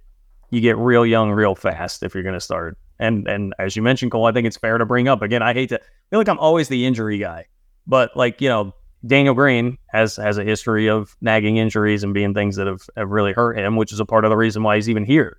you 0.51 0.61
get 0.61 0.77
real 0.77 1.05
young 1.05 1.31
real 1.31 1.55
fast 1.55 2.03
if 2.03 2.14
you're 2.14 2.23
going 2.23 2.35
to 2.35 2.40
start 2.40 2.79
and 2.99 3.29
and 3.29 3.55
as 3.59 3.77
you 3.77 3.83
mentioned, 3.83 4.13
Cole, 4.13 4.27
I 4.27 4.33
think 4.33 4.47
it's 4.47 4.57
fair 4.57 4.79
to 4.79 4.87
bring 4.87 5.09
up 5.09 5.23
again. 5.23 5.43
I 5.43 5.53
hate 5.53 5.69
to 5.71 5.81
I 5.81 6.11
feel 6.11 6.21
like 6.21 6.29
I'm 6.29 6.39
always 6.39 6.69
the 6.69 6.87
injury 6.87 7.19
guy, 7.19 7.47
but 7.87 8.17
like 8.17 8.41
you 8.41 8.49
know, 8.49 8.73
Daniel 9.07 9.35
Green 9.35 9.79
has 9.89 10.17
has 10.17 10.39
a 10.39 10.45
history 10.45 10.89
of 10.89 11.17
nagging 11.21 11.57
injuries 11.57 12.03
and 12.03 12.15
being 12.15 12.35
things 12.35 12.57
that 12.57 12.67
have, 12.67 12.83
have 12.97 13.11
really 13.11 13.33
hurt 13.33 13.59
him, 13.59 13.77
which 13.77 13.93
is 13.93 14.01
a 14.01 14.07
part 14.07 14.25
of 14.25 14.31
the 14.31 14.37
reason 14.37 14.63
why 14.63 14.77
he's 14.77 14.89
even 14.89 15.05
here 15.05 15.39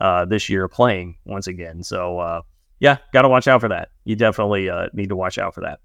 uh, 0.00 0.24
this 0.24 0.48
year 0.48 0.68
playing 0.68 1.16
once 1.24 1.46
again. 1.46 1.82
So 1.82 2.18
uh, 2.18 2.42
yeah, 2.80 2.98
got 3.12 3.22
to 3.22 3.28
watch 3.28 3.48
out 3.48 3.60
for 3.60 3.68
that. 3.68 3.90
You 4.04 4.16
definitely 4.16 4.68
uh, 4.70 4.88
need 4.92 5.08
to 5.08 5.16
watch 5.16 5.38
out 5.38 5.54
for 5.54 5.62
that. 5.62 5.80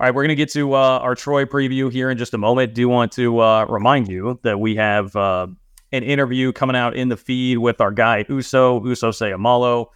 All 0.00 0.06
right, 0.06 0.14
we're 0.14 0.22
going 0.22 0.30
to 0.30 0.34
get 0.34 0.50
to 0.52 0.74
uh, 0.74 0.98
our 0.98 1.14
Troy 1.14 1.44
preview 1.44 1.90
here 1.92 2.10
in 2.10 2.18
just 2.18 2.34
a 2.34 2.38
moment. 2.38 2.74
Do 2.74 2.88
want 2.88 3.12
to 3.12 3.38
uh, 3.38 3.66
remind 3.66 4.08
you 4.08 4.40
that 4.42 4.58
we 4.58 4.74
have 4.76 5.14
uh, 5.14 5.46
an 5.92 6.02
interview 6.02 6.52
coming 6.52 6.74
out 6.74 6.96
in 6.96 7.08
the 7.08 7.16
feed 7.16 7.58
with 7.58 7.80
our 7.80 7.92
guy 7.92 8.24
Uso 8.28 8.84
Uso 8.84 9.10
Seumalo. 9.10 9.86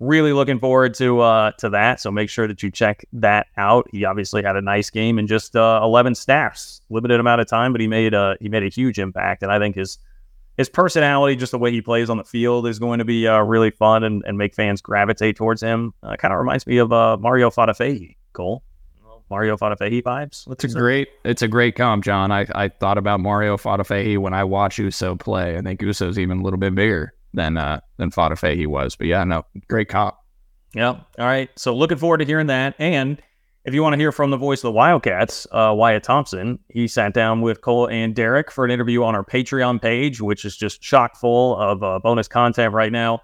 Really 0.00 0.32
looking 0.32 0.60
forward 0.60 0.94
to 0.94 1.20
uh, 1.20 1.50
to 1.58 1.70
that. 1.70 2.00
So 2.00 2.10
make 2.10 2.30
sure 2.30 2.46
that 2.46 2.62
you 2.62 2.70
check 2.70 3.04
that 3.14 3.48
out. 3.56 3.88
He 3.90 4.04
obviously 4.04 4.42
had 4.42 4.54
a 4.54 4.62
nice 4.62 4.90
game 4.90 5.18
in 5.18 5.26
just 5.26 5.56
uh, 5.56 5.80
11 5.82 6.14
snaps, 6.14 6.80
limited 6.88 7.18
amount 7.18 7.40
of 7.40 7.48
time, 7.48 7.72
but 7.72 7.80
he 7.80 7.88
made 7.88 8.14
a 8.14 8.36
he 8.40 8.48
made 8.48 8.62
a 8.62 8.68
huge 8.68 8.98
impact. 8.98 9.42
And 9.42 9.50
I 9.50 9.58
think 9.58 9.74
his 9.74 9.98
his 10.56 10.68
personality, 10.68 11.36
just 11.36 11.52
the 11.52 11.58
way 11.58 11.70
he 11.70 11.80
plays 11.80 12.10
on 12.10 12.16
the 12.16 12.24
field, 12.24 12.66
is 12.66 12.78
going 12.78 12.98
to 12.98 13.04
be 13.04 13.26
uh, 13.26 13.40
really 13.42 13.70
fun 13.70 14.04
and, 14.04 14.22
and 14.26 14.36
make 14.36 14.54
fans 14.54 14.80
gravitate 14.80 15.36
towards 15.36 15.62
him. 15.62 15.94
Uh, 16.02 16.16
kind 16.16 16.32
of 16.32 16.38
reminds 16.38 16.66
me 16.66 16.78
of 16.78 16.92
uh, 16.92 17.16
Mario 17.16 17.50
Fatafehi. 17.50 18.16
Cole. 18.32 18.62
Mario 19.30 19.56
Fatafehi 19.56 20.02
vibes. 20.02 20.50
It's 20.50 20.64
a 20.64 20.68
great, 20.68 21.08
it's 21.24 21.42
a 21.42 21.48
great 21.48 21.76
comp, 21.76 22.02
John. 22.02 22.32
I, 22.32 22.46
I 22.54 22.68
thought 22.68 22.98
about 22.98 23.20
Mario 23.20 23.56
Fatafehi 23.56 24.18
when 24.18 24.32
I 24.32 24.44
watch 24.44 24.78
Uso 24.78 25.16
play. 25.16 25.58
I 25.58 25.60
think 25.60 25.82
Uso's 25.82 26.18
even 26.18 26.38
a 26.38 26.42
little 26.42 26.58
bit 26.58 26.74
bigger 26.74 27.12
than 27.38 27.56
uh 27.56 27.80
than 27.96 28.10
he 28.56 28.66
was. 28.66 28.96
But 28.96 29.06
yeah, 29.06 29.24
no, 29.24 29.46
great 29.68 29.88
cop. 29.88 30.24
Yeah. 30.74 30.90
All 30.90 31.04
right. 31.18 31.48
So 31.56 31.74
looking 31.74 31.96
forward 31.96 32.18
to 32.18 32.26
hearing 32.26 32.48
that. 32.48 32.74
And 32.78 33.22
If 33.64 33.74
you 33.74 33.82
want 33.82 33.92
to 33.92 33.98
hear 33.98 34.12
from 34.12 34.30
the 34.30 34.38
voice 34.38 34.60
of 34.60 34.62
the 34.62 34.72
Wildcats, 34.72 35.46
uh, 35.52 35.74
Wyatt 35.76 36.02
Thompson, 36.02 36.58
he 36.68 36.88
sat 36.88 37.12
down 37.12 37.42
with 37.42 37.60
Cole 37.60 37.86
and 37.86 38.14
Derek 38.14 38.50
for 38.50 38.64
an 38.64 38.70
interview 38.70 39.02
on 39.02 39.14
our 39.14 39.24
Patreon 39.24 39.82
page, 39.82 40.22
which 40.22 40.46
is 40.46 40.56
just 40.56 40.80
chock 40.80 41.16
full 41.16 41.54
of 41.58 41.82
uh, 41.82 41.98
bonus 41.98 42.28
content 42.28 42.72
right 42.72 42.92
now. 42.92 43.20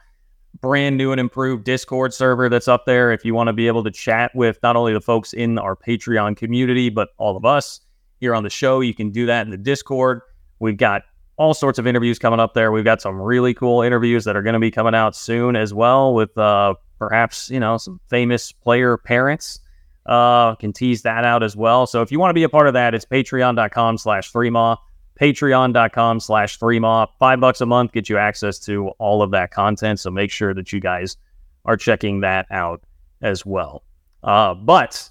Brand 0.60 0.98
new 0.98 1.12
and 1.12 1.20
improved 1.20 1.64
Discord 1.64 2.12
server 2.12 2.50
that's 2.50 2.68
up 2.68 2.84
there. 2.84 3.10
If 3.10 3.24
you 3.24 3.34
want 3.34 3.48
to 3.48 3.52
be 3.54 3.66
able 3.68 3.84
to 3.84 3.90
chat 3.90 4.32
with 4.34 4.58
not 4.62 4.76
only 4.76 4.92
the 4.92 5.00
folks 5.00 5.32
in 5.32 5.58
our 5.58 5.74
Patreon 5.74 6.36
community, 6.36 6.90
but 6.90 7.08
all 7.16 7.36
of 7.36 7.46
us 7.46 7.80
here 8.20 8.34
on 8.34 8.42
the 8.42 8.50
show, 8.50 8.80
you 8.80 8.92
can 8.94 9.10
do 9.10 9.24
that 9.26 9.46
in 9.46 9.50
the 9.50 9.56
Discord. 9.56 10.20
We've 10.58 10.76
got 10.76 11.02
all 11.36 11.54
sorts 11.54 11.78
of 11.78 11.86
interviews 11.86 12.18
coming 12.18 12.40
up 12.40 12.54
there. 12.54 12.70
We've 12.70 12.84
got 12.84 13.02
some 13.02 13.20
really 13.20 13.54
cool 13.54 13.82
interviews 13.82 14.24
that 14.24 14.36
are 14.36 14.42
going 14.42 14.54
to 14.54 14.60
be 14.60 14.70
coming 14.70 14.94
out 14.94 15.16
soon 15.16 15.56
as 15.56 15.74
well 15.74 16.14
with 16.14 16.36
uh, 16.38 16.74
perhaps, 16.98 17.50
you 17.50 17.60
know, 17.60 17.76
some 17.76 18.00
famous 18.08 18.52
player 18.52 18.96
parents. 18.96 19.60
Uh, 20.06 20.54
can 20.56 20.70
tease 20.70 21.00
that 21.00 21.24
out 21.24 21.42
as 21.42 21.56
well. 21.56 21.86
So 21.86 22.02
if 22.02 22.12
you 22.12 22.20
want 22.20 22.28
to 22.28 22.34
be 22.34 22.42
a 22.42 22.48
part 22.48 22.66
of 22.66 22.74
that, 22.74 22.94
it's 22.94 23.06
patreon.com 23.06 23.96
slash 23.96 24.30
threemaw, 24.30 24.76
patreon.com 25.18 26.20
slash 26.20 26.58
threemaw. 26.58 27.08
Five 27.18 27.40
bucks 27.40 27.62
a 27.62 27.66
month 27.66 27.92
gets 27.92 28.10
you 28.10 28.18
access 28.18 28.58
to 28.60 28.88
all 28.98 29.22
of 29.22 29.30
that 29.30 29.50
content. 29.50 29.98
So 29.98 30.10
make 30.10 30.30
sure 30.30 30.52
that 30.52 30.74
you 30.74 30.80
guys 30.80 31.16
are 31.64 31.78
checking 31.78 32.20
that 32.20 32.46
out 32.50 32.82
as 33.22 33.46
well. 33.46 33.82
Uh, 34.22 34.52
but 34.52 35.08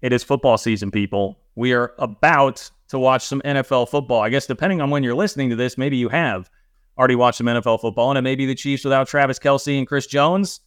it 0.00 0.12
is 0.12 0.24
football 0.24 0.56
season, 0.56 0.90
people. 0.90 1.38
We 1.54 1.74
are 1.74 1.92
about 1.98 2.70
to 2.88 2.98
watch 2.98 3.24
some 3.24 3.40
NFL 3.42 3.88
football. 3.88 4.20
I 4.20 4.28
guess 4.28 4.46
depending 4.46 4.80
on 4.80 4.90
when 4.90 5.02
you're 5.02 5.14
listening 5.14 5.50
to 5.50 5.56
this, 5.56 5.78
maybe 5.78 5.96
you 5.96 6.08
have 6.08 6.50
already 6.98 7.16
watched 7.16 7.38
some 7.38 7.46
NFL 7.46 7.80
football, 7.80 8.10
and 8.10 8.18
it 8.18 8.22
may 8.22 8.34
be 8.34 8.46
the 8.46 8.54
Chiefs 8.54 8.84
without 8.84 9.08
Travis 9.08 9.38
Kelce 9.38 9.78
and 9.78 9.86
Chris 9.86 10.06
Jones. 10.06 10.60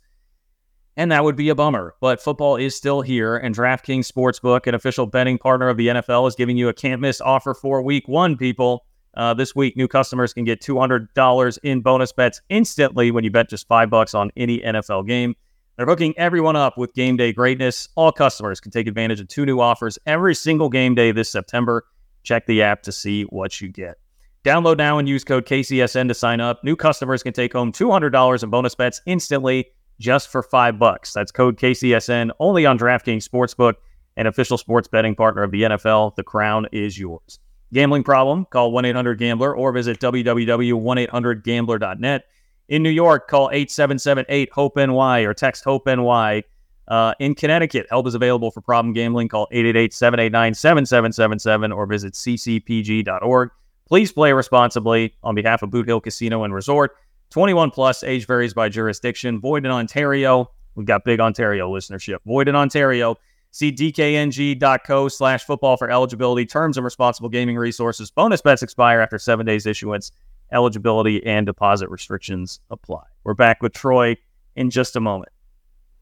And 0.97 1.11
that 1.11 1.23
would 1.23 1.35
be 1.35 1.49
a 1.49 1.55
bummer. 1.55 1.93
But 2.01 2.21
football 2.21 2.55
is 2.55 2.75
still 2.75 3.01
here, 3.01 3.37
and 3.37 3.55
DraftKings 3.55 4.11
Sportsbook, 4.11 4.65
an 4.65 4.73
official 4.73 5.05
betting 5.05 5.37
partner 5.37 5.69
of 5.69 5.77
the 5.77 5.87
NFL, 5.87 6.27
is 6.27 6.35
giving 6.35 6.57
you 6.57 6.69
a 6.69 6.73
can't 6.73 6.99
miss 6.99 7.21
offer 7.21 7.53
for 7.53 7.81
week 7.83 8.07
one, 8.07 8.35
people. 8.35 8.85
Uh, 9.13 9.33
this 9.33 9.55
week, 9.55 9.77
new 9.77 9.87
customers 9.87 10.33
can 10.33 10.43
get 10.43 10.61
$200 10.61 11.59
in 11.63 11.81
bonus 11.81 12.11
bets 12.11 12.41
instantly 12.49 13.11
when 13.11 13.23
you 13.23 13.31
bet 13.31 13.49
just 13.49 13.67
five 13.67 13.89
bucks 13.89 14.13
on 14.13 14.31
any 14.35 14.59
NFL 14.59 15.07
game. 15.07 15.35
They're 15.75 15.85
hooking 15.85 16.17
everyone 16.17 16.55
up 16.55 16.77
with 16.77 16.93
game 16.95 17.17
day 17.17 17.31
greatness. 17.31 17.87
All 17.95 18.11
customers 18.11 18.59
can 18.59 18.71
take 18.71 18.87
advantage 18.87 19.19
of 19.19 19.27
two 19.27 19.45
new 19.45 19.59
offers 19.59 19.99
every 20.07 20.33
single 20.33 20.69
game 20.69 20.95
day 20.95 21.11
this 21.11 21.29
September. 21.29 21.85
Check 22.27 22.45
the 22.45 22.61
app 22.61 22.83
to 22.83 22.91
see 22.91 23.23
what 23.23 23.59
you 23.61 23.69
get. 23.69 23.97
Download 24.43 24.75
now 24.75 24.97
and 24.97 25.07
use 25.07 25.23
code 25.23 25.45
KCSN 25.45 26.09
to 26.09 26.13
sign 26.13 26.41
up. 26.41 26.61
New 26.61 26.75
customers 26.75 27.23
can 27.23 27.31
take 27.31 27.53
home 27.53 27.71
$200 27.71 28.43
in 28.43 28.49
bonus 28.49 28.75
bets 28.75 28.99
instantly 29.05 29.67
just 29.97 30.27
for 30.27 30.43
five 30.43 30.77
bucks. 30.77 31.13
That's 31.13 31.31
code 31.31 31.57
KCSN 31.57 32.31
only 32.41 32.65
on 32.65 32.77
DraftKings 32.77 33.25
Sportsbook, 33.25 33.75
an 34.17 34.27
official 34.27 34.57
sports 34.57 34.89
betting 34.89 35.15
partner 35.15 35.41
of 35.41 35.51
the 35.51 35.61
NFL. 35.61 36.17
The 36.17 36.23
crown 36.23 36.67
is 36.73 36.99
yours. 36.99 37.39
Gambling 37.71 38.03
problem? 38.03 38.45
Call 38.51 38.73
1 38.73 38.83
800 38.83 39.17
Gambler 39.17 39.55
or 39.55 39.71
visit 39.71 40.01
www.1800Gambler.net. 40.01 42.25
In 42.67 42.83
New 42.83 42.89
York, 42.89 43.29
call 43.29 43.49
877 43.53 44.25
8 44.27 44.49
HOPE 44.51 44.75
NY 44.75 45.21
or 45.21 45.33
text 45.33 45.63
HOPE 45.63 45.87
NY 45.87 46.43
uh, 46.87 47.13
in 47.19 47.35
Connecticut, 47.35 47.85
help 47.89 48.07
is 48.07 48.15
available 48.15 48.51
for 48.51 48.61
problem 48.61 48.93
gambling. 48.93 49.27
Call 49.27 49.47
888-789-7777 49.53 51.75
or 51.75 51.85
visit 51.85 52.13
ccpg.org. 52.13 53.49
Please 53.87 54.11
play 54.11 54.33
responsibly 54.33 55.13
on 55.23 55.35
behalf 55.35 55.61
of 55.61 55.69
Boot 55.69 55.87
Hill 55.87 56.01
Casino 56.01 56.43
and 56.43 56.53
Resort. 56.53 56.95
21 57.29 57.71
plus, 57.71 58.03
age 58.03 58.25
varies 58.25 58.53
by 58.53 58.69
jurisdiction. 58.69 59.39
Void 59.39 59.65
in 59.65 59.71
Ontario. 59.71 60.49
We've 60.75 60.85
got 60.85 61.03
big 61.03 61.19
Ontario 61.19 61.71
listenership. 61.71 62.17
Void 62.25 62.47
in 62.47 62.55
Ontario. 62.55 63.17
See 63.51 63.71
dkng.co 63.71 65.07
slash 65.07 65.43
football 65.43 65.77
for 65.77 65.89
eligibility, 65.89 66.45
terms 66.45 66.77
and 66.77 66.83
responsible 66.83 67.29
gaming 67.29 67.57
resources. 67.57 68.11
Bonus 68.11 68.41
bets 68.41 68.61
expire 68.61 68.99
after 68.99 69.17
seven 69.17 69.45
days 69.45 69.65
issuance. 69.65 70.11
Eligibility 70.51 71.25
and 71.25 71.45
deposit 71.45 71.89
restrictions 71.89 72.59
apply. 72.69 73.03
We're 73.23 73.33
back 73.33 73.61
with 73.61 73.73
Troy 73.73 74.15
in 74.55 74.69
just 74.69 74.95
a 74.95 74.99
moment. 74.99 75.31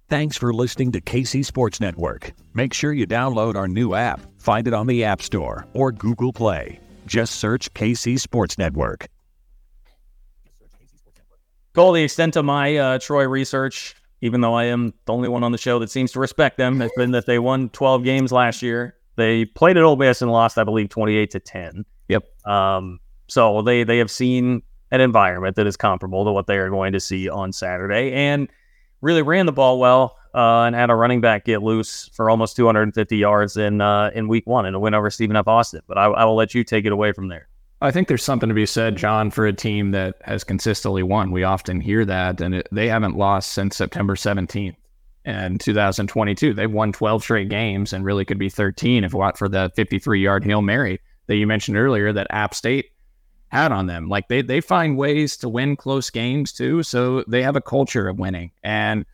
Thanks 0.08 0.38
for 0.38 0.54
listening 0.54 0.92
to 0.92 1.02
KC 1.02 1.44
Sports 1.44 1.80
Network. 1.80 2.34
Make 2.54 2.76
sure 2.76 2.94
you 2.94 3.08
download 3.08 3.56
our 3.56 3.68
new 3.68 3.96
app. 3.96 4.22
Find 4.38 4.68
it 4.68 4.74
on 4.74 4.86
the 4.86 5.04
App 5.04 5.20
Store 5.20 5.66
or 5.74 5.92
Google 5.92 6.32
Play. 6.32 6.80
Just 7.08 7.36
search 7.36 7.74
KC 7.74 8.20
Sports 8.20 8.60
Network. 8.60 9.08
Cole, 11.74 11.94
the 11.94 12.04
extent 12.04 12.36
of 12.36 12.46
my 12.46 12.78
uh, 12.78 13.00
Troy 13.00 13.28
research, 13.28 13.96
even 14.22 14.42
though 14.42 14.54
I 14.54 14.66
am 14.66 14.94
the 15.06 15.14
only 15.14 15.28
one 15.28 15.44
on 15.44 15.52
the 15.52 15.58
show 15.58 15.80
that 15.80 15.90
seems 15.90 16.12
to 16.12 16.20
respect 16.20 16.58
them, 16.58 16.80
has 16.82 16.92
been 16.96 17.10
that 17.12 17.26
they 17.26 17.40
won 17.40 17.70
12 17.70 18.04
games 18.04 18.32
last 18.32 18.62
year. 18.62 18.96
They 19.16 19.46
played 19.46 19.76
at 19.76 19.84
Ole 19.84 19.96
Miss 19.96 20.22
and 20.22 20.32
lost, 20.32 20.60
I 20.60 20.64
believe, 20.64 20.90
28 20.90 21.32
to 21.32 21.40
10. 21.40 21.84
Yep. 22.10 22.24
Um, 22.46 23.00
so 23.28 23.64
they 23.64 23.84
they 23.84 23.98
have 23.98 24.12
seen 24.12 24.62
an 24.92 25.02
environment 25.02 25.56
that 25.56 25.66
is 25.66 25.76
comparable 25.76 26.26
to 26.26 26.32
what 26.32 26.46
they 26.46 26.58
are 26.58 26.70
going 26.70 26.94
to 26.94 27.00
see 27.00 27.28
on 27.28 27.52
Saturday, 27.52 28.14
and 28.14 28.48
really 29.02 29.22
ran 29.22 29.46
the 29.46 29.52
ball 29.52 29.80
well 29.80 30.18
uh, 30.34 30.64
and 30.64 30.76
had 30.76 30.90
a 30.90 30.96
running 30.96 31.22
back 31.22 31.46
get 31.46 31.64
loose 31.64 32.10
for 32.14 32.30
almost 32.30 32.56
250 32.56 33.18
yards 33.18 33.58
in 33.58 33.82
uh, 33.82 34.12
in 34.14 34.28
week 34.28 34.46
one 34.46 34.66
in 34.66 34.76
a 34.76 34.80
win 34.80 34.94
over 34.94 35.10
Stephen 35.10 35.36
F. 35.36 35.48
Austin. 35.48 35.82
But 35.88 35.98
I, 35.98 36.06
I 36.06 36.26
will 36.26 36.36
let 36.36 36.54
you 36.54 36.64
take 36.64 36.86
it 36.86 36.92
away 36.92 37.14
from 37.14 37.30
there. 37.30 37.48
I 37.82 37.92
think 37.92 38.08
there's 38.08 38.24
something 38.24 38.50
to 38.50 38.56
be 38.56 38.66
said, 38.66 38.96
John, 38.96 39.32
for 39.32 39.46
a 39.46 39.54
team 39.54 39.92
that 39.92 40.16
has 40.24 40.44
consistently 40.44 41.04
won. 41.04 41.32
We 41.32 41.44
often 41.44 41.82
hear 41.82 42.06
that, 42.06 42.42
and 42.42 42.56
it, 42.56 42.68
they 42.72 42.88
haven't 42.88 43.18
lost 43.18 43.52
since 43.52 43.76
September 43.76 44.16
17th 44.16 44.76
and 45.26 45.60
2022. 45.60 46.54
They've 46.54 46.72
won 46.72 46.94
12 46.94 47.24
straight 47.24 47.50
games 47.50 47.94
and 47.94 48.06
really 48.06 48.26
could 48.26 48.40
be 48.40 48.50
13 48.50 49.04
if 49.04 49.14
not 49.14 49.38
for 49.38 49.50
the 49.50 49.72
53 49.76 50.22
yard 50.22 50.46
Hail 50.46 50.62
Mary 50.62 51.00
that 51.28 51.36
you 51.36 51.48
mentioned 51.48 51.78
earlier 51.78 52.14
that 52.14 52.28
App 52.30 52.54
State 52.54 52.92
had 53.56 53.72
on 53.72 53.88
them. 53.88 54.10
Like 54.10 54.28
they 54.28 54.42
they 54.42 54.62
find 54.62 54.98
ways 54.98 55.38
to 55.38 55.50
win 55.50 55.76
close 55.76 56.10
games 56.10 56.52
too. 56.52 56.84
So 56.84 57.24
they 57.28 57.42
have 57.42 57.56
a 57.56 57.62
culture 57.62 58.08
of 58.08 58.20
winning. 58.20 58.52
And 58.64 59.06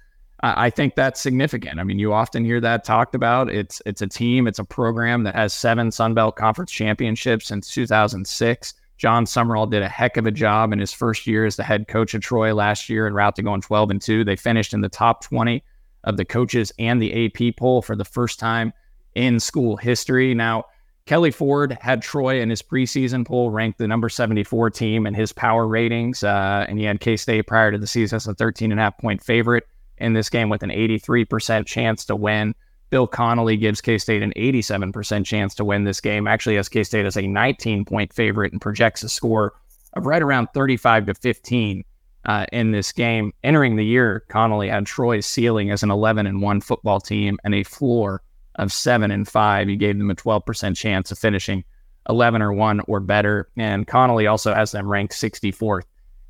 I, 0.41 0.65
I 0.65 0.69
think 0.69 0.95
that's 0.95 1.21
significant. 1.21 1.79
I 1.79 1.83
mean, 1.83 1.99
you 1.99 2.13
often 2.13 2.43
hear 2.43 2.59
that 2.61 2.83
talked 2.83 3.15
about. 3.15 3.49
It's 3.49 3.81
it's 3.85 4.01
a 4.01 4.07
team, 4.07 4.47
it's 4.47 4.59
a 4.59 4.63
program 4.63 5.23
that 5.23 5.35
has 5.35 5.53
seven 5.53 5.91
Sun 5.91 6.13
Belt 6.13 6.35
Conference 6.35 6.71
championships 6.71 7.47
since 7.47 7.71
2006. 7.71 8.73
Jon 8.97 9.25
Sumrall 9.25 9.69
did 9.69 9.81
a 9.81 9.89
heck 9.89 10.17
of 10.17 10.27
a 10.27 10.31
job 10.31 10.71
in 10.71 10.79
his 10.79 10.93
first 10.93 11.25
year 11.25 11.45
as 11.45 11.55
the 11.55 11.63
head 11.63 11.87
coach 11.87 12.13
of 12.13 12.21
Troy 12.21 12.53
last 12.53 12.87
year 12.87 13.07
and 13.07 13.15
route 13.15 13.35
to 13.35 13.41
going 13.41 13.61
12 13.61 13.89
and 13.89 14.01
2. 14.01 14.23
They 14.23 14.35
finished 14.35 14.75
in 14.75 14.81
the 14.81 14.89
top 14.89 15.23
20 15.23 15.63
of 16.03 16.17
the 16.17 16.25
coaches 16.25 16.71
and 16.77 17.01
the 17.01 17.25
AP 17.25 17.57
poll 17.57 17.81
for 17.81 17.95
the 17.95 18.05
first 18.05 18.39
time 18.39 18.73
in 19.15 19.39
school 19.39 19.75
history. 19.75 20.35
Now, 20.35 20.65
Kelley 21.05 21.31
Ford 21.31 21.77
had 21.81 22.01
Troy 22.01 22.41
in 22.41 22.49
his 22.49 22.61
preseason 22.61 23.25
poll 23.25 23.49
ranked 23.49 23.79
the 23.79 23.87
number 23.87 24.07
74 24.07 24.69
team 24.69 25.07
in 25.07 25.13
his 25.13 25.33
power 25.33 25.67
ratings, 25.67 26.23
uh, 26.23 26.65
and 26.69 26.77
he 26.77 26.85
had 26.85 26.99
K 26.99 27.17
State 27.17 27.47
prior 27.47 27.71
to 27.71 27.77
the 27.77 27.87
season 27.87 28.17
as 28.17 28.27
a 28.27 28.35
13 28.35 28.71
and 28.71 28.79
a 28.79 28.83
half 28.83 28.97
point 28.97 29.23
favorite 29.23 29.67
in 29.97 30.13
this 30.13 30.29
game 30.29 30.49
with 30.49 30.63
an 30.63 30.69
83% 30.69 31.65
chance 31.65 32.05
to 32.05 32.15
win. 32.15 32.53
Bill 32.91 33.07
Connelly 33.07 33.57
gives 33.57 33.81
K 33.81 33.97
State 33.97 34.21
an 34.21 34.33
87% 34.35 35.25
chance 35.25 35.55
to 35.55 35.65
win 35.65 35.85
this 35.85 36.01
game. 36.01 36.27
Actually, 36.27 36.57
has 36.57 36.69
K 36.69 36.83
State 36.83 37.05
as 37.05 37.17
a 37.17 37.27
19 37.27 37.85
point 37.85 38.13
favorite 38.13 38.51
and 38.51 38.61
projects 38.61 39.03
a 39.03 39.09
score 39.09 39.53
of 39.93 40.05
right 40.05 40.21
around 40.21 40.47
35 40.53 41.07
to 41.07 41.13
15 41.13 41.83
uh, 42.25 42.45
in 42.51 42.71
this 42.71 42.91
game. 42.91 43.33
Entering 43.43 43.75
the 43.75 43.85
year, 43.85 44.23
Connelly 44.29 44.69
had 44.69 44.85
Troy's 44.85 45.25
ceiling 45.25 45.71
as 45.71 45.83
an 45.83 45.91
11 45.91 46.27
and 46.27 46.41
1 46.41 46.61
football 46.61 46.99
team 46.99 47.39
and 47.43 47.55
a 47.55 47.63
floor 47.63 48.21
of 48.55 48.71
seven 48.71 49.11
and 49.11 49.27
five. 49.27 49.67
He 49.67 49.75
gave 49.75 49.97
them 49.97 50.11
a 50.11 50.15
12% 50.15 50.75
chance 50.75 51.11
of 51.11 51.19
finishing 51.19 51.63
11 52.09 52.41
or 52.41 52.53
one 52.53 52.81
or 52.87 52.99
better. 52.99 53.49
And 53.57 53.87
Connelly 53.87 54.27
also 54.27 54.53
has 54.53 54.71
them 54.71 54.87
ranked 54.87 55.13
64th 55.13 55.83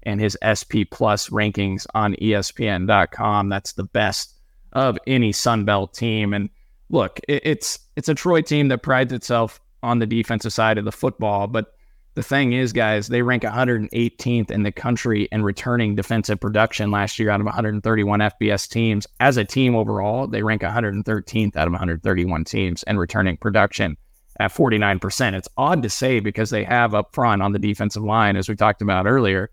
in 0.04 0.20
his 0.20 0.38
SP 0.42 0.90
plus 0.90 1.30
rankings 1.30 1.86
on 1.94 2.16
ESPN.com. 2.16 3.50
That's 3.50 3.74
the 3.74 3.84
best 3.84 4.34
of 4.74 4.98
any 5.08 5.32
Sun 5.32 5.66
Belt 5.66 5.94
team. 5.94 6.34
And 6.34 6.50
look, 6.90 7.20
it's 7.28 7.80
it's 7.96 8.10
a 8.10 8.16
Troy 8.16 8.42
team 8.42 8.70
that 8.70 8.84
prides 8.84 9.14
itself 9.14 9.60
on 9.84 10.00
the 10.00 10.06
defensive 10.06 10.54
side 10.54 10.78
of 10.78 10.86
the 10.86 10.92
football, 10.92 11.48
but 11.48 11.74
the 12.14 12.24
thing 12.24 12.54
is, 12.54 12.74
guys, 12.74 13.08
they 13.08 13.22
rank 13.22 13.44
118th 13.44 14.52
in 14.52 14.64
the 14.64 14.72
country 14.72 15.30
in 15.32 15.44
returning 15.44 15.96
defensive 15.96 16.40
production 16.42 16.92
last 16.92 17.18
year 17.18 17.30
out 17.30 17.40
of 17.40 17.46
131 17.46 18.20
FBS 18.20 18.68
teams. 18.70 19.08
As 19.22 19.38
a 19.38 19.46
team 19.46 19.76
overall, 19.76 20.28
they 20.28 20.44
rank 20.44 20.62
113th 20.62 21.56
out 21.56 21.68
of 21.68 21.72
131 21.72 22.44
teams 22.44 22.84
in 22.84 22.98
returning 22.98 23.38
production 23.38 23.96
at 24.40 24.54
49%. 24.54 25.34
It's 25.34 25.48
odd 25.56 25.84
to 25.84 25.90
say 25.90 26.20
because 26.20 26.50
they 26.50 26.66
have 26.66 26.94
up 26.94 27.14
front 27.14 27.42
on 27.42 27.54
the 27.54 27.60
defensive 27.60 28.04
line, 28.04 28.36
as 28.36 28.50
we 28.50 28.56
talked 28.56 28.82
about 28.82 29.08
earlier, 29.08 29.50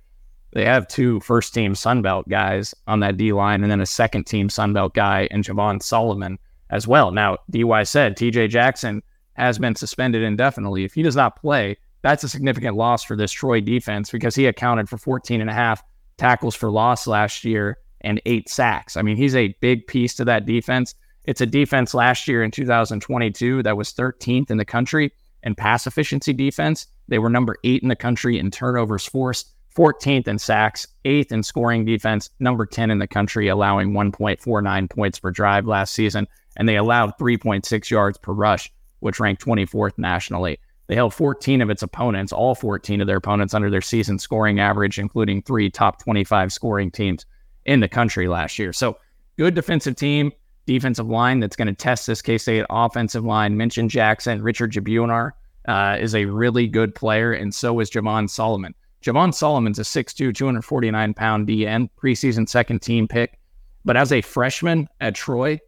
they 0.53 0.65
have 0.65 0.89
two 0.89 1.21
first 1.21 1.55
team 1.55 1.75
Sunbelt 1.75 2.27
guys 2.29 2.75
on 2.87 3.01
that 3.01 3.17
D 3.17 3.33
line 3.33 3.63
and 3.63 3.71
then 3.71 3.81
a 3.81 3.87
second 3.87 4.25
team 4.25 4.49
Sunbelt 4.49 4.95
guy 4.95 5.29
in 5.31 5.43
Javon 5.43 5.83
Solomon 5.83 6.39
as 6.71 6.89
well. 6.89 7.13
Now, 7.13 7.39
DY 7.51 7.85
said 7.85 8.17
TJ 8.17 8.49
Jackson 8.49 9.03
has 9.35 9.59
been 9.59 9.75
suspended 9.75 10.23
indefinitely. 10.23 10.85
If 10.85 10.95
he 10.95 11.03
does 11.03 11.17
not 11.17 11.41
play, 11.41 11.77
that's 12.03 12.25
a 12.25 12.29
significant 12.29 12.77
loss 12.77 13.05
for 13.05 13.17
this 13.17 13.33
Troy 13.33 13.61
defense 13.61 14.11
because 14.11 14.35
he 14.35 14.47
accounted 14.47 14.89
for 14.89 14.99
14 14.99 15.41
and 15.41 15.51
a 15.51 15.55
half 15.55 15.83
tackles 16.17 16.55
for 16.55 16.71
loss 16.71 17.07
last 17.07 17.45
year 17.45 17.79
and 18.03 18.21
eight 18.27 18.49
sacks. 18.49 18.97
I 18.97 19.03
mean, 19.03 19.17
he's 19.17 19.35
a 19.35 19.55
big 19.61 19.87
piece 19.87 20.15
to 20.17 20.25
that 20.27 20.47
defense. 20.47 20.95
It's 21.25 21.41
a 21.41 21.47
defense 21.47 21.95
last 21.95 22.29
year 22.29 22.43
in 22.43 22.51
2022 22.51 23.63
that 23.63 23.77
was 23.77 23.93
13th 23.93 24.51
in 24.51 24.57
the 24.57 24.65
country 24.65 25.13
in 25.43 25.55
pass 25.55 25.87
efficiency 25.87 26.33
defense. 26.33 26.87
They 27.09 27.19
were 27.19 27.31
number 27.31 27.57
eight 27.65 27.83
in 27.83 27.89
the 27.89 27.97
country 27.97 28.39
in 28.39 28.51
turnovers 28.51 29.07
forced, 29.07 29.53
14th 29.77 30.27
in 30.27 30.39
sacks, 30.39 30.87
eighth 31.05 31.33
in 31.33 31.43
scoring 31.43 31.85
defense, 31.85 32.31
number 32.41 32.67
10 32.67 32.91
in 32.91 32.99
the 32.99 33.07
country, 33.07 33.49
allowing 33.49 33.93
1.49 33.93 34.91
points 34.91 35.19
per 35.19 35.31
drive 35.31 35.67
last 35.67 35.95
season. 35.95 36.27
And 36.57 36.69
they 36.69 36.77
allowed 36.77 37.13
3.6 37.19 37.91
yards 37.91 38.19
per 38.19 38.33
rush, 38.33 38.73
which 39.01 39.21
ranked 39.21 39.45
24th 39.45 39.97
nationally. 39.97 40.59
They 40.89 40.97
held 40.97 41.14
14 41.14 41.62
of 41.62 41.70
its 41.70 41.82
opponents, 41.82 42.32
all 42.32 42.55
14 42.55 43.01
of 43.01 43.07
their 43.07 43.18
opponents, 43.18 43.55
under 43.55 43.70
their 43.70 43.80
season 43.80 44.18
scoring 44.18 44.59
average, 44.59 44.99
including 44.99 45.43
three 45.43 45.70
top 45.70 46.03
25 46.03 46.53
scoring 46.53 46.91
teams 46.91 47.24
in 47.66 47.80
the 47.80 47.89
country 47.89 48.26
last 48.26 48.59
year. 48.59 48.72
So, 48.72 48.99
good 49.36 49.55
defensive 49.55 49.97
team 49.97 50.32
defensive 50.68 51.09
line 51.09 51.41
that's 51.41 51.57
going 51.57 51.66
to 51.66 51.74
test 51.74 52.07
this 52.07 52.20
K 52.20 52.36
State 52.36 52.66
offensive 52.68 53.24
line. 53.24 53.57
Mentioned 53.57 53.89
Jackson, 53.89 54.43
Richard 54.43 54.70
Jibunor 54.70 55.32
uh, 55.66 55.97
is 55.99 56.14
a 56.14 56.26
really 56.26 56.68
good 56.68 56.95
player, 56.95 57.32
and 57.32 57.53
so 57.53 57.80
is 57.80 57.91
Javon 57.91 58.28
Solomon. 58.28 58.74
Javon 59.03 59.32
Solomon's 59.32 59.78
a 59.78 59.82
6'2, 59.82 60.34
249 60.34 61.14
pound 61.14 61.49
DN, 61.49 61.89
preseason 62.01 62.47
second 62.47 62.82
team 62.82 63.09
pick. 63.09 63.39
But 63.84 63.97
as 63.97 64.12
a 64.12 64.20
freshman 64.20 64.89
at 65.01 65.14
Troy, 65.14 65.59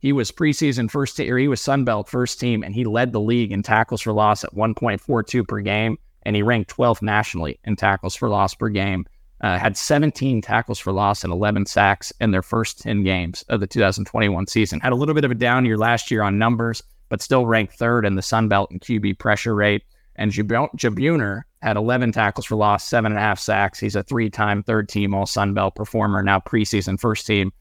he 0.00 0.12
was 0.12 0.30
preseason 0.30 0.90
first 0.90 1.16
team, 1.16 1.32
or 1.32 1.38
he 1.38 1.48
was 1.48 1.60
Sunbelt 1.60 2.08
first 2.08 2.38
team, 2.38 2.62
and 2.62 2.74
he 2.74 2.84
led 2.84 3.12
the 3.12 3.20
league 3.20 3.52
in 3.52 3.62
tackles 3.62 4.00
for 4.00 4.12
loss 4.12 4.44
at 4.44 4.54
1.42 4.54 5.46
per 5.46 5.60
game, 5.60 5.98
and 6.22 6.36
he 6.36 6.42
ranked 6.42 6.74
12th 6.76 7.02
nationally 7.02 7.58
in 7.64 7.76
tackles 7.76 8.14
for 8.14 8.28
loss 8.28 8.54
per 8.54 8.68
game 8.68 9.04
uh, 9.40 9.58
had 9.58 9.76
17 9.76 10.40
tackles 10.42 10.78
for 10.78 10.92
loss 10.92 11.22
and 11.22 11.32
11 11.32 11.66
sacks 11.66 12.12
in 12.20 12.30
their 12.30 12.42
first 12.42 12.80
10 12.80 13.04
games 13.04 13.44
of 13.48 13.60
the 13.60 13.66
2021 13.66 14.46
season. 14.46 14.80
Had 14.80 14.92
a 14.92 14.96
little 14.96 15.14
bit 15.14 15.24
of 15.24 15.30
a 15.30 15.34
down 15.34 15.64
year 15.64 15.76
last 15.76 16.10
year 16.10 16.22
on 16.22 16.38
numbers, 16.38 16.82
but 17.08 17.22
still 17.22 17.46
ranked 17.46 17.74
third 17.74 18.04
in 18.04 18.16
the 18.16 18.22
Sun 18.22 18.48
Belt 18.48 18.70
in 18.70 18.80
QB 18.80 19.18
pressure 19.18 19.54
rate. 19.54 19.84
And 20.16 20.32
Jibunor 20.32 21.42
had 21.62 21.76
11 21.76 22.10
tackles 22.10 22.46
for 22.46 22.56
loss, 22.56 22.84
seven 22.84 23.12
and 23.12 23.18
a 23.18 23.22
half 23.22 23.38
sacks. 23.38 23.78
He's 23.78 23.94
a 23.94 24.02
three 24.02 24.30
time 24.30 24.64
third 24.64 24.88
team 24.88 25.14
All 25.14 25.26
Sun 25.26 25.54
Belt 25.54 25.76
performer, 25.76 26.22
now 26.22 26.40
preseason 26.40 26.98
first 26.98 27.26
team 27.26 27.52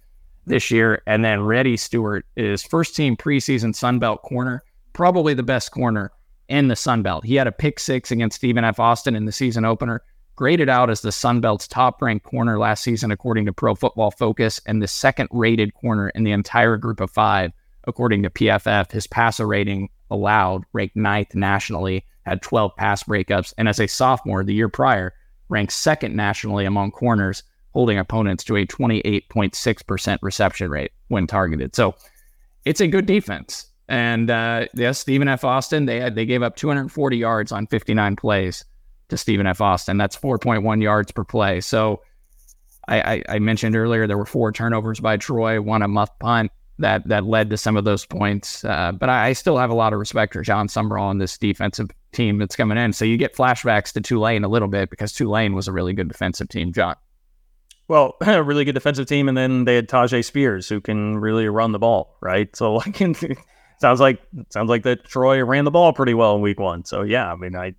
this 0.47 0.71
year. 0.71 1.01
And 1.05 1.23
then 1.23 1.41
Reddy 1.41 1.77
Steward 1.77 2.23
is 2.35 2.63
first 2.63 2.95
team 2.95 3.15
preseason 3.15 3.75
Sun 3.75 3.99
Belt 3.99 4.21
corner, 4.23 4.63
probably 4.93 5.33
the 5.33 5.43
best 5.43 5.71
corner 5.71 6.11
in 6.49 6.67
the 6.67 6.75
Sun 6.75 7.03
Belt. 7.03 7.25
He 7.25 7.35
had 7.35 7.47
a 7.47 7.51
pick 7.51 7.79
six 7.79 8.11
against 8.11 8.37
Stephen 8.37 8.63
F. 8.63 8.79
Austin 8.79 9.15
in 9.15 9.25
the 9.25 9.31
season 9.31 9.65
opener 9.65 10.01
graded 10.37 10.69
out 10.69 10.89
as 10.89 11.01
the 11.01 11.11
Sun 11.11 11.41
Belt's 11.41 11.67
top 11.67 12.01
ranked 12.01 12.23
corner 12.23 12.59
last 12.59 12.83
season, 12.83 13.11
according 13.11 13.45
to 13.47 13.53
Pro 13.53 13.75
Football 13.75 14.11
Focus, 14.11 14.61
and 14.65 14.81
the 14.81 14.87
second 14.87 15.27
rated 15.31 15.73
corner 15.73 16.09
in 16.09 16.23
the 16.23 16.31
entire 16.31 16.77
group 16.77 17.01
of 17.01 17.09
five, 17.09 17.51
according 17.85 18.23
to 18.23 18.29
PFF. 18.29 18.91
His 18.91 19.07
passer 19.07 19.47
rating 19.47 19.89
allowed 20.11 20.63
ranked 20.73 20.95
ninth 20.95 21.33
nationally, 21.33 22.05
had 22.23 22.43
12 22.43 22.75
pass 22.77 23.03
breakups, 23.03 23.53
and 23.57 23.67
as 23.67 23.79
a 23.79 23.87
sophomore 23.87 24.43
the 24.43 24.53
year 24.53 24.69
prior, 24.69 25.13
ranked 25.49 25.73
second 25.73 26.15
nationally 26.15 26.65
among 26.65 26.91
corners, 26.91 27.41
holding 27.77 27.99
opponents 27.99 28.43
to 28.43 28.55
a 28.55 28.65
28.6% 28.65 30.17
reception 30.23 30.71
rate 30.71 30.91
when 31.09 31.27
targeted. 31.27 31.75
So 31.75 31.93
it's 32.65 32.81
a 32.81 32.87
good 32.87 33.05
defense. 33.05 33.67
And 33.87 34.31
uh, 34.31 34.65
yes, 34.73 34.97
Stephen 34.97 35.27
F. 35.27 35.43
Austin, 35.43 35.85
they 35.85 35.99
had 35.99 36.15
they 36.15 36.25
gave 36.25 36.41
up 36.41 36.55
240 36.55 37.17
yards 37.17 37.51
on 37.51 37.67
59 37.67 38.15
plays 38.15 38.65
to 39.09 39.17
Stephen 39.17 39.45
F. 39.45 39.61
Austin. 39.61 39.95
That's 39.95 40.17
4.1 40.17 40.81
yards 40.81 41.11
per 41.11 41.23
play. 41.23 41.61
So 41.61 42.01
I, 42.87 42.99
I, 42.99 43.23
I, 43.29 43.39
mentioned 43.39 43.75
earlier 43.75 44.07
there 44.07 44.17
were 44.17 44.25
four 44.25 44.51
turnovers 44.51 44.99
by 44.99 45.17
Troy, 45.17 45.61
one 45.61 45.83
a 45.83 45.87
muff 45.87 46.09
punt 46.17 46.51
that 46.79 47.07
that 47.07 47.25
led 47.25 47.51
to 47.51 47.57
some 47.57 47.77
of 47.77 47.83
those 47.83 48.07
points. 48.07 48.65
Uh, 48.65 48.91
but 48.91 49.07
I, 49.07 49.27
I, 49.27 49.33
still 49.33 49.59
have 49.59 49.69
a 49.69 49.75
lot 49.75 49.93
of 49.93 49.99
respect 49.99 50.33
for 50.33 50.41
Jon 50.41 50.67
Sumrall 50.67 51.11
and 51.11 51.21
this 51.21 51.37
defensive 51.37 51.91
team 52.11 52.39
that's 52.39 52.55
coming 52.55 52.79
in. 52.79 52.91
So 52.91 53.05
you 53.05 53.17
get 53.17 53.35
flashbacks 53.35 53.93
to 53.93 54.01
Tulane 54.01 54.43
a 54.43 54.47
little 54.47 54.67
bit 54.67 54.89
because 54.89 55.13
Tulane 55.13 55.53
was 55.53 55.67
a 55.67 55.71
really 55.71 55.93
good 55.93 56.07
defensive 56.07 56.49
team, 56.49 56.73
John. 56.73 56.95
Well, 57.87 58.15
a 58.21 58.43
really 58.43 58.65
good 58.65 58.75
defensive 58.75 59.07
team, 59.07 59.27
and 59.27 59.37
then 59.37 59.65
they 59.65 59.75
had 59.75 59.87
Tyjae 59.87 60.23
Spears 60.23 60.67
who 60.67 60.81
can 60.81 61.17
really 61.17 61.47
run 61.47 61.71
the 61.71 61.79
ball, 61.79 62.17
right? 62.21 62.53
So 62.55 62.75
like, 62.85 62.97
sounds 63.79 63.99
like 63.99 64.21
sounds 64.49 64.69
like 64.69 64.83
that 64.83 65.05
Troy 65.05 65.43
ran 65.43 65.65
the 65.65 65.71
ball 65.71 65.93
pretty 65.93 66.13
well 66.13 66.35
in 66.35 66.41
week 66.41 66.59
one. 66.59 66.85
So 66.85 67.01
yeah, 67.01 67.31
I 67.31 67.35
mean, 67.35 67.55
I 67.55 67.73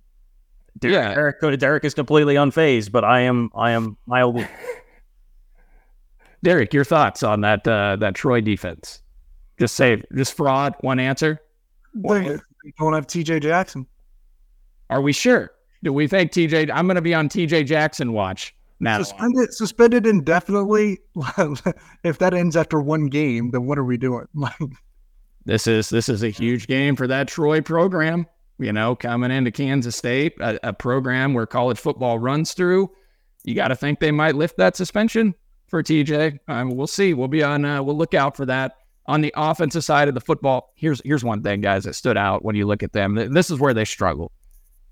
Derek, 0.77 0.93
yeah. 0.93 1.13
Derek, 1.13 1.59
Derek 1.59 1.83
is 1.83 1.93
completely 1.93 2.35
unfazed, 2.35 2.91
but 2.91 3.03
I 3.03 3.21
am 3.21 3.49
I 3.55 3.71
am 3.71 3.97
mildly. 4.05 4.47
Derek, 6.43 6.73
your 6.73 6.85
thoughts 6.85 7.21
on 7.21 7.41
that 7.41 7.67
uh, 7.67 7.97
that 7.97 8.15
Troy 8.15 8.41
defense? 8.41 9.01
Just 9.59 9.75
say 9.75 10.01
just 10.15 10.35
fraud. 10.35 10.73
One 10.81 10.99
answer. 10.99 11.41
They 11.93 12.73
don't 12.77 12.93
have 12.93 13.07
T.J. 13.07 13.39
Jackson. 13.41 13.85
Are 14.89 15.01
we 15.01 15.11
sure? 15.11 15.51
Do 15.83 15.91
we 15.91 16.07
think 16.07 16.31
T.J. 16.31 16.71
I'm 16.71 16.87
going 16.87 16.95
to 16.95 17.01
be 17.01 17.13
on 17.13 17.29
T.J. 17.29 17.63
Jackson 17.63 18.13
watch 18.13 18.55
now. 18.79 18.99
Suspended, 18.99 19.53
suspended 19.53 20.07
indefinitely. 20.07 20.99
if 22.03 22.17
that 22.19 22.33
ends 22.33 22.55
after 22.55 22.81
one 22.81 23.07
game, 23.07 23.51
then 23.51 23.65
what 23.65 23.77
are 23.77 23.83
we 23.83 23.97
doing? 23.97 24.25
this 25.45 25.67
is 25.67 25.89
this 25.89 26.09
is 26.09 26.23
a 26.23 26.29
huge 26.29 26.67
game 26.67 26.95
for 26.95 27.07
that 27.07 27.27
Troy 27.27 27.61
program 27.61 28.25
you 28.59 28.73
know, 28.73 28.95
coming 28.95 29.31
into 29.31 29.51
Kansas 29.51 29.95
State, 29.95 30.33
a, 30.39 30.59
a 30.69 30.73
program 30.73 31.33
where 31.33 31.45
college 31.45 31.79
football 31.79 32.19
runs 32.19 32.53
through. 32.53 32.91
You 33.45 33.55
got 33.55 33.69
to 33.69 33.75
think 33.75 33.99
they 33.99 34.11
might 34.11 34.35
lift 34.35 34.57
that 34.57 34.75
suspension 34.75 35.33
for 35.67 35.81
TJ. 35.81 36.39
Um, 36.47 36.75
we'll 36.75 36.87
see. 36.87 37.13
We'll 37.13 37.29
be 37.29 37.41
on. 37.41 37.63
Uh, 37.63 37.81
we'll 37.81 37.97
look 37.97 38.13
out 38.13 38.35
for 38.35 38.45
that. 38.45 38.75
On 39.05 39.21
the 39.21 39.33
offensive 39.35 39.83
side 39.83 40.07
of 40.07 40.13
the 40.13 40.21
football, 40.21 40.73
here's 40.75 41.01
here's 41.03 41.23
one 41.23 41.41
thing, 41.41 41.61
guys, 41.61 41.85
that 41.85 41.95
stood 41.95 42.17
out 42.17 42.43
when 42.43 42.55
you 42.55 42.67
look 42.67 42.83
at 42.83 42.91
them. 42.91 43.15
This 43.15 43.49
is 43.49 43.59
where 43.59 43.73
they 43.73 43.85
struggled. 43.85 44.31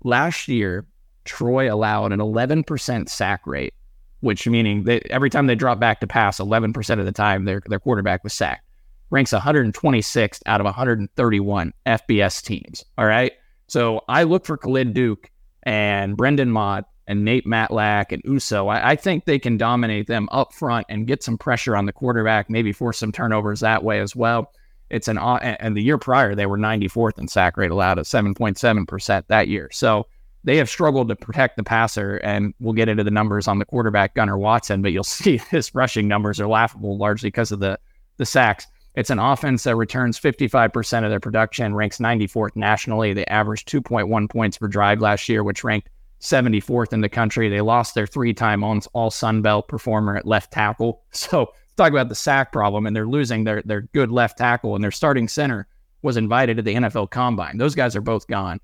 Last 0.02 0.48
year, 0.48 0.86
Troy 1.28 1.72
allowed 1.72 2.12
an 2.12 2.20
11% 2.20 3.08
sack 3.08 3.46
rate, 3.46 3.74
which 4.20 4.48
meaning 4.48 4.84
that 4.84 5.06
every 5.08 5.28
time 5.28 5.46
they 5.46 5.54
dropped 5.54 5.80
back 5.80 6.00
to 6.00 6.06
pass, 6.06 6.38
11% 6.38 6.98
of 6.98 7.04
the 7.04 7.12
time 7.12 7.44
their 7.44 7.62
their 7.66 7.78
quarterback 7.78 8.24
was 8.24 8.32
sacked. 8.32 8.64
Ranks 9.10 9.32
126th 9.32 10.40
out 10.46 10.60
of 10.60 10.64
131 10.64 11.72
FBS 11.86 12.42
teams. 12.42 12.84
All 12.96 13.06
right. 13.06 13.32
So 13.68 14.02
I 14.08 14.22
look 14.22 14.46
for 14.46 14.56
Khalid 14.56 14.94
Duke 14.94 15.30
and 15.62 16.16
Brendan 16.16 16.50
Mott 16.50 16.86
and 17.06 17.24
Nate 17.24 17.46
Matlack 17.46 18.12
and 18.12 18.22
Uso. 18.24 18.68
I, 18.68 18.90
I, 18.90 18.96
think 18.96 19.24
they 19.24 19.38
can 19.38 19.56
dominate 19.56 20.06
them 20.06 20.28
up 20.30 20.52
front 20.52 20.86
and 20.88 21.06
get 21.06 21.22
some 21.22 21.38
pressure 21.38 21.74
on 21.74 21.86
the 21.86 21.92
quarterback, 21.92 22.50
maybe 22.50 22.72
force 22.72 22.98
some 22.98 23.12
turnovers 23.12 23.60
that 23.60 23.82
way 23.82 24.00
as 24.00 24.14
well. 24.14 24.52
It's 24.90 25.08
an 25.08 25.18
and 25.18 25.76
the 25.76 25.82
year 25.82 25.98
prior 25.98 26.34
they 26.34 26.46
were 26.46 26.58
94th 26.58 27.18
in 27.18 27.28
sack 27.28 27.58
rate 27.58 27.70
allowed 27.70 27.98
at 27.98 28.06
7.7 28.06 28.88
percent 28.88 29.28
that 29.28 29.48
year. 29.48 29.68
So 29.72 30.06
they 30.44 30.56
have 30.56 30.68
struggled 30.68 31.08
to 31.08 31.16
protect 31.16 31.56
the 31.56 31.64
passer, 31.64 32.16
and 32.18 32.54
we'll 32.60 32.72
get 32.72 32.88
into 32.88 33.04
the 33.04 33.10
numbers 33.10 33.48
on 33.48 33.58
the 33.58 33.64
quarterback 33.64 34.14
Gunnar 34.14 34.38
Watson, 34.38 34.82
but 34.82 34.92
you'll 34.92 35.04
see 35.04 35.38
his 35.50 35.74
rushing 35.74 36.08
numbers 36.08 36.40
are 36.40 36.48
laughable 36.48 36.96
largely 36.96 37.28
because 37.28 37.52
of 37.52 37.60
the 37.60 37.78
the 38.18 38.26
sacks. 38.26 38.66
It's 38.94 39.10
an 39.10 39.20
offense 39.20 39.62
that 39.62 39.76
returns 39.76 40.18
55% 40.18 41.04
of 41.04 41.10
their 41.10 41.20
production, 41.20 41.72
ranks 41.72 41.98
94th 41.98 42.56
nationally. 42.56 43.12
They 43.12 43.24
averaged 43.26 43.68
2.1 43.68 44.28
points 44.28 44.58
per 44.58 44.66
drive 44.66 45.00
last 45.00 45.28
year, 45.28 45.44
which 45.44 45.62
ranked 45.62 45.88
74th 46.20 46.92
in 46.92 47.00
the 47.00 47.08
country. 47.08 47.48
They 47.48 47.60
lost 47.60 47.94
their 47.94 48.08
three 48.08 48.34
time 48.34 48.64
all 48.64 49.10
Sun 49.10 49.42
Belt 49.42 49.68
performer 49.68 50.16
at 50.16 50.26
left 50.26 50.52
tackle. 50.52 51.02
So, 51.12 51.52
talk 51.76 51.90
about 51.90 52.08
the 52.08 52.14
sack 52.16 52.52
problem, 52.52 52.86
and 52.86 52.96
they're 52.96 53.06
losing 53.06 53.44
their, 53.44 53.62
their 53.62 53.82
good 53.82 54.10
left 54.10 54.38
tackle, 54.38 54.74
and 54.74 54.82
their 54.82 54.90
starting 54.90 55.28
center 55.28 55.68
was 56.02 56.16
invited 56.16 56.56
to 56.56 56.62
the 56.62 56.74
NFL 56.74 57.10
Combine. 57.10 57.58
Those 57.58 57.76
guys 57.76 57.94
are 57.94 58.00
both 58.00 58.26
gone. 58.26 58.60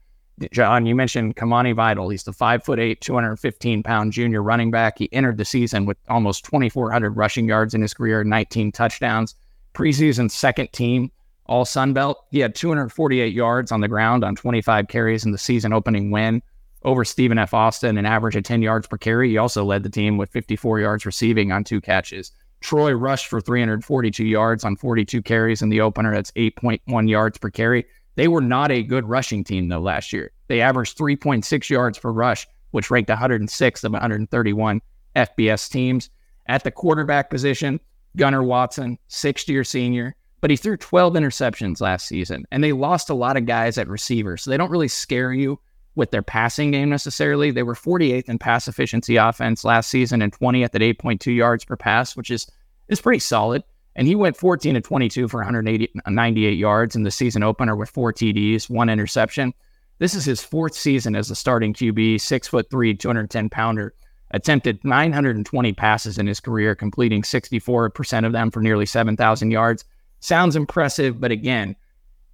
John, 0.50 0.84
you 0.84 0.94
mentioned 0.94 1.36
Kamani 1.36 1.74
Vidal. 1.74 2.08
He's 2.08 2.24
the 2.24 2.32
five 2.32 2.64
foot 2.64 2.80
eight, 2.80 3.00
215 3.00 3.82
pound 3.82 4.12
junior 4.12 4.42
running 4.42 4.70
back. 4.70 4.98
He 4.98 5.12
entered 5.12 5.38
the 5.38 5.44
season 5.44 5.86
with 5.86 5.96
almost 6.08 6.44
2,400 6.44 7.16
rushing 7.16 7.46
yards 7.46 7.74
in 7.74 7.82
his 7.82 7.94
career, 7.94 8.24
19 8.24 8.72
touchdowns 8.72 9.34
preseason 9.74 10.30
second 10.30 10.72
team 10.72 11.10
all 11.46 11.66
Sun 11.66 11.92
Belt. 11.92 12.24
He 12.30 12.38
had 12.38 12.54
248 12.54 13.34
yards 13.34 13.70
on 13.70 13.82
the 13.82 13.88
ground 13.88 14.24
on 14.24 14.34
25 14.34 14.88
carries 14.88 15.26
in 15.26 15.32
the 15.32 15.38
season 15.38 15.74
opening 15.74 16.10
win 16.10 16.42
over 16.84 17.04
Stephen 17.04 17.38
F. 17.38 17.52
Austin, 17.52 17.98
an 17.98 18.06
average 18.06 18.36
of 18.36 18.44
10 18.44 18.62
yards 18.62 18.86
per 18.86 18.96
carry. 18.96 19.28
He 19.28 19.36
also 19.36 19.62
led 19.64 19.82
the 19.82 19.90
team 19.90 20.16
with 20.16 20.30
54 20.30 20.80
yards 20.80 21.04
receiving 21.04 21.52
on 21.52 21.62
two 21.62 21.82
catches. 21.82 22.32
Troy 22.60 22.92
rushed 22.92 23.26
for 23.26 23.42
342 23.42 24.24
yards 24.24 24.64
on 24.64 24.76
42 24.76 25.20
carries 25.20 25.60
in 25.60 25.68
the 25.68 25.82
opener. 25.82 26.14
That's 26.14 26.30
8.1 26.32 27.10
yards 27.10 27.36
per 27.36 27.50
carry. 27.50 27.84
They 28.16 28.28
were 28.28 28.40
not 28.40 28.70
a 28.70 28.82
good 28.82 29.08
rushing 29.08 29.44
team, 29.44 29.68
though, 29.68 29.80
last 29.80 30.12
year. 30.12 30.30
They 30.48 30.60
averaged 30.60 30.96
3.6 30.96 31.70
yards 31.70 31.98
per 31.98 32.10
rush, 32.10 32.46
which 32.70 32.90
ranked 32.90 33.10
106th 33.10 33.84
of 33.84 33.92
131 33.92 34.80
FBS 35.16 35.70
teams. 35.70 36.10
At 36.46 36.64
the 36.64 36.70
quarterback 36.70 37.30
position, 37.30 37.80
Gunnar 38.16 38.42
Watson, 38.42 38.98
sixth 39.08 39.48
year 39.48 39.64
senior, 39.64 40.14
but 40.40 40.50
he 40.50 40.56
threw 40.56 40.76
12 40.76 41.14
interceptions 41.14 41.80
last 41.80 42.06
season. 42.06 42.44
And 42.50 42.62
they 42.62 42.72
lost 42.72 43.10
a 43.10 43.14
lot 43.14 43.36
of 43.36 43.46
guys 43.46 43.78
at 43.78 43.88
receiver. 43.88 44.36
So 44.36 44.50
they 44.50 44.56
don't 44.56 44.70
really 44.70 44.88
scare 44.88 45.32
you 45.32 45.58
with 45.94 46.10
their 46.10 46.22
passing 46.22 46.72
game 46.72 46.90
necessarily. 46.90 47.50
They 47.50 47.62
were 47.62 47.74
48th 47.74 48.28
in 48.28 48.38
pass 48.38 48.68
efficiency 48.68 49.16
offense 49.16 49.64
last 49.64 49.88
season 49.90 50.22
and 50.22 50.32
20th 50.32 50.74
at 50.74 50.80
8.2 50.80 51.34
yards 51.34 51.64
per 51.64 51.76
pass, 51.76 52.16
which 52.16 52.30
is 52.30 52.46
is 52.88 53.00
pretty 53.00 53.20
solid. 53.20 53.62
And 53.96 54.08
he 54.08 54.14
went 54.14 54.36
14 54.36 54.74
to 54.74 54.80
22 54.80 55.28
for 55.28 55.38
198 55.38 56.58
yards 56.58 56.96
in 56.96 57.04
the 57.04 57.10
season 57.10 57.42
opener 57.42 57.76
with 57.76 57.90
four 57.90 58.12
TDs, 58.12 58.68
one 58.68 58.88
interception. 58.88 59.54
This 59.98 60.14
is 60.14 60.24
his 60.24 60.42
fourth 60.42 60.74
season 60.74 61.14
as 61.14 61.30
a 61.30 61.36
starting 61.36 61.72
QB, 61.72 62.20
six 62.20 62.48
foot 62.48 62.68
three, 62.70 62.94
210 62.94 63.48
pounder. 63.50 63.94
Attempted 64.32 64.84
920 64.84 65.72
passes 65.74 66.18
in 66.18 66.26
his 66.26 66.40
career, 66.40 66.74
completing 66.74 67.22
64% 67.22 68.26
of 68.26 68.32
them 68.32 68.50
for 68.50 68.60
nearly 68.60 68.86
7,000 68.86 69.52
yards. 69.52 69.84
Sounds 70.18 70.56
impressive, 70.56 71.20
but 71.20 71.30
again, 71.30 71.76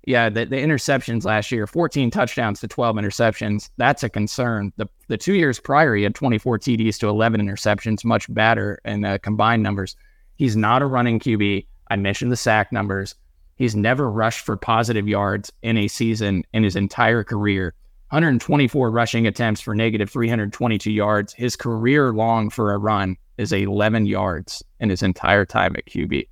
yeah, 0.07 0.31
the, 0.31 0.47
the 0.47 0.57
interceptions 0.57 1.25
last 1.25 1.53
year, 1.53 1.67
14 1.67 2.11
touchdowns 2.11 2.61
to 2.61 2.69
12 2.69 2.97
interceptions. 2.97 3.69
That's 3.77 4.03
a 4.03 4.09
concern. 4.09 4.73
The 4.77 4.89
the 5.09 5.19
two 5.19 5.35
years 5.35 5.61
prior, 5.61 5.95
he 5.95 6.05
had 6.05 6.15
24 6.15 6.59
TDs 6.59 6.99
to 7.01 7.09
11 7.09 7.41
interceptions, 7.41 8.05
much 8.05 8.33
better 8.33 8.81
in 8.85 9.05
uh, 9.05 9.19
combined 9.19 9.63
numbers. 9.63 9.97
He's 10.41 10.57
not 10.57 10.80
a 10.80 10.86
running 10.86 11.20
QB. 11.20 11.66
I 11.91 11.97
mentioned 11.97 12.32
the 12.32 12.36
sack 12.36 12.72
numbers. 12.72 13.14
He's 13.57 13.76
never 13.76 14.11
rushed 14.11 14.43
for 14.47 14.57
positive 14.57 15.07
yards 15.07 15.53
in 15.61 15.76
a 15.76 15.86
season 15.86 16.45
in 16.55 16.62
his 16.62 16.76
entire 16.76 17.22
career. 17.22 17.74
124 18.09 18.91
rushing 18.91 19.26
attempts 19.26 19.61
for 19.61 19.74
negative 19.74 20.09
322 20.09 20.91
yards. 20.91 21.34
His 21.34 21.57
career 21.57 22.14
long 22.14 22.49
for 22.49 22.72
a 22.72 22.78
run 22.78 23.18
is 23.36 23.53
11 23.53 24.07
yards 24.07 24.64
in 24.78 24.88
his 24.88 25.03
entire 25.03 25.45
time 25.45 25.76
at 25.76 25.84
QB. 25.84 26.26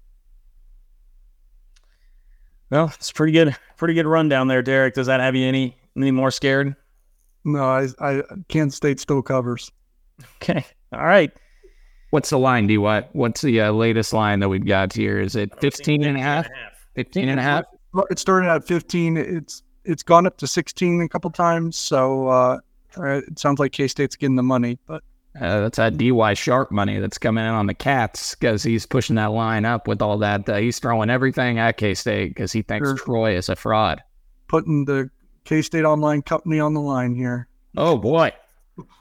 Well, 2.70 2.90
it's 2.94 3.12
pretty 3.12 3.32
good, 3.34 3.54
pretty 3.76 3.92
good 3.92 4.06
run 4.06 4.30
down 4.30 4.48
there, 4.48 4.62
Derek. 4.62 4.94
Does 4.94 5.08
that 5.08 5.20
have 5.20 5.36
you 5.36 5.46
any 5.46 5.76
any 5.94 6.12
more 6.12 6.30
scared? 6.30 6.74
No, 7.44 7.62
I, 7.62 7.88
I 8.00 8.22
Kansas 8.48 8.78
State 8.78 9.00
still 9.00 9.20
covers. 9.20 9.70
Okay, 10.36 10.64
all 10.94 11.04
right. 11.04 11.30
What's 12.10 12.30
the 12.30 12.38
line, 12.38 12.66
DY? 12.66 13.06
What's 13.12 13.42
the 13.42 13.60
uh, 13.60 13.72
latest 13.72 14.12
line 14.12 14.40
that 14.40 14.48
we've 14.48 14.64
got 14.64 14.92
here? 14.92 15.20
Is 15.20 15.36
it 15.36 15.50
15 15.60 16.04
and 16.04 16.16
a 16.16 16.20
half? 16.20 16.48
15 16.94 17.28
and 17.28 17.38
a 17.38 17.42
half? 17.42 17.64
It 18.10 18.18
started 18.18 18.48
at 18.48 18.64
15. 18.66 19.16
It's 19.16 19.62
it's 19.84 20.02
gone 20.02 20.26
up 20.26 20.36
to 20.38 20.46
16 20.46 21.02
a 21.02 21.08
couple 21.08 21.30
times. 21.30 21.76
So 21.76 22.28
uh, 22.28 22.58
it 22.98 23.38
sounds 23.38 23.58
like 23.58 23.72
K 23.72 23.88
State's 23.88 24.16
getting 24.16 24.36
the 24.36 24.42
money, 24.42 24.78
but 24.86 25.02
uh, 25.40 25.60
that's 25.60 25.76
that 25.76 25.96
DY 25.98 26.34
Sharp 26.34 26.70
money 26.70 26.98
that's 26.98 27.18
coming 27.18 27.44
in 27.44 27.50
on 27.50 27.66
the 27.66 27.74
Cats 27.74 28.34
because 28.34 28.62
he's 28.62 28.86
pushing 28.86 29.16
that 29.16 29.32
line 29.32 29.64
up 29.64 29.86
with 29.86 30.02
all 30.02 30.18
that. 30.18 30.48
Uh, 30.48 30.56
he's 30.56 30.78
throwing 30.78 31.10
everything 31.10 31.58
at 31.58 31.76
K 31.76 31.94
State 31.94 32.30
because 32.30 32.52
he 32.52 32.62
thinks 32.62 32.88
Sure. 32.88 32.96
Troy 32.96 33.36
is 33.36 33.48
a 33.48 33.56
fraud. 33.56 34.02
putting 34.48 34.84
the 34.84 35.10
K 35.44 35.62
State 35.62 35.84
online 35.84 36.22
company 36.22 36.58
on 36.60 36.74
the 36.74 36.80
line 36.80 37.14
here. 37.14 37.48
Oh 37.76 37.96
boy! 37.96 38.32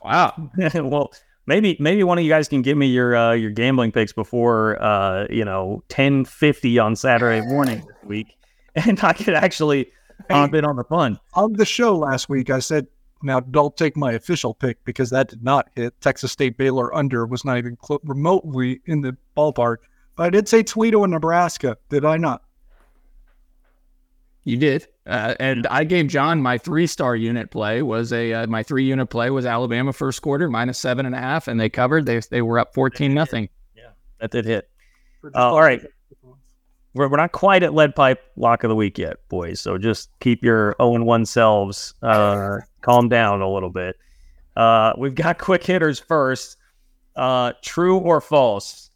Wow. 0.03 0.33
well, 0.75 1.11
maybe 1.47 1.75
maybe 1.79 2.03
one 2.03 2.17
of 2.19 2.23
you 2.23 2.29
guys 2.29 2.47
can 2.47 2.61
give 2.61 2.77
me 2.77 2.87
your 2.87 3.15
uh, 3.15 3.31
your 3.31 3.49
gambling 3.49 3.91
picks 3.91 4.13
before 4.13 4.81
uh, 4.81 5.25
you 5.29 5.43
know 5.43 5.81
ten 5.89 6.25
fifty 6.25 6.77
on 6.77 6.95
Saturday 6.95 7.45
morning 7.47 7.79
this 7.79 7.97
week, 8.03 8.37
and 8.75 8.99
I 9.03 9.13
could 9.13 9.33
actually 9.33 9.91
hop 10.29 10.53
in 10.53 10.65
on 10.65 10.75
the 10.75 10.83
fun. 10.83 11.19
On 11.33 11.53
the 11.53 11.65
show 11.65 11.97
last 11.97 12.29
week, 12.29 12.49
I 12.49 12.59
said, 12.59 12.87
now 13.23 13.39
don't 13.39 13.75
take 13.75 13.97
my 13.97 14.11
official 14.13 14.53
pick 14.53 14.83
because 14.83 15.09
that 15.09 15.29
did 15.29 15.43
not 15.43 15.69
hit. 15.75 15.99
Texas 16.01 16.31
State 16.31 16.57
Baylor 16.57 16.93
under 16.93 17.25
was 17.25 17.43
not 17.43 17.57
even 17.57 17.75
clo- 17.77 18.01
remotely 18.03 18.81
in 18.85 19.01
the 19.01 19.17
ballpark. 19.35 19.77
But 20.15 20.23
I 20.23 20.29
did 20.29 20.47
say 20.47 20.63
Toledo 20.63 21.03
and 21.03 21.13
Nebraska, 21.13 21.77
did 21.89 22.05
I 22.05 22.17
not? 22.17 22.43
You 24.43 24.57
did, 24.57 24.87
uh, 25.07 25.35
and 25.39 25.65
I 25.67 25.83
gave 25.83 26.07
John 26.07 26.41
my 26.41 26.57
three-star 26.57 27.15
unit 27.15 27.49
play 27.49 27.81
was 27.81 28.11
a 28.11 28.33
uh, 28.33 28.47
my 28.47 28.63
three-unit 28.63 29.09
play 29.09 29.29
was 29.29 29.45
Alabama 29.45 29.93
first 29.93 30.21
quarter 30.21 30.49
minus 30.49 30.77
seven 30.77 31.05
and 31.05 31.15
a 31.15 31.19
half, 31.19 31.47
and 31.47 31.59
they 31.59 31.69
covered. 31.69 32.05
They 32.05 32.19
they 32.19 32.41
were 32.41 32.59
up 32.59 32.73
fourteen 32.73 33.13
nothing. 33.13 33.49
Yeah, 33.75 33.89
that 34.19 34.31
did 34.31 34.45
hit. 34.45 34.69
Uh, 35.23 35.51
all 35.51 35.61
right. 35.61 35.81
We're, 36.93 37.09
we're 37.09 37.17
not 37.17 37.31
quite 37.31 37.63
at 37.63 37.73
lead 37.73 37.95
pipe 37.95 38.23
lock 38.35 38.63
of 38.63 38.69
the 38.69 38.75
week 38.75 38.97
yet, 38.97 39.17
boys. 39.29 39.61
So 39.61 39.77
just 39.77 40.09
keep 40.19 40.43
your 40.43 40.75
0 40.81 40.95
and 40.95 41.05
1 41.05 41.25
selves 41.27 41.93
uh, 42.01 42.57
calm 42.81 43.07
down 43.07 43.41
a 43.41 43.51
little 43.51 43.69
bit. 43.69 43.97
Uh, 44.55 44.93
we've 44.97 45.13
got 45.13 45.37
quick 45.37 45.63
hitters 45.63 45.99
first. 45.99 46.57
Uh, 47.15 47.53
true 47.61 47.97
or 47.97 48.19
false? 48.19 48.89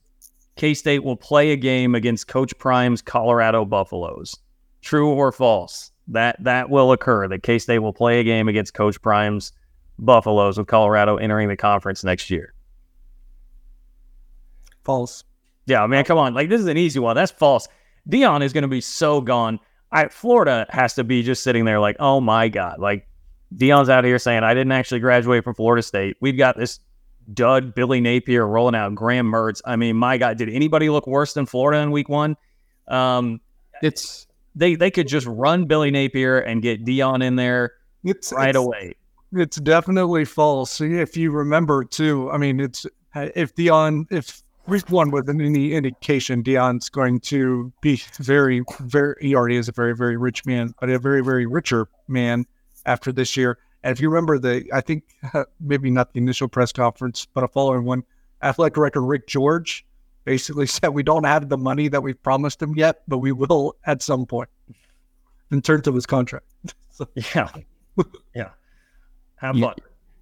K 0.56 0.74
State 0.74 1.04
will 1.04 1.16
play 1.16 1.52
a 1.52 1.56
game 1.56 1.96
against 1.96 2.28
Coach 2.28 2.58
Prime's 2.58 3.02
Colorado 3.02 3.66
Buffaloes. 3.66 4.36
True 4.82 5.10
or 5.10 5.32
false? 5.32 5.91
That 6.08 6.44
that 6.44 6.70
will 6.70 6.92
occur. 6.92 7.28
That 7.28 7.44
K 7.44 7.60
State 7.60 7.80
will 7.80 7.94
play 7.94 8.20
a 8.20 8.24
game 8.24 8.48
against 8.48 8.74
Coach 8.74 9.02
Prime's 9.02 9.54
Buffaloes 10.00 10.58
with 10.58 10.68
Colorado 10.68 11.18
entering 11.18 11.48
the 11.48 11.58
conference 11.58 12.04
next 12.04 12.30
year. 12.30 12.54
False. 14.84 15.24
Yeah, 15.68 15.86
man, 15.88 16.04
come 16.04 16.18
on. 16.18 16.34
Like 16.34 16.50
this 16.50 16.60
is 16.60 16.68
an 16.68 16.78
easy 16.78 17.00
one. 17.00 17.16
That's 17.16 17.32
false. 17.32 17.68
Deion 18.10 18.44
is 18.44 18.52
going 18.52 18.64
to 18.64 18.68
be 18.68 18.82
so 18.82 19.22
gone. 19.22 19.60
I 19.92 20.08
Florida 20.08 20.66
has 20.70 20.96
to 20.96 21.04
be 21.04 21.22
just 21.22 21.44
sitting 21.44 21.66
there 21.66 21.80
like, 21.80 21.98
oh 22.00 22.20
my 22.20 22.50
god, 22.50 22.80
like 22.80 23.08
Deion's 23.56 23.90
out 23.90 24.04
here 24.04 24.18
saying 24.18 24.44
I 24.44 24.54
didn't 24.54 24.72
actually 24.72 25.02
graduate 25.02 25.44
from 25.44 25.54
Florida 25.54 25.84
State. 25.84 26.18
We've 26.20 26.38
got 26.38 26.58
this 26.58 26.80
dud 27.34 27.76
Billy 27.76 28.02
Napier 28.02 28.48
rolling 28.48 28.76
out 28.76 28.96
Graham 28.96 29.32
Mertz. 29.32 29.62
I 29.66 29.76
mean, 29.76 29.96
my 29.98 30.18
god, 30.18 30.38
did 30.38 30.50
anybody 30.50 30.90
look 30.90 31.06
worse 31.06 31.34
than 31.34 31.46
Florida 31.46 31.82
in 31.82 31.92
Week 31.92 32.10
One? 32.10 32.36
Um, 32.88 33.40
It's 33.82 34.28
they 34.56 34.76
they 34.76 34.92
could 34.92 35.08
just 35.08 35.28
run 35.28 35.66
Billy 35.66 35.92
Napier 35.92 36.40
and 36.40 36.62
get 36.62 36.86
Deion 36.86 37.24
in 37.24 37.36
there 37.36 37.74
It's 38.04 38.32
right 38.32 38.50
it's, 38.50 38.58
away. 38.58 38.96
It's 39.34 39.58
definitely 39.58 40.26
false. 40.26 40.82
If 40.82 41.16
you 41.16 41.32
remember, 41.32 41.84
too, 41.84 42.30
I 42.32 42.38
mean, 42.38 42.60
it's 42.60 42.86
if 43.16 43.56
Deion, 43.56 44.06
if 44.12 44.44
Week 44.68 44.90
One 44.90 45.12
with 45.12 45.30
any 45.30 45.74
indication, 45.74 46.44
Deion's 46.44 46.90
going 46.90 47.20
to 47.22 47.72
be 47.82 48.02
very, 48.18 48.64
very. 48.82 49.16
He 49.22 49.36
already 49.36 49.56
is 49.56 49.70
a 49.70 49.72
very, 49.72 49.96
very 49.96 50.18
rich 50.18 50.46
man, 50.46 50.74
but 50.80 50.90
a 50.90 51.00
very, 51.00 51.24
very 51.24 51.46
richer 51.46 51.88
man 52.08 52.46
after 52.86 53.12
this 53.12 53.38
year. 53.38 53.58
And 53.84 53.92
if 53.92 54.00
you 54.00 54.10
remember 54.10 54.38
the, 54.38 54.66
I 54.74 54.82
think 54.82 55.04
maybe 55.60 55.90
not 55.90 56.14
the 56.14 56.20
initial 56.20 56.48
press 56.48 56.72
conference, 56.72 57.26
but 57.34 57.44
a 57.44 57.48
following 57.48 57.86
one, 57.86 58.04
athletic 58.44 58.76
director 58.76 59.02
Rick 59.02 59.28
George 59.28 59.86
basically 60.26 60.66
said 60.68 60.90
we 60.90 61.04
don't 61.04 61.24
have 61.26 61.50
the 61.50 61.58
money 61.58 61.88
that 61.88 62.02
we've 62.04 62.22
promised 62.24 62.62
him 62.62 62.76
yet, 62.76 63.02
but 63.08 63.20
we 63.20 63.32
will 63.32 63.76
at 63.86 64.02
some 64.02 64.26
point 64.26 64.50
in 65.52 65.62
terms 65.62 65.88
of 65.88 65.96
his 65.96 66.06
contract. 66.06 66.46
So, 66.94 67.08
Yeah, 67.34 67.50
yeah. 68.36 68.50
Have 69.38 69.56
You- 69.56 69.64
fun. 69.64 69.76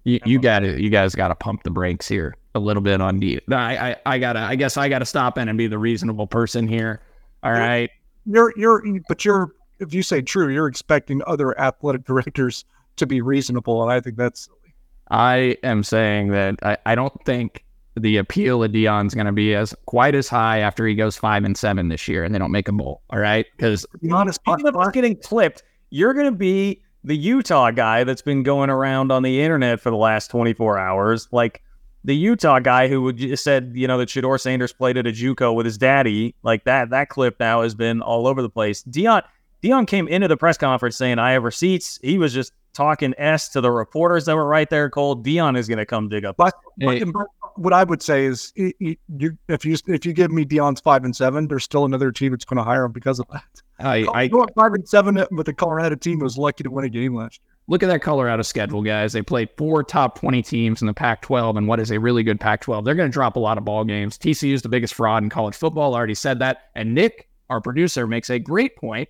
you, 0.04 0.20
you 0.24 0.38
got 0.40 0.60
to 0.60 0.80
you 0.80 0.88
guys 0.88 1.14
got 1.16 1.28
to 1.28 1.34
pump 1.34 1.64
the 1.64 1.70
brakes 1.70 2.06
here 2.06 2.36
a 2.54 2.60
little 2.60 2.80
bit 2.82 3.00
on 3.00 3.18
D. 3.18 3.40
I, 3.50 3.90
I 3.90 3.96
I 4.06 4.18
gotta 4.18 4.38
I 4.38 4.54
guess 4.54 4.76
I 4.76 4.88
gotta 4.88 5.04
stop 5.04 5.36
in 5.36 5.48
and 5.48 5.58
be 5.58 5.66
the 5.66 5.78
reasonable 5.78 6.28
person 6.28 6.68
here. 6.68 7.02
All 7.42 7.50
right. 7.52 7.90
you're 8.24 8.52
you're 8.56 8.82
but 9.08 9.24
you're 9.24 9.52
if 9.80 9.92
you 9.92 10.02
say 10.04 10.22
true, 10.22 10.48
you're 10.48 10.68
expecting 10.68 11.22
other 11.26 11.58
athletic 11.60 12.04
directors 12.06 12.64
to 12.96 13.06
be 13.06 13.20
reasonable, 13.20 13.82
and 13.82 13.90
I 13.90 14.00
think 14.00 14.16
that's 14.16 14.42
silly. 14.44 14.74
I 15.10 15.56
am 15.64 15.82
saying 15.82 16.28
that 16.28 16.54
I, 16.62 16.76
I 16.86 16.94
don't 16.94 17.12
think 17.26 17.64
the 18.00 18.16
appeal 18.16 18.62
of 18.62 18.72
Deion's 18.72 19.14
going 19.14 19.26
to 19.26 19.32
be 19.32 19.54
as 19.54 19.74
quite 19.86 20.14
as 20.14 20.28
high 20.28 20.58
after 20.58 20.86
he 20.86 20.94
goes 20.94 21.16
five 21.16 21.44
and 21.44 21.56
seven 21.56 21.88
this 21.88 22.08
year, 22.08 22.24
and 22.24 22.34
they 22.34 22.38
don't 22.38 22.52
make 22.52 22.68
a 22.68 22.72
bowl. 22.72 23.02
All 23.10 23.18
right, 23.18 23.46
because 23.56 23.82
to 23.92 23.98
be 23.98 24.10
honest. 24.10 24.40
Of 24.46 24.92
getting 24.92 25.16
clipped, 25.16 25.62
you're 25.90 26.14
going 26.14 26.26
to 26.26 26.36
be 26.36 26.82
the 27.04 27.16
Utah 27.16 27.70
guy 27.70 28.04
that's 28.04 28.22
been 28.22 28.42
going 28.42 28.70
around 28.70 29.10
on 29.10 29.22
the 29.22 29.40
internet 29.40 29.80
for 29.80 29.90
the 29.90 29.96
last 29.96 30.30
24 30.30 30.78
hours. 30.78 31.28
Like 31.32 31.62
the 32.04 32.14
Utah 32.14 32.58
guy 32.58 32.88
who 32.88 33.02
would- 33.02 33.16
just 33.16 33.44
said, 33.44 33.72
you 33.74 33.86
know, 33.86 33.98
that 33.98 34.08
Shedeur 34.08 34.38
Sanders 34.40 34.72
played 34.72 34.96
at 34.96 35.06
a 35.06 35.10
JUCO 35.10 35.54
with 35.54 35.66
his 35.66 35.78
daddy. 35.78 36.34
Like 36.42 36.64
that, 36.64 36.90
that 36.90 37.08
clip 37.08 37.36
now 37.40 37.62
has 37.62 37.74
been 37.74 38.02
all 38.02 38.26
over 38.26 38.42
the 38.42 38.50
place. 38.50 38.82
Deion, 38.84 39.22
Deion 39.62 39.86
came 39.86 40.08
into 40.08 40.28
the 40.28 40.36
press 40.36 40.56
conference 40.58 40.96
saying, 40.96 41.18
I 41.18 41.32
have 41.32 41.44
receipts. 41.44 41.98
He 42.02 42.18
was 42.18 42.32
just 42.32 42.52
talking 42.72 43.14
S 43.18 43.48
to 43.50 43.60
the 43.60 43.70
reporters 43.70 44.24
that 44.26 44.36
were 44.36 44.46
right 44.46 44.68
there. 44.70 44.88
Cole, 44.90 45.16
Deion 45.22 45.56
is 45.58 45.68
going 45.68 45.78
to 45.78 45.86
come 45.86 46.08
dig 46.08 46.24
up. 46.24 46.36
But, 46.36 46.54
Hey. 46.78 47.02
but 47.04 47.26
what 47.56 47.72
I 47.72 47.84
would 47.84 48.02
say 48.02 48.24
is, 48.26 48.52
i- 48.58 48.72
i- 48.82 48.96
you 49.18 49.36
if 49.48 49.64
you 49.64 49.76
if 49.86 50.06
you 50.06 50.12
give 50.12 50.30
me 50.30 50.44
Deion's 50.44 50.80
five 50.80 51.04
and 51.04 51.14
seven, 51.14 51.48
there's 51.48 51.64
still 51.64 51.84
another 51.84 52.12
team 52.12 52.32
that's 52.32 52.44
going 52.44 52.58
to 52.58 52.62
hire 52.64 52.84
him 52.84 52.92
because 52.92 53.18
of 53.18 53.26
that. 53.32 53.44
I, 53.80 54.06
I 54.14 54.28
Going 54.28 54.48
five 54.54 54.72
and 54.74 54.88
seven 54.88 55.24
with 55.30 55.46
the 55.46 55.54
Colorado 55.54 55.96
team 55.96 56.18
was 56.20 56.36
lucky 56.38 56.62
to 56.64 56.70
win 56.70 56.84
a 56.84 56.88
game 56.88 57.14
last 57.14 57.40
year. 57.42 57.56
look 57.66 57.82
at 57.82 57.86
that 57.86 58.02
Colorado 58.02 58.42
schedule, 58.42 58.82
guys. 58.82 59.12
They 59.14 59.22
played 59.22 59.48
four 59.56 59.82
top 59.82 60.18
20 60.18 60.42
teams 60.42 60.80
in 60.82 60.86
the 60.86 60.92
Pac 60.94 61.22
12 61.22 61.56
and 61.56 61.66
what 61.66 61.80
is 61.80 61.90
a 61.90 61.98
really 61.98 62.22
good 62.22 62.38
Pac 62.40 62.60
12. 62.62 62.84
They're 62.84 62.94
going 62.94 63.08
to 63.08 63.12
drop 63.12 63.36
a 63.36 63.40
lot 63.40 63.56
of 63.58 63.64
ball 63.64 63.84
games. 63.84 64.18
TCU 64.18 64.52
is 64.52 64.62
the 64.62 64.68
biggest 64.68 64.92
fraud 64.94 65.22
in 65.22 65.30
college 65.30 65.54
football. 65.56 65.94
I 65.94 65.98
already 65.98 66.14
said 66.14 66.38
that. 66.40 66.68
And 66.74 66.94
Nick, 66.94 67.28
our 67.48 67.60
producer, 67.60 68.06
makes 68.06 68.28
a 68.28 68.38
great 68.38 68.76
point. 68.76 69.08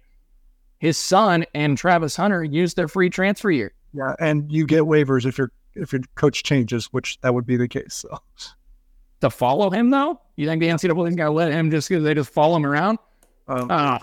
His 0.81 0.99
son 0.99 1.45
and 1.55 1.78
Travis 1.78 2.16
Hunter 2.16 2.43
used 2.43 2.76
their 2.76 2.89
free 2.89 3.09
transfer 3.11 3.51
year. 3.51 3.72
Yeah, 3.95 4.14
and 4.18 4.51
you 4.51 4.66
get 4.66 4.83
waivers 4.83 5.24
if 5.26 5.39
your 5.39 5.53
if 5.74 5.93
your 5.93 6.03
coach 6.16 6.43
changes, 6.43 6.87
which 6.87 7.20
that 7.20 7.33
would 7.33 7.47
be 7.47 7.57
the 7.57 7.68
case. 7.68 7.95
So 7.95 8.18
To 9.20 9.31
follow 9.31 9.70
him, 9.70 9.91
though? 9.91 10.20
You 10.37 10.47
think 10.49 10.61
the 10.61 10.66
NCAA 10.68 11.09
is 11.09 11.14
going 11.14 11.16
to 11.16 11.31
let 11.31 11.53
him 11.53 11.70
just 11.70 11.89
because 11.89 12.03
they 12.03 12.14
just 12.14 12.33
follow 12.33 12.57
him 12.57 12.66
around? 12.66 12.99
um, 13.47 13.68
Ah. 13.70 14.01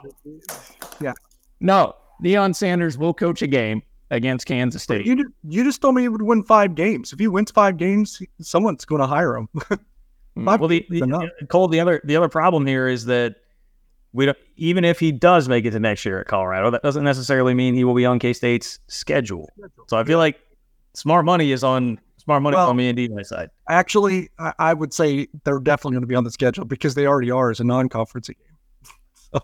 Yeah. 1.01 1.13
No, 1.59 1.93
Deion 2.23 2.55
Sanders 2.55 2.97
will 2.97 3.13
coach 3.13 3.41
a 3.41 3.47
game 3.47 3.81
against 4.11 4.45
Kansas 4.45 4.81
State. 4.83 5.05
you 5.05 5.33
you 5.43 5.63
just 5.65 5.81
told 5.81 5.95
me 5.95 6.03
he 6.03 6.07
would 6.09 6.21
win 6.21 6.43
five 6.43 6.75
games. 6.75 7.11
If 7.11 7.19
he 7.19 7.27
wins 7.27 7.51
five 7.51 7.77
games, 7.77 8.21
someone's 8.39 8.85
going 8.85 9.01
to 9.01 9.07
hire 9.07 9.35
him. 9.35 9.49
Well, 10.39 10.67
the, 10.67 10.85
the 10.89 11.31
Cole, 11.49 11.67
the 11.67 11.79
other 11.79 11.99
the 12.03 12.15
other 12.15 12.29
problem 12.29 12.67
here 12.67 12.87
is 12.87 13.05
that 13.05 13.37
we 14.13 14.25
don't, 14.25 14.37
even 14.55 14.83
if 14.85 14.99
he 14.99 15.11
does 15.11 15.47
make 15.49 15.65
it 15.65 15.71
to 15.71 15.79
next 15.79 16.05
year 16.05 16.19
at 16.19 16.27
Colorado, 16.27 16.69
that 16.71 16.81
doesn't 16.81 17.03
necessarily 17.03 17.53
mean 17.53 17.73
he 17.73 17.83
will 17.83 17.93
be 17.93 18.05
on 18.05 18.19
K 18.19 18.33
State's 18.33 18.79
schedule. 18.87 19.49
So 19.87 19.97
I 19.97 20.03
feel 20.03 20.17
like 20.17 20.39
smart 20.93 21.25
money 21.25 21.51
is 21.51 21.63
on 21.63 21.99
smart 22.17 22.41
money 22.41 22.55
Well- 22.55 22.69
on 22.69 22.75
me 22.77 22.87
and 22.89 22.95
D 22.97 23.07
my 23.09 23.21
side. 23.21 23.49
Actually, 23.69 24.29
I, 24.39 24.53
I 24.59 24.73
would 24.73 24.93
say 24.93 25.27
they're 25.43 25.59
definitely 25.59 25.93
going 25.95 26.01
to 26.01 26.07
be 26.07 26.15
on 26.15 26.23
the 26.23 26.31
schedule 26.31 26.65
because 26.65 26.95
they 26.95 27.05
already 27.05 27.31
are 27.31 27.51
as 27.51 27.59
a 27.59 27.63
non-conference 27.63 28.29
game. 28.29 28.37
So 29.33 29.41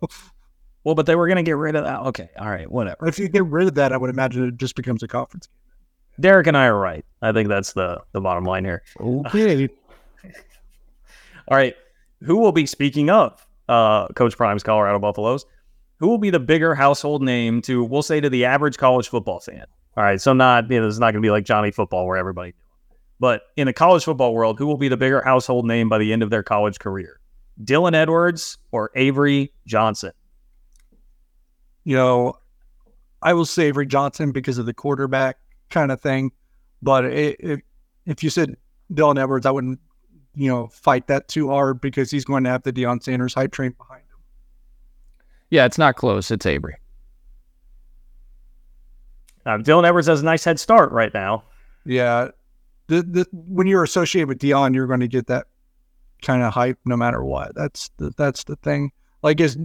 Well, 0.86 0.96
but 0.96 1.06
they 1.06 1.16
were 1.16 1.28
going 1.28 1.38
to 1.38 1.44
get 1.44 1.58
rid 1.58 1.76
of 1.76 1.84
that. 1.84 2.00
Okay, 2.08 2.30
all 2.40 2.50
right, 2.50 2.70
whatever. 2.72 3.06
if 3.08 3.20
you 3.20 3.28
get 3.30 3.46
rid 3.46 3.68
of 3.68 3.76
that, 3.76 3.92
I 3.94 3.98
would 3.98 4.10
imagine 4.10 4.48
it 4.48 4.58
just 4.58 4.76
becomes 4.76 5.04
a 5.04 5.08
conference 5.08 5.48
game. 5.48 5.56
Derek 6.22 6.48
and 6.48 6.56
I 6.58 6.66
are 6.68 6.78
right. 6.78 7.04
I 7.22 7.32
think 7.32 7.50
that's 7.50 7.74
the 7.74 8.00
the 8.14 8.22
bottom 8.22 8.44
line 8.46 8.64
here. 8.66 8.82
Okay. 9.00 9.68
All 11.48 11.58
right. 11.58 11.76
Who 12.22 12.38
will 12.38 12.52
be 12.52 12.66
speaking 12.66 13.10
of 13.10 13.46
uh, 13.70 14.08
Coach 14.10 14.38
Prime's 14.38 14.64
Colorado 14.64 15.00
Buffaloes? 15.00 15.46
Who 16.00 16.08
will 16.08 16.18
be 16.18 16.30
the 16.30 16.40
bigger 16.40 16.76
household 16.76 17.22
name 17.22 17.62
to, 17.64 17.84
we'll 17.84 18.02
say, 18.02 18.20
to 18.20 18.30
the 18.30 18.46
average 18.46 18.78
college 18.78 19.08
football 19.08 19.40
fan? 19.40 19.66
All 19.96 20.04
right. 20.04 20.20
So, 20.20 20.34
not, 20.34 20.70
you 20.70 20.82
know, 20.82 20.88
it's 20.88 20.98
not 20.98 21.12
going 21.12 21.22
to 21.22 21.26
be 21.26 21.32
like 21.32 21.46
Johnny 21.46 21.72
football 21.72 22.08
where 22.08 22.18
everybody, 22.18 22.54
but 23.20 23.44
in 23.56 23.68
the 23.68 23.74
college 23.74 24.04
football 24.04 24.34
world, 24.34 24.58
who 24.58 24.66
will 24.66 24.78
be 24.78 24.90
the 24.90 24.98
bigger 24.98 25.22
household 25.22 25.66
name 25.66 25.88
by 25.88 25.98
the 25.98 26.12
end 26.12 26.24
of 26.24 26.30
their 26.30 26.44
college 26.44 26.80
career? 26.80 27.20
Dylan 27.64 27.94
Edwards 27.94 28.58
or 28.72 28.92
Avery 28.96 29.54
Johnson? 29.66 30.12
You 31.84 31.96
know, 31.96 32.34
I 33.22 33.34
will 33.34 33.46
say 33.46 33.68
Avery 33.68 33.86
Johnson 33.86 34.32
because 34.32 34.58
of 34.58 34.66
the 34.66 34.74
quarterback 34.74 35.38
kind 35.70 35.92
of 35.92 36.02
thing. 36.02 36.32
But 36.82 37.06
it, 37.06 37.38
it, 37.40 37.60
if 38.06 38.24
you 38.24 38.30
said 38.30 38.58
Dylan 38.92 39.22
Edwards, 39.22 39.46
I 39.46 39.52
wouldn't, 39.52 39.80
you 40.36 40.48
know, 40.48 40.68
fight 40.68 41.08
that 41.08 41.28
too 41.28 41.50
hard 41.50 41.82
because 41.82 42.10
he's 42.12 42.26
going 42.26 42.44
to 42.44 42.50
have 42.50 42.64
the 42.64 42.74
Deion 42.74 43.02
Sanders 43.02 43.34
hype 43.34 43.52
train 43.52 43.72
behind 43.78 44.02
him. 44.02 44.18
Yeah, 45.50 45.66
it's 45.66 45.78
not 45.78 45.96
close. 45.96 46.32
It's 46.32 46.46
Avery. 46.46 46.76
Uh, 49.46 49.58
Dylan 49.58 49.86
Edwards 49.86 50.08
has 50.08 50.22
a 50.22 50.26
nice 50.26 50.44
head 50.44 50.60
start 50.60 50.92
right 50.92 51.14
now. 51.14 51.44
Yeah. 51.86 52.30
The, 52.88 53.04
the, 53.04 53.28
when 53.32 53.68
you're 53.68 53.84
associated 53.84 54.28
with 54.28 54.40
Deion, 54.40 54.74
you're 54.74 54.88
going 54.88 55.02
to 55.02 55.08
get 55.08 55.28
that 55.28 55.48
kind 56.22 56.42
of 56.42 56.54
hype 56.54 56.80
no 56.86 56.98
matter 56.98 57.24
what. 57.24 57.54
That's 57.56 57.90
the, 57.98 58.12
that's 58.18 58.46
the 58.46 58.56
thing. 58.58 58.92
Like, 59.22 59.40
is 59.40 59.58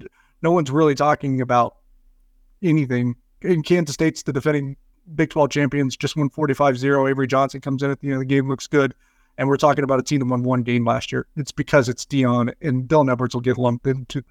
no 0.43 0.53
one's 0.53 0.71
really 0.71 0.95
talking 0.95 1.41
about 1.41 1.77
anything. 2.63 3.17
In 3.43 3.63
Kansas 3.63 3.95
State's 3.95 4.23
the 4.23 4.33
defending 4.33 4.77
Big 5.15 5.31
12 5.31 5.51
champions, 5.51 5.97
just 5.97 6.17
won 6.17 6.29
45 6.29 6.79
0. 6.79 7.07
Avery 7.07 7.27
Johnson 7.27 7.61
comes 7.61 7.83
in 7.83 7.91
at 7.91 8.01
the 8.01 8.09
end 8.09 8.15
of 8.15 8.21
the 8.21 8.27
game, 8.27 8.49
looks 8.49 8.67
good. 8.67 8.95
And 9.39 9.49
we're 9.49 9.57
talking 9.57 9.85
about 9.85 10.01
a 10.01 10.03
team 10.03 10.19
that 10.19 10.27
won 10.27 10.43
one 10.43 10.63
game 10.63 10.85
last 10.85 11.13
year. 11.13 11.27
It's 11.37 11.53
because 11.53 11.89
it's 11.89 12.05
Deion, 12.05 12.53
and 12.61 12.89
Dylan 12.89 13.11
Edwards 13.11 13.35
will 13.35 13.41
get 13.41 13.57
lumped 13.57 13.87
into 13.87 14.23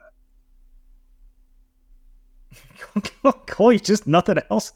that. 3.24 3.46
Cole, 3.48 3.78
just 3.78 4.06
nothing 4.06 4.38
else. 4.52 4.74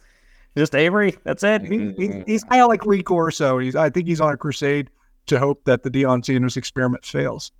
Just 0.58 0.74
Avery. 0.74 1.18
That's 1.24 1.44
it. 1.44 1.62
He, 1.64 1.68
he, 1.68 1.78
mm-hmm. 1.78 2.22
he's 2.26 2.44
kind 2.44 2.62
of 2.62 2.70
like 2.70 2.86
Lee 2.86 3.04
Corso. 3.04 3.60
He's, 3.60 3.76
I 3.76 3.90
think 3.90 4.08
he's 4.08 4.22
on 4.22 4.34
a 4.34 4.38
crusade 4.38 4.90
to 5.28 5.40
hope 5.40 5.64
that 5.66 5.84
the 5.84 5.92
Deion 5.92 6.26
Sanders 6.26 6.58
experiment 6.58 7.06
fails. 7.06 7.52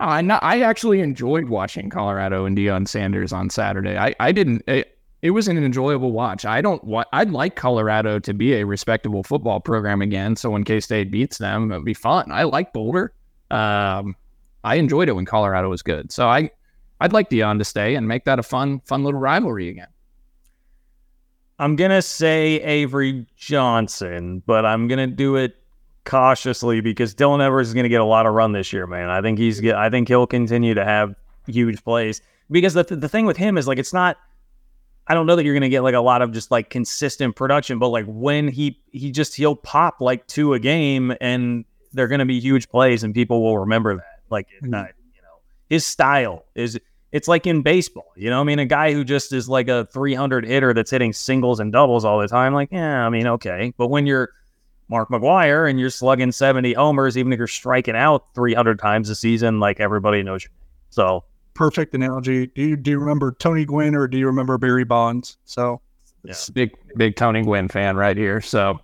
Oh, 0.00 0.06
I 0.06 0.20
not, 0.20 0.42
I 0.42 0.62
actually 0.62 1.00
enjoyed 1.00 1.48
watching 1.48 1.90
Colorado 1.90 2.44
and 2.44 2.56
Deion 2.56 2.86
Sanders 2.86 3.32
on 3.32 3.50
Saturday. 3.50 3.98
I, 3.98 4.14
I 4.20 4.32
didn't. 4.32 4.62
It, 4.66 4.97
it 5.22 5.30
was 5.30 5.48
an 5.48 5.62
enjoyable 5.62 6.12
watch. 6.12 6.44
I 6.44 6.60
don't. 6.60 6.82
want, 6.84 7.08
I'd 7.12 7.30
like 7.30 7.56
Colorado 7.56 8.18
to 8.20 8.32
be 8.32 8.54
a 8.54 8.64
respectable 8.64 9.22
football 9.24 9.60
program 9.60 10.00
again. 10.00 10.36
So 10.36 10.50
when 10.50 10.64
K 10.64 10.80
State 10.80 11.10
beats 11.10 11.38
them, 11.38 11.72
it'd 11.72 11.84
be 11.84 11.94
fun. 11.94 12.30
I 12.30 12.44
like 12.44 12.72
Boulder. 12.72 13.12
Um, 13.50 14.14
I 14.62 14.76
enjoyed 14.76 15.08
it 15.08 15.12
when 15.12 15.24
Colorado 15.24 15.70
was 15.70 15.82
good. 15.82 16.12
So 16.12 16.28
I, 16.28 16.50
I'd 17.00 17.12
like 17.12 17.30
Deion 17.30 17.58
to 17.58 17.64
stay 17.64 17.94
and 17.94 18.06
make 18.06 18.24
that 18.26 18.38
a 18.38 18.42
fun, 18.42 18.80
fun 18.80 19.02
little 19.02 19.20
rivalry 19.20 19.68
again. 19.68 19.88
I'm 21.58 21.74
gonna 21.74 22.02
say 22.02 22.60
Avery 22.60 23.26
Johnson, 23.36 24.42
but 24.46 24.64
I'm 24.64 24.86
gonna 24.86 25.08
do 25.08 25.34
it 25.34 25.56
cautiously 26.04 26.80
because 26.80 27.14
Dylan 27.14 27.44
Edwards 27.44 27.68
is 27.68 27.74
gonna 27.74 27.88
get 27.88 28.00
a 28.00 28.04
lot 28.04 28.26
of 28.26 28.34
run 28.34 28.52
this 28.52 28.72
year, 28.72 28.86
man. 28.86 29.10
I 29.10 29.20
think 29.20 29.40
he's 29.40 29.64
I 29.64 29.90
think 29.90 30.06
he'll 30.06 30.28
continue 30.28 30.74
to 30.74 30.84
have 30.84 31.16
huge 31.48 31.82
plays 31.82 32.22
because 32.48 32.74
the 32.74 32.84
the 32.84 33.08
thing 33.08 33.26
with 33.26 33.36
him 33.36 33.58
is 33.58 33.66
like 33.66 33.78
it's 33.78 33.92
not. 33.92 34.16
I 35.08 35.14
don't 35.14 35.26
know 35.26 35.36
that 35.36 35.44
you're 35.44 35.54
gonna 35.54 35.68
get 35.70 35.82
like 35.82 35.94
a 35.94 36.00
lot 36.00 36.20
of 36.22 36.32
just 36.32 36.50
like 36.50 36.68
consistent 36.70 37.34
production, 37.34 37.78
but 37.78 37.88
like 37.88 38.04
when 38.06 38.46
he 38.48 38.78
he 38.92 39.10
just 39.10 39.34
he'll 39.34 39.56
pop 39.56 40.00
like 40.00 40.26
two 40.26 40.52
a 40.54 40.58
game 40.58 41.14
and 41.20 41.64
they're 41.92 42.08
gonna 42.08 42.26
be 42.26 42.38
huge 42.40 42.68
plays 42.68 43.02
and 43.04 43.14
people 43.14 43.42
will 43.42 43.58
remember 43.58 43.96
that. 43.96 44.20
Like 44.30 44.46
Mhm. 44.62 44.74
uh, 44.74 44.88
you 45.14 45.22
know 45.22 45.38
his 45.70 45.86
style 45.86 46.44
is 46.54 46.78
it's 47.10 47.26
like 47.26 47.46
in 47.46 47.62
baseball, 47.62 48.12
you 48.16 48.28
know. 48.28 48.38
I 48.38 48.44
mean, 48.44 48.58
a 48.58 48.66
guy 48.66 48.92
who 48.92 49.02
just 49.02 49.32
is 49.32 49.48
like 49.48 49.68
a 49.68 49.86
300 49.92 50.44
hitter 50.44 50.74
that's 50.74 50.90
hitting 50.90 51.14
singles 51.14 51.58
and 51.58 51.72
doubles 51.72 52.04
all 52.04 52.18
the 52.18 52.28
time, 52.28 52.52
like, 52.52 52.68
yeah, 52.70 53.06
I 53.06 53.08
mean, 53.08 53.26
okay. 53.26 53.72
But 53.78 53.88
when 53.88 54.04
you're 54.06 54.28
Mark 54.90 55.08
McGwire 55.08 55.68
and 55.70 55.80
you're 55.80 55.88
slugging 55.88 56.32
70 56.32 56.74
homers, 56.74 57.16
even 57.16 57.32
if 57.32 57.38
you're 57.38 57.46
striking 57.46 57.96
out 57.96 58.26
300 58.34 58.78
times 58.78 59.08
a 59.08 59.14
season, 59.14 59.58
like 59.58 59.80
everybody 59.80 60.22
knows 60.22 60.44
you. 60.44 60.50
So 60.90 61.24
Perfect 61.58 61.92
analogy. 61.94 62.46
Do 62.46 62.62
you 62.62 62.76
do 62.76 62.92
you 62.92 62.98
remember 63.00 63.32
Tony 63.40 63.64
Gwynn 63.64 63.96
or 63.96 64.06
do 64.06 64.16
you 64.16 64.26
remember 64.26 64.56
Barry 64.58 64.84
Bonds? 64.84 65.36
So 65.44 65.80
Yeah. 66.22 66.34
Big, 66.52 66.70
big 66.96 67.16
Tony 67.16 67.42
Gwynn 67.42 67.68
fan 67.68 67.96
right 67.96 68.16
here. 68.16 68.40
So, 68.40 68.78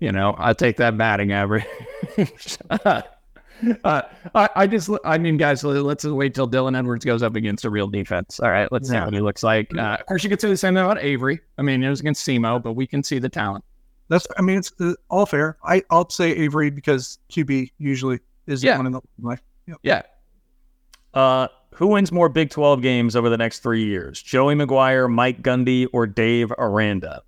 you 0.00 0.10
know, 0.10 0.34
I 0.36 0.52
take 0.52 0.76
that 0.78 0.98
batting 0.98 1.30
average. 1.32 1.64
uh, 2.70 3.02
I, 4.34 4.48
I 4.56 4.66
just, 4.66 4.90
I 5.04 5.16
mean, 5.18 5.36
guys, 5.36 5.62
let's 5.64 6.04
wait 6.04 6.34
till 6.34 6.48
Dylan 6.48 6.76
Edwards 6.76 7.04
goes 7.04 7.22
up 7.22 7.36
against 7.36 7.64
a 7.64 7.70
real 7.70 7.86
defense. 7.88 8.40
All 8.40 8.50
right, 8.50 8.70
let's 8.72 8.88
see 8.88 8.96
what 8.96 9.12
he 9.14 9.20
looks 9.20 9.42
like. 9.42 9.70
Uh, 9.76 9.96
of 10.00 10.06
course, 10.06 10.22
you 10.24 10.30
could 10.30 10.40
say 10.40 10.48
the 10.48 10.56
same 10.56 10.74
thing 10.74 10.84
about 10.84 10.98
Avery. 11.02 11.40
I 11.56 11.62
mean, 11.62 11.82
it 11.84 11.88
was 11.88 12.00
against 12.00 12.26
SEMO, 12.26 12.62
but 12.62 12.72
we 12.72 12.86
can 12.86 13.02
see 13.02 13.18
the 13.20 13.28
talent. 13.28 13.64
that's 14.08 14.26
I 14.36 14.42
mean 14.42 14.58
it's 14.58 14.72
uh, 14.80 14.94
all 15.08 15.26
fair. 15.26 15.56
I 15.64 15.82
I'll 15.90 16.08
say 16.10 16.30
Avery 16.32 16.70
because 16.70 17.18
QB 17.30 17.70
usually 17.78 18.18
is 18.48 18.60
the 18.60 18.68
Yeah. 18.68 18.76
one 18.76 18.86
in 18.86 18.92
the 18.92 19.00
line. 19.20 19.38
Yeah. 19.82 20.02
Uh, 21.14 21.48
who 21.78 21.86
wins 21.86 22.10
more 22.10 22.28
Big 22.28 22.50
12 22.50 22.82
games 22.82 23.14
over 23.14 23.30
the 23.30 23.36
next 23.36 23.60
three 23.60 23.84
years? 23.84 24.20
Joey 24.20 24.56
McGuire, 24.56 25.08
Mike 25.08 25.42
Gundy, 25.42 25.86
or 25.92 26.08
Dave 26.08 26.50
Aranda? 26.58 27.22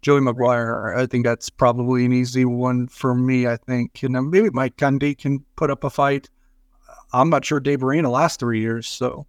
Joey 0.00 0.22
McGuire, 0.22 0.96
I 0.96 1.04
think 1.04 1.26
that's 1.26 1.50
probably 1.50 2.06
an 2.06 2.12
easy 2.14 2.46
one 2.46 2.88
for 2.88 3.14
me. 3.14 3.46
I 3.46 3.58
think, 3.58 4.02
and 4.02 4.14
then 4.14 4.30
maybe 4.30 4.48
Mike 4.48 4.78
Gundy 4.78 5.16
can 5.16 5.44
put 5.56 5.68
up 5.68 5.84
a 5.84 5.90
fight. 5.90 6.30
I'm 7.12 7.28
not 7.28 7.44
sure 7.44 7.60
Dave 7.60 7.84
Aranda 7.84 8.08
last 8.08 8.40
three 8.40 8.62
years, 8.62 8.88
so 8.88 9.26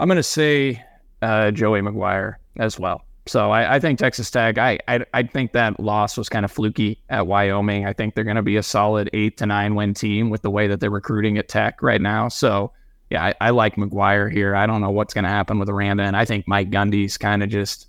I'm 0.00 0.08
going 0.08 0.16
to 0.16 0.24
say 0.24 0.82
uh, 1.22 1.52
Joey 1.52 1.80
McGuire 1.80 2.34
as 2.56 2.76
well. 2.76 3.04
So 3.26 3.50
I, 3.50 3.76
I 3.76 3.80
think 3.80 3.98
Texas 3.98 4.30
Tech. 4.30 4.58
I, 4.58 4.78
I 4.86 5.04
I 5.14 5.22
think 5.22 5.52
that 5.52 5.80
loss 5.80 6.18
was 6.18 6.28
kind 6.28 6.44
of 6.44 6.52
fluky 6.52 7.00
at 7.08 7.26
Wyoming. 7.26 7.86
I 7.86 7.92
think 7.94 8.14
they're 8.14 8.24
going 8.24 8.36
to 8.36 8.42
be 8.42 8.56
a 8.56 8.62
solid 8.62 9.08
eight 9.14 9.38
to 9.38 9.46
nine 9.46 9.74
win 9.74 9.94
team 9.94 10.28
with 10.30 10.42
the 10.42 10.50
way 10.50 10.66
that 10.68 10.80
they're 10.80 10.90
recruiting 10.90 11.38
at 11.38 11.48
Tech 11.48 11.82
right 11.82 12.00
now. 12.02 12.28
So 12.28 12.72
yeah, 13.10 13.24
I, 13.24 13.34
I 13.40 13.50
like 13.50 13.76
McGuire 13.76 14.30
here. 14.32 14.54
I 14.54 14.66
don't 14.66 14.80
know 14.82 14.90
what's 14.90 15.14
going 15.14 15.24
to 15.24 15.30
happen 15.30 15.58
with 15.58 15.68
Aranda, 15.70 16.02
and 16.02 16.16
I 16.16 16.24
think 16.24 16.46
Mike 16.48 16.70
Gundy's 16.70 17.16
kind 17.16 17.42
of 17.42 17.48
just. 17.48 17.86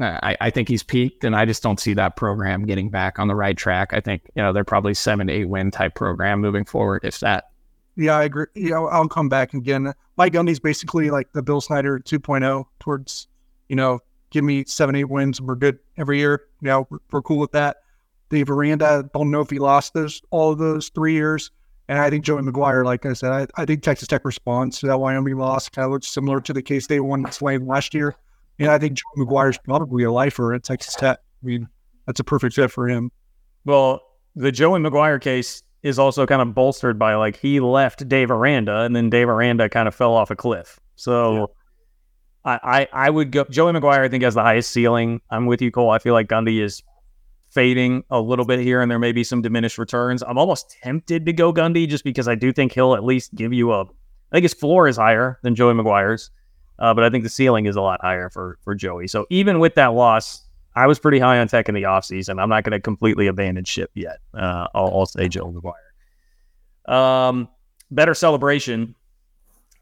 uh, 0.00 0.18
I, 0.22 0.36
I 0.40 0.50
think 0.50 0.68
he's 0.68 0.82
peaked, 0.82 1.24
and 1.24 1.36
I 1.36 1.44
just 1.44 1.62
don't 1.62 1.78
see 1.80 1.92
that 1.94 2.16
program 2.16 2.64
getting 2.64 2.88
back 2.88 3.18
on 3.18 3.28
the 3.28 3.34
right 3.34 3.56
track. 3.56 3.92
I 3.92 4.00
think 4.00 4.22
you 4.34 4.42
know 4.42 4.52
they're 4.54 4.64
probably 4.64 4.94
seven 4.94 5.26
to 5.26 5.32
eight 5.32 5.46
win 5.48 5.70
type 5.70 5.94
program 5.94 6.40
moving 6.40 6.64
forward, 6.64 7.02
if 7.04 7.20
that. 7.20 7.50
yeah, 7.96 8.16
I 8.16 8.24
agree. 8.24 8.46
Yeah, 8.54 8.76
I'll- 8.76 8.88
I'll 8.88 9.08
come 9.08 9.28
back 9.28 9.52
again. 9.52 9.92
Mike 10.16 10.32
Gundy's 10.32 10.60
basically 10.60 11.10
like 11.10 11.30
the 11.34 11.42
Bill 11.42 11.60
Snyder 11.60 11.98
2.0 11.98 12.64
towards, 12.78 13.26
you 13.68 13.76
know, 13.76 14.00
give 14.30 14.44
me 14.44 14.64
seven, 14.66 14.94
eight 14.94 15.08
wins 15.08 15.38
and 15.38 15.48
we're 15.48 15.56
good 15.56 15.78
every 15.96 16.18
year. 16.18 16.44
You 16.60 16.68
know, 16.68 16.86
we're, 16.90 16.98
we're 17.10 17.22
cool 17.22 17.38
with 17.38 17.52
that. 17.52 17.78
Dave 18.28 18.50
Aranda, 18.50 19.08
don't 19.12 19.30
know 19.30 19.40
if 19.40 19.50
he 19.50 19.58
lost 19.58 19.92
those 19.92 20.22
all 20.30 20.52
of 20.52 20.58
those 20.58 20.88
three 20.90 21.14
years. 21.14 21.50
And 21.88 21.98
I 21.98 22.08
think 22.08 22.24
Joey 22.24 22.42
McGuire, 22.42 22.84
like 22.84 23.04
I 23.04 23.12
said, 23.14 23.32
I, 23.32 23.46
I 23.60 23.64
think 23.64 23.82
Texas 23.82 24.06
Tech 24.06 24.24
response 24.24 24.78
to 24.80 24.86
that 24.86 25.00
Wyoming 25.00 25.36
loss 25.36 25.68
kind 25.68 25.84
of 25.84 25.90
looks 25.90 26.06
similar 26.06 26.40
to 26.40 26.52
the 26.52 26.62
case 26.62 26.86
they 26.86 27.00
won 27.00 27.22
that's 27.22 27.42
late 27.42 27.62
last 27.62 27.92
year. 27.92 28.14
And 28.60 28.68
I 28.68 28.78
think 28.78 28.94
Joey 28.94 29.26
McGuire's 29.26 29.58
probably 29.58 30.04
a 30.04 30.12
lifer 30.12 30.54
at 30.54 30.62
Texas 30.62 30.94
Tech. 30.94 31.18
I 31.42 31.46
mean, 31.46 31.68
that's 32.06 32.20
a 32.20 32.24
perfect 32.24 32.54
fit 32.54 32.70
for 32.70 32.88
him. 32.88 33.10
Well, 33.64 34.00
the 34.36 34.52
Joey 34.52 34.78
McGuire 34.78 35.20
case 35.20 35.64
is 35.82 35.98
also 35.98 36.26
kind 36.26 36.42
of 36.42 36.54
bolstered 36.54 36.98
by 36.98 37.14
like 37.16 37.36
he 37.36 37.58
left 37.58 38.06
Dave 38.08 38.30
Aranda 38.30 38.82
and 38.82 38.94
then 38.94 39.10
Dave 39.10 39.28
Aranda 39.28 39.68
kind 39.68 39.88
of 39.88 39.94
fell 39.94 40.12
off 40.12 40.30
a 40.30 40.36
cliff. 40.36 40.78
So 40.94 41.50
I, 42.44 42.88
I 42.92 43.10
would 43.10 43.32
go 43.32 43.44
Joey 43.44 43.72
McGuire 43.72 44.04
I 44.04 44.08
think 44.08 44.24
has 44.24 44.34
the 44.34 44.42
highest 44.42 44.70
ceiling. 44.70 45.20
I'm 45.30 45.46
with 45.46 45.60
you, 45.60 45.70
Cole. 45.70 45.90
I 45.90 45.98
feel 45.98 46.14
like 46.14 46.28
Gundy 46.28 46.62
is 46.62 46.82
fading 47.50 48.04
a 48.10 48.20
little 48.20 48.44
bit 48.44 48.60
here 48.60 48.80
and 48.80 48.90
there 48.90 48.98
may 48.98 49.12
be 49.12 49.24
some 49.24 49.42
diminished 49.42 49.76
returns. 49.76 50.22
I'm 50.22 50.38
almost 50.38 50.76
tempted 50.82 51.26
to 51.26 51.32
go 51.32 51.52
Gundy 51.52 51.88
just 51.88 52.04
because 52.04 52.28
I 52.28 52.34
do 52.34 52.52
think 52.52 52.72
he'll 52.72 52.94
at 52.94 53.04
least 53.04 53.34
give 53.34 53.52
you 53.52 53.72
a 53.72 53.82
I 53.82 54.36
think 54.36 54.44
his 54.44 54.54
floor 54.54 54.88
is 54.88 54.96
higher 54.96 55.38
than 55.42 55.54
Joey 55.54 55.74
McGuire's. 55.74 56.30
Uh, 56.78 56.94
but 56.94 57.04
I 57.04 57.10
think 57.10 57.24
the 57.24 57.30
ceiling 57.30 57.66
is 57.66 57.76
a 57.76 57.82
lot 57.82 58.00
higher 58.00 58.30
for 58.30 58.58
for 58.62 58.74
Joey. 58.74 59.06
So 59.06 59.26
even 59.28 59.58
with 59.58 59.74
that 59.74 59.88
loss, 59.88 60.42
I 60.74 60.86
was 60.86 60.98
pretty 60.98 61.18
high 61.18 61.38
on 61.38 61.48
Tech 61.48 61.68
in 61.68 61.74
the 61.74 61.82
offseason. 61.82 62.40
I'm 62.40 62.48
not 62.48 62.64
going 62.64 62.72
to 62.72 62.80
completely 62.80 63.26
abandon 63.26 63.64
ship 63.64 63.90
yet. 63.94 64.18
Uh, 64.32 64.66
I'll, 64.74 65.00
I'll 65.00 65.06
say 65.06 65.28
Joe 65.28 65.52
McGuire. 65.52 66.92
Um, 66.92 67.48
better 67.90 68.14
celebration. 68.14 68.94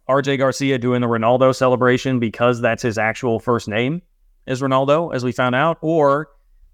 RJ 0.08 0.38
Garcia 0.38 0.78
doing 0.78 1.00
the 1.00 1.06
Ronaldo 1.06 1.54
celebration 1.54 2.18
because 2.18 2.60
that's 2.60 2.82
his 2.82 2.98
actual 2.98 3.40
first 3.40 3.68
name 3.68 4.02
is 4.46 4.62
Ronaldo, 4.62 5.14
as 5.14 5.24
we 5.24 5.32
found 5.32 5.54
out, 5.54 5.78
or 5.82 6.28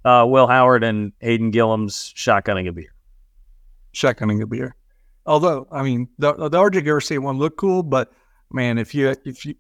uh, 0.05 0.25
Will 0.27 0.47
Howard 0.47 0.85
and 0.85 1.13
Hayden 1.21 1.51
Gillum's 1.51 2.13
shotgunning 2.17 2.69
a 2.69 2.73
beer. 2.73 2.95
Shotgunning 3.93 4.43
a 4.43 4.47
beer. 4.47 4.77
Although, 5.27 5.67
I 5.73 5.83
mean, 5.83 6.09
the, 6.19 6.35
the 6.35 6.59
RJ 6.59 6.85
Garcia 6.85 7.21
one 7.21 7.39
looked 7.39 7.57
cool, 7.57 7.83
but 7.83 8.13
man, 8.53 8.79
if 8.79 8.95
you 8.95 9.15
if 9.25 9.45
you 9.45 9.55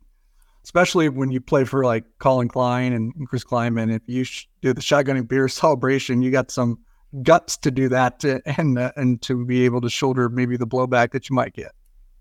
especially 0.62 1.09
when 1.09 1.31
you 1.31 1.41
play 1.41 1.64
for 1.64 1.85
like 1.85 2.05
Collin 2.18 2.49
Klein 2.49 2.93
and 2.93 3.29
Chris 3.29 3.45
Klieman, 3.45 3.95
if 3.95 4.03
you 4.07 4.25
sh- 4.25 4.47
do 4.62 4.72
the 4.72 4.81
shotgunning 4.81 5.27
beer 5.27 5.49
celebration, 5.49 6.22
you 6.22 6.31
got 6.31 6.51
some 6.51 6.79
guts 7.22 7.57
to 7.59 7.70
do 7.70 7.89
that 7.89 8.20
to, 8.20 8.41
and 8.59 8.79
uh, 8.79 8.93
and 8.97 9.22
to 9.22 9.45
be 9.45 9.64
able 9.64 9.81
to 9.81 9.91
shoulder 9.91 10.29
maybe 10.29 10.57
the 10.57 10.66
blowback 10.66 11.12
that 11.12 11.29
you 11.29 11.35
might 11.35 11.55
get. 11.55 11.72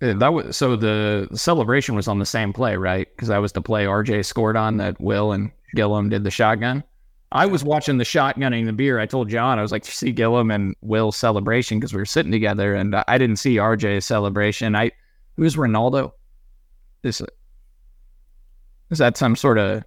Yeah, 0.04 0.14
that 0.18 0.34
was 0.34 0.58
so 0.58 0.76
the 0.76 1.30
celebration 1.34 1.96
was 1.96 2.10
on 2.10 2.20
the 2.20 2.26
same 2.26 2.52
play, 2.52 2.76
right? 2.76 3.08
Because 3.16 3.30
that 3.30 3.38
was 3.38 3.54
the 3.54 3.62
play 3.62 3.86
RJ 3.86 4.26
scored 4.26 4.58
on 4.58 4.76
that 4.78 5.00
Will 5.00 5.32
and 5.32 5.50
Gillum 5.76 6.10
did 6.10 6.26
the 6.26 6.32
shotgun. 6.32 6.84
I 7.32 7.46
was 7.46 7.64
watching 7.64 7.98
the 7.98 8.04
shotgunning 8.04 8.66
the 8.66 8.74
beer. 8.74 9.00
I 9.00 9.06
told 9.06 9.30
John, 9.30 9.58
I 9.58 9.62
was 9.62 9.72
like, 9.72 9.86
see 9.86 10.12
Gillum 10.12 10.52
and 10.52 10.76
Will's 10.82 11.16
celebration 11.16 11.80
because 11.80 11.94
we 11.94 12.00
were 12.00 12.06
sitting 12.06 12.34
together 12.34 12.76
and 12.76 12.94
I 13.08 13.18
didn't 13.18 13.38
see 13.38 13.56
RJ's 13.56 14.06
celebration. 14.06 14.76
I 14.76 14.92
who's 15.38 15.56
Ronaldo? 15.56 16.12
This 17.02 17.22
is 18.92 18.98
that 18.98 19.16
some 19.16 19.38
sort 19.38 19.58
of 19.58 19.86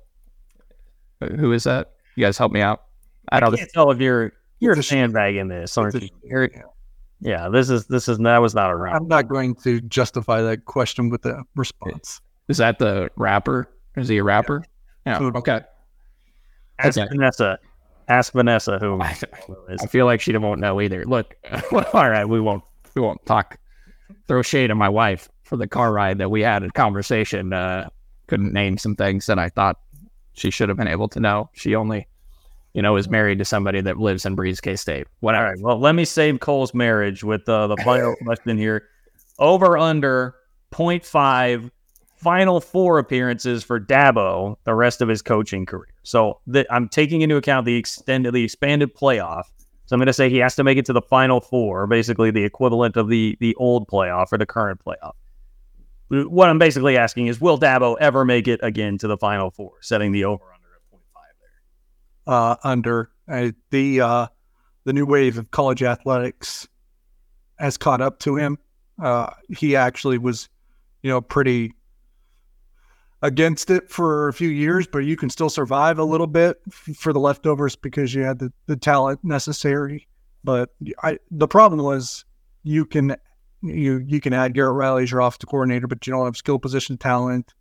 uh, 1.21 1.27
who 1.27 1.53
is 1.53 1.65
that? 1.65 1.93
You 2.15 2.25
guys 2.25 2.39
help 2.39 2.53
me 2.53 2.63
out. 2.63 2.85
I 3.31 3.41
don't 3.41 3.53
I 3.53 3.59
can't 3.59 3.71
tell 3.71 3.91
if 3.91 4.01
you're 4.01 4.33
you're 4.61 4.81
sandbagging 4.83 5.49
this, 5.49 5.77
aren't 5.77 5.95
you? 6.03 6.09
You're, 6.25 6.51
yeah, 7.21 7.49
this 7.49 7.71
is 7.71 7.87
this 7.87 8.09
is 8.09 8.19
that 8.19 8.39
was 8.39 8.55
not 8.55 8.71
a 8.71 8.77
round. 8.77 8.97
I'm 8.97 9.09
not 9.09 9.29
going 9.29 9.55
to 9.57 9.81
justify 9.83 10.43
that 10.43 10.65
question 10.65 11.09
with 11.09 11.25
a 11.27 11.45
response. 11.55 12.21
Is 12.49 12.59
that 12.59 12.79
the 12.79 13.11
rapper? 13.17 13.69
Is 13.97 14.09
he 14.09 14.19
a 14.19 14.25
rapper? 14.25 14.65
Yeah. 15.07 15.21
yeah. 15.21 15.31
Okay. 15.35 15.61
Ask 16.79 16.99
okay. 16.99 17.09
Vanessa. 17.09 17.59
Ask 18.09 18.33
Vanessa 18.35 18.79
who 18.79 19.01
I, 19.01 19.17
I 19.81 19.87
feel 19.87 20.07
like 20.07 20.21
she 20.21 20.37
won't 20.37 20.61
know 20.61 20.81
either. 20.81 21.05
Look, 21.05 21.35
all 21.73 22.11
right, 22.11 22.25
we 22.25 22.41
won't 22.41 22.63
we 22.95 23.03
won't 23.03 23.25
talk 23.27 23.59
throw 24.29 24.43
shade 24.43 24.71
at 24.71 24.77
my 24.77 24.89
wife 24.89 25.29
for 25.43 25.57
the 25.57 25.67
car 25.67 25.93
ride 25.93 26.19
that 26.19 26.31
we 26.31 26.43
had 26.43 26.63
a 26.63 26.71
conversation. 26.71 27.53
Uh, 27.53 27.89
couldn't 28.27 28.53
name 28.53 28.79
some 28.79 28.97
things 28.97 29.27
that 29.27 29.39
I 29.39 29.49
thought 29.49 29.79
she 30.35 30.51
should 30.51 30.69
have 30.69 30.79
been 30.79 30.89
able 30.89 31.09
to 31.09 31.21
know. 31.21 31.49
She 31.55 31.75
only, 31.75 32.07
you 32.77 32.83
know, 32.83 32.97
is 32.97 33.09
married 33.09 33.39
to 33.39 33.45
somebody 33.45 33.81
that 33.81 33.97
lives 33.97 34.27
and 34.27 34.37
breathes 34.37 34.61
K 34.61 34.77
State. 34.77 35.07
Whatever. 35.21 35.47
All 35.47 35.51
right. 35.51 35.61
Well, 35.61 35.81
let 35.81 35.95
me 35.95 36.05
save 36.05 36.41
Cole's 36.41 36.75
marriage 36.75 37.25
with 37.25 37.49
uh, 37.49 37.67
the 37.69 37.77
final 37.79 38.15
question 38.23 38.59
here. 38.59 38.85
Over 39.39 39.79
under 39.79 40.35
0.5 40.73 41.71
final 42.17 42.61
four 42.61 42.99
appearances 42.99 43.65
for 43.65 43.81
Dabo 43.81 44.57
the 44.65 44.75
rest 44.75 45.01
of 45.01 45.09
his 45.09 45.23
coaching 45.23 45.65
career. 45.65 45.89
So 46.03 46.41
the, 46.47 46.67
I'm 46.71 46.89
taking 46.89 47.23
into 47.23 47.37
account 47.37 47.65
the 47.65 47.77
extended, 47.77 48.35
the 48.35 48.45
expanded 48.45 48.95
playoff. 48.95 49.45
So 49.87 49.95
I'm 49.95 50.01
going 50.01 50.07
to 50.07 50.13
say 50.13 50.29
he 50.29 50.39
has 50.39 50.55
to 50.57 50.65
make 50.65 50.77
it 50.77 50.85
to 50.87 50.93
the 50.93 51.03
final 51.03 51.41
four, 51.41 51.87
basically 51.87 52.31
the 52.31 52.45
equivalent 52.45 52.97
of 52.97 53.09
the 53.09 53.39
the 53.41 53.55
old 53.55 53.89
playoff 53.89 54.33
or 54.33 54.39
the 54.39 54.47
current 54.47 54.81
playoff. 54.85 55.13
What 56.09 56.49
I'm 56.51 56.59
basically 56.59 56.99
asking 56.99 57.29
is, 57.29 57.41
will 57.41 57.59
Dabo 57.59 57.97
ever 58.01 58.25
make 58.25 58.49
it 58.49 58.61
again 58.63 58.99
to 58.99 59.09
the 59.09 59.17
final 59.17 59.51
four, 59.51 59.73
setting 59.81 60.13
the 60.13 60.25
over 60.25 60.45
under 60.45 60.69
at 60.75 60.93
0.5 60.93 61.01
there? 61.41 61.51
Uh, 62.27 62.57
under 62.65 63.11
uh, 63.29 63.53
the 63.71 64.01
uh, 64.01 64.27
the 64.85 64.93
new 64.93 65.07
wave 65.07 65.39
of 65.39 65.51
college 65.51 65.83
athletics 65.83 66.67
has 67.59 67.77
caught 67.77 68.01
up 68.01 68.19
to 68.21 68.37
him. 68.37 68.59
Uh, 69.01 69.31
he 69.49 69.77
actually 69.77 70.19
was, 70.19 70.49
you 71.03 71.11
know, 71.11 71.21
pretty 71.21 71.73
against 73.23 73.71
it 73.71 73.91
for 73.91 74.29
a 74.29 74.33
few 74.33 74.49
years, 74.49 74.87
but 74.87 74.99
you 74.99 75.17
can 75.17 75.31
still 75.31 75.51
survive 75.51 75.99
a 75.99 76.05
little 76.05 76.27
bit 76.27 76.61
for 76.71 77.13
the 77.13 77.21
leftovers 77.21 77.77
because 77.77 78.15
you 78.15 78.23
had 78.23 78.39
the, 78.39 78.53
the 78.67 78.77
talent 78.77 79.21
necessary. 79.23 80.07
But 80.45 80.71
I, 81.03 81.19
the 81.31 81.49
problem 81.49 81.83
was 81.83 82.25
you 82.63 82.85
can 82.85 83.17
you 83.63 83.99
you 84.07 84.21
can 84.21 84.33
add 84.33 84.55
Garrett 84.55 84.75
Riley 84.75 85.05
as 85.05 85.11
your 85.11 85.21
offensive 85.21 85.49
coordinator, 85.49 85.87
but 85.87 86.07
you 86.07 86.13
don't 86.13 86.25
have 86.25 86.37
skill 86.37 86.59
position 86.59 86.99
talent. 86.99 87.55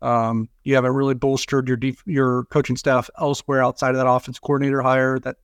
Um, 0.00 0.48
you 0.64 0.74
haven't 0.74 0.92
really 0.92 1.14
bolstered 1.14 1.68
your 1.68 1.76
def- 1.76 2.06
your 2.06 2.44
coaching 2.44 2.76
staff 2.76 3.10
elsewhere 3.18 3.62
outside 3.62 3.90
of 3.90 3.96
that 3.96 4.08
offense 4.08 4.38
coordinator 4.38 4.80
hire 4.80 5.18
that 5.20 5.36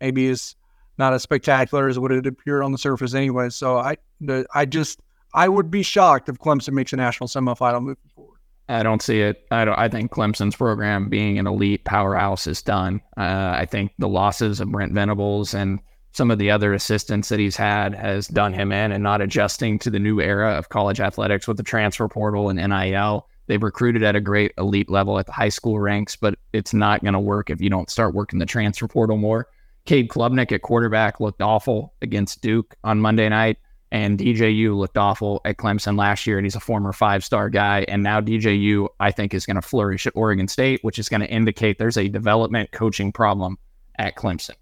maybe 0.00 0.26
is 0.26 0.56
not 0.98 1.12
as 1.12 1.22
spectacular 1.22 1.88
as 1.88 1.98
what 1.98 2.12
it 2.12 2.26
appeared 2.26 2.62
on 2.62 2.72
the 2.72 2.78
surface 2.78 3.14
anyway. 3.14 3.48
So 3.50 3.78
I 3.78 3.96
the, 4.20 4.46
I 4.54 4.66
just 4.66 5.00
I 5.32 5.48
would 5.48 5.70
be 5.70 5.82
shocked 5.82 6.28
if 6.28 6.38
Clemson 6.38 6.72
makes 6.72 6.92
a 6.92 6.96
national 6.96 7.28
semifinal 7.28 7.80
moving 7.80 7.96
forward. 8.14 8.38
I 8.68 8.84
don't 8.84 9.02
see 9.02 9.20
it. 9.20 9.46
I 9.50 9.64
don't. 9.64 9.78
I 9.78 9.88
think 9.88 10.12
Clemson's 10.12 10.54
program 10.54 11.08
being 11.08 11.38
an 11.38 11.46
elite 11.46 11.84
powerhouse 11.84 12.46
is 12.46 12.62
done. 12.62 13.00
Uh, 13.16 13.54
I 13.56 13.66
think 13.68 13.92
the 13.98 14.08
losses 14.08 14.60
of 14.60 14.70
Brent 14.70 14.92
Venables 14.92 15.54
and 15.54 15.80
some 16.12 16.30
of 16.30 16.38
the 16.38 16.50
other 16.50 16.72
assistants 16.72 17.28
that 17.28 17.40
he's 17.40 17.56
had 17.56 17.94
has 17.94 18.28
done 18.28 18.52
him 18.52 18.70
in, 18.70 18.92
and 18.92 19.02
not 19.02 19.20
adjusting 19.20 19.78
to 19.80 19.90
the 19.90 19.98
new 19.98 20.20
era 20.20 20.52
of 20.52 20.68
college 20.68 21.00
athletics 21.00 21.48
with 21.48 21.56
the 21.56 21.62
transfer 21.64 22.06
portal 22.08 22.48
and 22.48 22.58
NIL. 22.58 23.26
They've 23.50 23.60
recruited 23.60 24.04
at 24.04 24.14
a 24.14 24.20
great 24.20 24.52
elite 24.58 24.88
level 24.88 25.18
at 25.18 25.26
the 25.26 25.32
high 25.32 25.48
school 25.48 25.80
ranks, 25.80 26.14
but 26.14 26.36
it's 26.52 26.72
not 26.72 27.02
going 27.02 27.14
to 27.14 27.18
work 27.18 27.50
if 27.50 27.60
you 27.60 27.68
don't 27.68 27.90
start 27.90 28.14
working 28.14 28.38
the 28.38 28.46
transfer 28.46 28.86
portal 28.86 29.16
more. 29.16 29.48
Cade 29.86 30.08
Klubnik 30.08 30.52
at 30.52 30.62
quarterback 30.62 31.18
looked 31.18 31.42
awful 31.42 31.92
against 32.00 32.42
Duke 32.42 32.76
on 32.84 33.00
Monday 33.00 33.28
night. 33.28 33.56
And 33.90 34.20
DJU 34.20 34.76
looked 34.76 34.96
awful 34.96 35.40
at 35.44 35.56
Clemson 35.56 35.98
last 35.98 36.28
year, 36.28 36.38
and 36.38 36.46
he's 36.46 36.54
a 36.54 36.60
former 36.60 36.92
five 36.92 37.24
star 37.24 37.50
guy. 37.50 37.84
And 37.88 38.04
now 38.04 38.20
DJU, 38.20 38.86
I 39.00 39.10
think, 39.10 39.34
is 39.34 39.46
going 39.46 39.56
to 39.56 39.62
flourish 39.62 40.06
at 40.06 40.12
Oregon 40.14 40.46
State, 40.46 40.78
which 40.84 41.00
is 41.00 41.08
going 41.08 41.22
to 41.22 41.28
indicate 41.28 41.80
there's 41.80 41.96
a 41.96 42.06
development 42.06 42.70
coaching 42.70 43.10
problem 43.10 43.58
at 43.98 44.14
Clemson. 44.14 44.54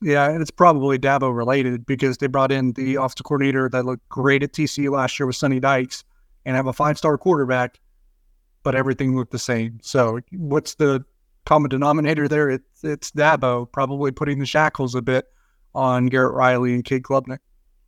Yeah, 0.00 0.30
and 0.30 0.40
it's 0.40 0.52
probably 0.52 1.00
Dabo 1.00 1.36
related 1.36 1.84
because 1.84 2.18
they 2.18 2.28
brought 2.28 2.52
in 2.52 2.74
the 2.74 2.94
offensive 2.94 3.24
coordinator 3.24 3.68
that 3.70 3.84
looked 3.84 4.08
great 4.08 4.44
at 4.44 4.52
TCU 4.52 4.92
last 4.92 5.18
year 5.18 5.26
with 5.26 5.34
Sonny 5.34 5.58
Dykes 5.58 6.04
and 6.44 6.54
have 6.54 6.68
a 6.68 6.72
five 6.72 6.96
star 6.96 7.18
quarterback, 7.18 7.80
but 8.66 8.74
everything 8.74 9.14
looked 9.14 9.30
the 9.30 9.38
same. 9.38 9.78
So, 9.80 10.18
what's 10.32 10.74
the 10.74 11.04
common 11.44 11.68
denominator 11.68 12.26
there? 12.26 12.50
It's, 12.50 12.82
it's 12.82 13.12
Dabo 13.12 13.70
probably 13.70 14.10
putting 14.10 14.40
the 14.40 14.44
shackles 14.44 14.96
a 14.96 15.02
bit 15.02 15.26
on 15.72 16.06
Garrett 16.06 16.34
Riley 16.34 16.74
and 16.74 16.84
Cade 16.84 17.04
Klubnik. 17.04 17.38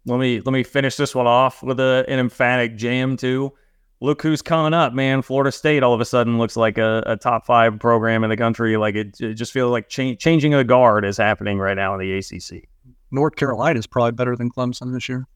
Let 0.07 0.20
me 0.20 0.41
let 0.41 0.53
me 0.53 0.62
finish 0.62 0.95
this 0.95 1.16
one 1.16 1.26
off 1.26 1.64
with 1.64 1.81
a, 1.81 2.05
an 2.07 2.20
emphatic 2.20 2.76
jam 2.76 3.16
too. 3.16 3.53
Look 4.01 4.22
who's 4.22 4.41
coming 4.41 4.72
up, 4.72 4.93
man! 4.93 5.20
Florida 5.22 5.51
State 5.51 5.83
all 5.83 5.95
of 5.95 6.01
a 6.01 6.05
sudden 6.05 6.39
looks 6.39 6.57
like 6.57 6.79
a, 6.79 7.03
a 7.07 7.16
top 7.16 7.45
five 7.45 7.81
program 7.81 8.22
in 8.22 8.31
the 8.31 8.37
country. 8.37 8.76
Like 8.76 8.95
it, 8.95 9.20
it 9.20 9.35
just 9.35 9.51
feels 9.51 9.72
like 9.72 9.89
cha- 9.89 10.14
changing 10.14 10.55
a 10.55 10.62
guard 10.62 11.05
is 11.05 11.16
happening 11.16 11.59
right 11.59 11.74
now 11.74 11.93
in 11.95 11.99
the 11.99 12.18
ACC. 12.18 12.68
North 13.11 13.35
Carolina 13.35 13.81
is 13.81 13.89
probably 13.89 14.12
better 14.12 14.37
than 14.37 14.49
Clemson 14.49 14.95
this 14.95 15.09
year. 15.09 15.26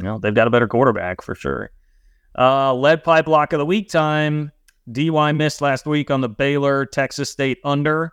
You 0.00 0.06
know, 0.06 0.18
they've 0.18 0.34
got 0.34 0.48
a 0.48 0.50
better 0.50 0.66
quarterback 0.66 1.22
for 1.22 1.36
sure. 1.36 1.70
Uh, 2.36 2.74
lead 2.74 3.04
pipe 3.04 3.28
lock 3.28 3.52
of 3.52 3.60
the 3.60 3.66
week 3.66 3.90
time. 3.90 4.50
DY 4.92 5.32
missed 5.32 5.60
last 5.60 5.86
week 5.86 6.10
on 6.10 6.20
the 6.20 6.28
Baylor 6.28 6.86
Texas 6.86 7.30
State 7.30 7.58
under. 7.64 8.12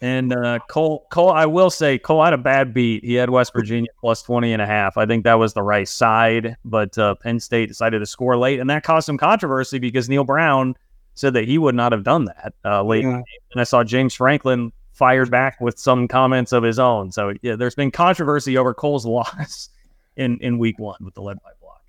And 0.00 0.34
uh, 0.34 0.58
Cole, 0.68 1.06
Cole, 1.10 1.30
I 1.30 1.46
will 1.46 1.70
say 1.70 1.98
Cole 1.98 2.24
had 2.24 2.34
a 2.34 2.38
bad 2.38 2.74
beat. 2.74 3.04
He 3.04 3.14
had 3.14 3.30
West 3.30 3.52
Virginia 3.54 3.90
plus 4.00 4.22
20 4.22 4.52
and 4.52 4.60
a 4.60 4.66
half. 4.66 4.98
I 4.98 5.06
think 5.06 5.24
that 5.24 5.34
was 5.34 5.54
the 5.54 5.62
right 5.62 5.88
side, 5.88 6.56
but 6.64 6.98
uh, 6.98 7.14
Penn 7.14 7.40
State 7.40 7.68
decided 7.68 8.00
to 8.00 8.06
score 8.06 8.36
late, 8.36 8.60
and 8.60 8.68
that 8.68 8.82
caused 8.82 9.06
some 9.06 9.16
controversy 9.16 9.78
because 9.78 10.08
Neal 10.08 10.24
Brown 10.24 10.74
said 11.14 11.32
that 11.34 11.46
he 11.46 11.58
would 11.58 11.74
not 11.74 11.92
have 11.92 12.02
done 12.02 12.26
that 12.26 12.54
uh, 12.64 12.82
late. 12.82 13.04
Yeah. 13.04 13.22
And 13.52 13.60
I 13.60 13.64
saw 13.64 13.84
James 13.84 14.14
Franklin 14.14 14.72
fired 14.92 15.30
back 15.30 15.60
with 15.60 15.78
some 15.78 16.08
comments 16.08 16.52
of 16.52 16.62
his 16.62 16.78
own. 16.78 17.12
So 17.12 17.34
yeah, 17.42 17.56
there's 17.56 17.74
been 17.74 17.90
controversy 17.90 18.58
over 18.58 18.74
Cole's 18.74 19.06
loss 19.06 19.70
in 20.16 20.38
in 20.38 20.58
week 20.58 20.78
one 20.78 20.98
with 21.00 21.14
the 21.14 21.22
lead 21.22 21.42
pipe 21.42 21.56
lock. 21.62 21.82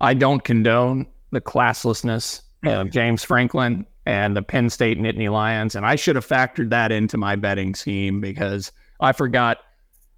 I 0.00 0.14
don't 0.14 0.42
condone 0.42 1.06
the 1.30 1.40
classlessness 1.40 2.42
of 2.64 2.90
James 2.90 3.24
Franklin 3.24 3.86
and 4.06 4.36
the 4.36 4.42
Penn 4.42 4.70
State 4.70 4.98
Nittany 4.98 5.30
Lions. 5.30 5.74
And 5.74 5.84
I 5.84 5.96
should 5.96 6.16
have 6.16 6.26
factored 6.26 6.70
that 6.70 6.90
into 6.90 7.16
my 7.16 7.36
betting 7.36 7.74
scheme 7.74 8.20
because 8.20 8.72
I 9.00 9.12
forgot 9.12 9.58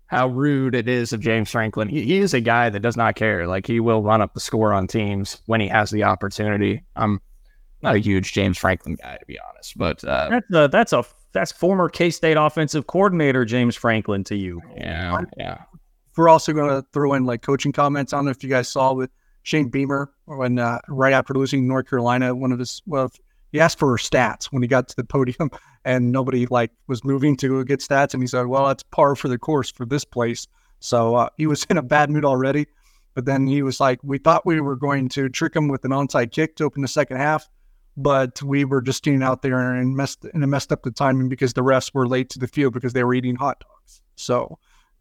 how 0.07 0.29
rude 0.29 0.75
it 0.75 0.89
is 0.89 1.13
of 1.13 1.21
James 1.21 1.51
Franklin. 1.51 1.89
He, 1.89 2.03
he 2.03 2.19
is 2.19 2.35
a 2.35 2.41
guy 2.41 2.71
that 2.71 2.81
does 2.81 2.97
not 2.97 3.15
care. 3.15 3.47
Like 3.47 3.67
he 3.67 3.79
will 3.79 4.03
run 4.03 4.21
up 4.21 4.35
the 4.35 4.41
score 4.41 4.73
on 4.73 4.87
teams 4.87 5.41
when 5.47 5.61
he 5.61 5.69
has 5.69 5.91
the 5.91 6.05
opportunity. 6.05 6.83
I'm 6.97 7.21
not 7.83 7.95
a 7.95 7.99
huge 7.99 8.33
James 8.33 8.59
Franklin 8.59 8.97
guy 8.97 9.17
to 9.17 9.27
be 9.27 9.39
honest, 9.39 9.79
but 9.79 10.03
uh, 10.05 10.29
that's 10.31 10.53
a 10.53 10.69
that's 10.69 10.93
a 10.93 11.05
that's 11.33 11.53
former 11.53 11.89
K 11.89 12.11
State 12.11 12.37
offensive 12.37 12.87
coordinator 12.87 13.45
James 13.45 13.77
Franklin 13.77 14.25
to 14.25 14.37
you. 14.37 14.61
Yeah, 14.77 15.23
yeah. 15.37 15.59
We're 16.17 16.29
also 16.29 16.53
going 16.53 16.69
to 16.69 16.87
throw 16.93 17.15
in 17.15 17.25
like 17.25 17.43
coaching 17.43 17.73
comments. 17.73 18.13
I 18.13 18.19
don't 18.19 18.25
know 18.25 18.33
if 18.33 18.43
you 18.43 18.51
guys 18.51 18.69
saw 18.69 18.93
with 18.93 19.11
Shane 19.43 19.69
Beamer 19.69 20.13
when 20.27 20.59
uh, 20.59 20.79
right 20.89 21.13
after 21.13 21.35
losing 21.35 21.67
North 21.67 21.89
Carolina, 21.89 22.35
one 22.35 22.53
of 22.53 22.59
his 22.59 22.83
well, 22.87 23.11
he 23.53 23.61
asked 23.61 23.79
for 23.79 23.97
stats 23.97 24.47
when 24.47 24.63
he 24.63 24.69
got 24.69 24.89
to 24.89 24.97
the 24.97 25.05
podium 25.05 25.51
and 25.85 26.13
nobody 26.13 26.47
like 26.47 26.71
was 26.87 27.05
moving 27.05 27.37
to 27.39 27.65
get 27.65 27.81
stats 27.81 28.15
and 28.15 28.23
he 28.23 28.27
said 28.27 28.47
well 28.47 28.67
that's 28.67 28.83
par 28.83 29.17
for 29.17 29.29
the 29.29 29.39
course 29.39 29.71
for 29.71 29.87
this 29.87 30.05
place 30.05 30.47
so 30.81 31.15
uh, 31.15 31.29
he 31.37 31.47
was 31.47 31.65
in 31.71 31.77
a 31.79 31.83
bad 31.83 32.11
mood 32.11 32.25
already 32.25 32.67
But 33.15 33.25
then 33.25 33.47
he 33.47 33.63
was 33.63 33.81
like, 33.81 34.01
we 34.03 34.19
thought 34.19 34.47
we 34.47 34.61
were 34.61 34.77
going 34.77 35.09
to 35.11 35.29
trick 35.29 35.55
him 35.55 35.69
with 35.69 35.85
an 35.85 35.91
onside 35.91 36.33
kick 36.33 36.57
to 36.57 36.65
open 36.65 36.83
the 36.83 36.89
second 36.89 37.19
half, 37.19 37.49
but 37.97 38.43
we 38.43 38.65
were 38.65 38.81
just 38.81 38.99
standing 38.99 39.23
out 39.23 39.43
there 39.43 39.75
and 39.75 39.97
messed 39.97 40.25
and 40.33 40.47
messed 40.49 40.73
up 40.73 40.83
the 40.83 40.91
timing 40.91 41.29
because 41.29 41.53
the 41.53 41.63
refs 41.63 41.93
were 41.93 42.09
late 42.09 42.31
to 42.31 42.39
the 42.39 42.49
field 42.49 42.73
because 42.73 42.93
they 42.93 43.05
were 43.05 43.15
eating 43.15 43.37
hot 43.37 43.61
dogs. 43.61 44.01
So 44.17 44.59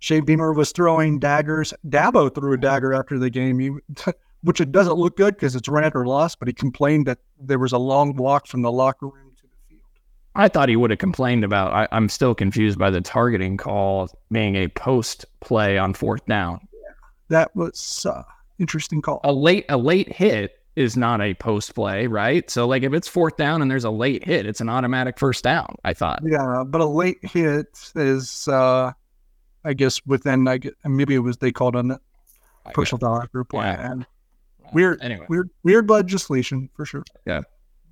Shane 0.00 0.24
Beamer 0.24 0.52
was 0.52 0.72
throwing 0.72 1.18
daggers. 1.18 1.74
Dabo 1.88 2.32
threw 2.32 2.52
a 2.52 2.56
dagger 2.56 2.94
after 2.94 3.18
the 3.18 3.30
game, 3.30 3.58
he, 3.58 3.70
which 4.42 4.60
it 4.60 4.72
doesn't 4.72 4.94
look 4.94 5.16
good 5.16 5.34
because 5.34 5.56
it's 5.56 5.68
right 5.68 5.92
or 5.94 6.06
loss, 6.06 6.34
but 6.34 6.48
he 6.48 6.54
complained 6.54 7.06
that 7.06 7.18
there 7.40 7.58
was 7.58 7.72
a 7.72 7.78
long 7.78 8.14
walk 8.16 8.46
from 8.46 8.62
the 8.62 8.70
locker 8.70 9.06
room 9.06 9.32
to 9.36 9.42
the 9.42 9.48
field. 9.68 9.82
I 10.34 10.48
thought 10.48 10.68
he 10.68 10.76
would 10.76 10.90
have 10.90 11.00
complained 11.00 11.44
about. 11.44 11.72
I, 11.72 11.88
I'm 11.90 12.08
still 12.08 12.34
confused 12.34 12.78
by 12.78 12.90
the 12.90 13.00
targeting 13.00 13.56
call 13.56 14.08
being 14.30 14.54
a 14.54 14.68
post 14.68 15.26
play 15.40 15.78
on 15.78 15.94
fourth 15.94 16.24
down. 16.26 16.60
That 17.28 17.54
was 17.54 18.06
uh, 18.08 18.22
interesting 18.58 19.02
call. 19.02 19.20
A 19.24 19.32
late 19.32 19.66
a 19.68 19.76
late 19.76 20.10
hit 20.10 20.54
is 20.76 20.96
not 20.96 21.20
a 21.20 21.34
post 21.34 21.74
play, 21.74 22.06
right? 22.06 22.48
So 22.48 22.66
like 22.66 22.84
if 22.84 22.92
it's 22.94 23.08
fourth 23.08 23.36
down 23.36 23.60
and 23.60 23.70
there's 23.70 23.84
a 23.84 23.90
late 23.90 24.24
hit, 24.24 24.46
it's 24.46 24.60
an 24.60 24.68
automatic 24.68 25.18
first 25.18 25.42
down. 25.42 25.74
I 25.84 25.92
thought. 25.92 26.20
Yeah, 26.24 26.62
but 26.64 26.80
a 26.80 26.86
late 26.86 27.18
hit 27.22 27.66
is, 27.96 28.46
uh, 28.46 28.92
I 29.64 29.72
guess, 29.74 30.00
within 30.06 30.46
I 30.48 30.58
get, 30.58 30.74
maybe 30.84 31.14
it 31.14 31.18
was 31.20 31.36
they 31.38 31.52
called 31.52 31.76
on 31.76 31.90
it 31.92 32.00
personal 32.74 32.98
dollar 32.98 33.26
group 33.28 33.50
Yeah. 33.52 33.90
and 33.92 34.06
weird, 34.72 35.00
Anyway. 35.02 35.26
weird, 35.28 35.50
weird 35.62 35.88
legislation 35.90 36.68
for 36.74 36.84
sure. 36.84 37.02
Yeah. 37.26 37.42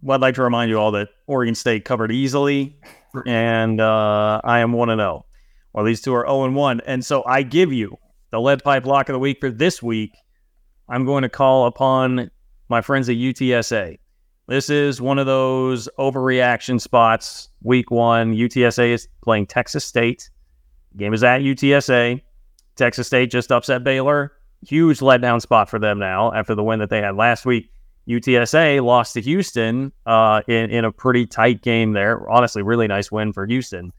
Well, 0.03 0.15
I'd 0.17 0.21
like 0.21 0.35
to 0.37 0.43
remind 0.43 0.71
you 0.71 0.79
all 0.79 0.91
that 0.93 1.09
Oregon 1.27 1.55
State 1.55 1.85
covered 1.85 2.13
easily, 2.13 2.77
and 3.27 3.81
uh, 3.81 4.41
I 4.45 4.61
am 4.61 4.73
one 4.73 4.91
and 4.91 5.01
zero. 5.01 5.25
Well, 5.73 5.85
these 5.85 6.01
two 6.03 6.15
are 6.15 6.27
zero 6.27 6.45
and 6.45 6.55
one, 6.55 6.81
and 6.87 7.05
so 7.05 7.25
I 7.27 7.43
give 7.43 7.73
you 7.73 7.97
the 8.31 8.41
lead 8.41 8.63
pipe 8.63 8.85
lock 8.87 9.09
of 9.09 9.15
the 9.15 9.19
week 9.19 9.39
for 9.41 9.51
this 9.51 9.83
week. 9.83 10.13
I'm 10.89 11.05
going 11.07 11.23
to 11.23 11.29
call 11.29 11.67
upon 11.67 12.31
my 12.69 12.81
friends 12.83 13.09
at 13.09 13.17
UTSA. 13.17 13.99
This 14.49 14.71
is 14.71 15.01
one 15.01 15.19
of 15.19 15.27
those 15.27 15.89
overreaction 15.99 16.81
spots. 16.81 17.49
Week 17.63 17.91
one, 17.91 18.35
UTSA 18.35 18.91
is 18.91 19.09
playing 19.25 19.47
Texas 19.47 19.85
State. 19.85 20.31
Game 20.97 21.13
is 21.13 21.23
at 21.23 21.41
UTSA. 21.41 22.21
Texas 22.77 23.07
State 23.07 23.31
just 23.31 23.53
upset 23.53 23.85
Baylor. 23.85 24.33
Huge 24.67 25.01
letdown 25.01 25.41
spot 25.41 25.69
for 25.69 25.79
them 25.79 25.99
now 25.99 26.33
after 26.33 26.55
the 26.55 26.63
win 26.63 26.79
that 26.79 26.91
they 26.91 27.01
had 27.01 27.17
last 27.17 27.47
week. 27.47 27.71
UTSA 28.09 28.85
lost 28.85 29.15
to 29.15 29.21
Houston 29.21 29.93
uh, 30.07 30.41
in, 30.47 30.71
in 30.71 30.85
a 30.85 30.93
pretty 30.93 31.27
tight 31.27 31.63
game 31.63 31.93
there. 31.93 32.29
Honestly, 32.31 32.63
really 32.63 32.87
nice 32.87 33.11
win 33.11 33.33
for 33.33 33.47
Houston. 33.47 33.93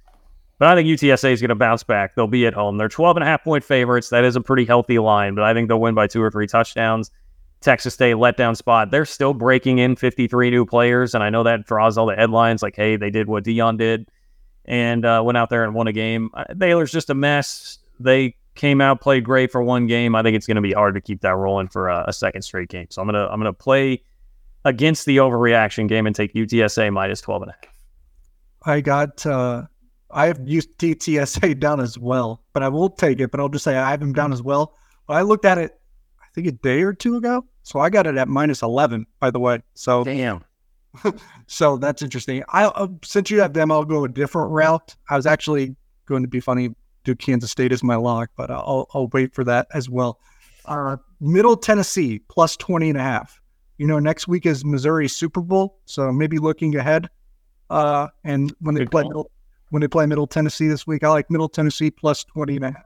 But 0.59 0.69
I 0.69 0.75
think 0.75 0.87
UTSA 0.87 1.33
is 1.33 1.41
going 1.41 1.49
to 1.49 1.55
bounce 1.55 1.83
back. 1.83 2.15
They'll 2.15 2.25
be 2.25 2.47
at 2.47 2.53
home. 2.53 2.77
They're 2.77 2.87
12 2.87 3.17
and 3.17 3.23
a 3.23 3.27
half 3.27 3.43
point 3.43 3.63
favorites. 3.63 4.09
That 4.09 4.23
is 4.23 4.35
a 4.35 4.41
pretty 4.41 4.65
healthy 4.65 4.97
line, 4.97 5.35
but 5.35 5.43
I 5.43 5.53
think 5.53 5.67
they'll 5.67 5.79
win 5.79 5.93
by 5.93 6.07
two 6.07 6.21
or 6.21 6.31
three 6.31 6.47
touchdowns. 6.47 7.11
Texas 7.59 7.93
State 7.93 8.15
letdown 8.15 8.55
spot. 8.55 8.91
They're 8.91 9.05
still 9.05 9.33
breaking 9.33 9.79
in 9.79 9.95
53 9.95 10.49
new 10.49 10.65
players, 10.65 11.13
and 11.13 11.23
I 11.23 11.29
know 11.29 11.43
that 11.43 11.65
draws 11.65 11.97
all 11.97 12.05
the 12.05 12.15
headlines 12.15 12.63
like, 12.63 12.75
hey, 12.75 12.95
they 12.95 13.09
did 13.09 13.27
what 13.27 13.43
Deion 13.43 13.77
did 13.77 14.07
and 14.67 15.05
uh, 15.05 15.21
went 15.23 15.37
out 15.37 15.49
there 15.49 15.63
and 15.63 15.73
won 15.73 15.87
a 15.87 15.93
game. 15.93 16.29
Uh, 16.33 16.53
Baylor's 16.53 16.91
just 16.91 17.09
a 17.09 17.13
mess. 17.13 17.79
They 17.99 18.35
came 18.55 18.81
out, 18.81 19.01
played 19.01 19.23
great 19.23 19.51
for 19.51 19.61
one 19.63 19.87
game. 19.87 20.15
I 20.15 20.23
think 20.23 20.35
it's 20.35 20.47
going 20.47 20.55
to 20.55 20.61
be 20.61 20.73
hard 20.73 20.95
to 20.95 21.01
keep 21.01 21.21
that 21.21 21.35
rolling 21.35 21.67
for 21.67 21.89
a, 21.89 22.05
a 22.07 22.13
second 22.13 22.41
straight 22.41 22.69
game. 22.69 22.87
So 22.89 23.01
I'm 23.01 23.07
gonna 23.07 23.27
I'm 23.27 23.39
gonna 23.39 23.53
play 23.53 24.03
against 24.65 25.05
the 25.05 25.17
overreaction 25.17 25.87
game 25.87 26.05
and 26.05 26.15
take 26.15 26.33
UTSA 26.33 26.91
minus 26.91 27.21
12 27.21 27.43
and 27.43 27.51
a 27.51 27.53
half. 27.53 27.73
I 28.63 28.81
got, 28.81 29.25
uh, 29.25 29.63
I 30.11 30.25
have 30.25 30.41
used 30.45 30.77
TTSA 30.77 31.59
down 31.59 31.79
as 31.79 31.97
well, 31.97 32.43
but 32.53 32.63
I 32.63 32.69
will 32.69 32.89
take 32.89 33.19
it. 33.21 33.31
But 33.31 33.39
I'll 33.39 33.49
just 33.49 33.63
say 33.63 33.77
I 33.77 33.89
have 33.91 34.01
him 34.01 34.13
down 34.13 34.33
as 34.33 34.41
well. 34.41 34.75
But 35.07 35.15
I 35.15 35.21
looked 35.21 35.45
at 35.45 35.57
it, 35.57 35.79
I 36.19 36.25
think 36.35 36.47
a 36.47 36.51
day 36.51 36.81
or 36.81 36.93
two 36.93 37.15
ago, 37.15 37.45
so 37.63 37.79
I 37.79 37.89
got 37.89 38.07
it 38.07 38.17
at 38.17 38.27
minus 38.27 38.61
11. 38.61 39.07
By 39.19 39.31
the 39.31 39.39
way, 39.39 39.61
so 39.73 40.03
Damn. 40.03 40.43
So 41.47 41.77
that's 41.77 42.01
interesting. 42.01 42.43
I 42.49 42.65
uh, 42.65 42.87
since 43.03 43.29
you 43.29 43.39
have 43.41 43.53
them, 43.53 43.71
I'll 43.71 43.85
go 43.85 44.03
a 44.03 44.09
different 44.09 44.51
route. 44.51 44.95
I 45.09 45.15
was 45.15 45.25
actually 45.25 45.75
going 46.05 46.23
to 46.23 46.27
be 46.27 46.39
funny, 46.39 46.69
do 47.03 47.15
Kansas 47.15 47.51
State 47.51 47.71
as 47.71 47.83
my 47.83 47.95
lock, 47.95 48.29
but 48.35 48.49
I'll 48.49 48.87
I'll 48.93 49.07
wait 49.07 49.33
for 49.33 49.43
that 49.43 49.67
as 49.73 49.89
well. 49.89 50.19
Uh, 50.65 50.97
Middle 51.19 51.55
Tennessee 51.55 52.19
plus 52.27 52.57
20 52.57 52.89
and 52.89 52.97
a 52.97 53.01
half. 53.01 53.41
You 53.77 53.87
know, 53.87 53.99
next 53.99 54.27
week 54.27 54.45
is 54.45 54.65
Missouri 54.65 55.07
Super 55.07 55.41
Bowl, 55.41 55.79
so 55.85 56.11
maybe 56.11 56.39
looking 56.39 56.75
ahead. 56.75 57.09
Uh, 57.69 58.07
and 58.23 58.53
when 58.59 58.75
they 58.75 58.81
Good 58.81 58.91
play 58.91 59.03
middle, 59.03 59.31
when 59.69 59.81
they 59.81 59.87
play 59.87 60.05
Middle 60.05 60.27
Tennessee 60.27 60.67
this 60.67 60.87
week, 60.87 61.03
I 61.03 61.09
like 61.09 61.29
Middle 61.29 61.49
Tennessee 61.49 61.91
plus 61.91 62.23
20 62.23 62.55
and 62.55 62.65
a 62.65 62.71
half. 62.71 62.83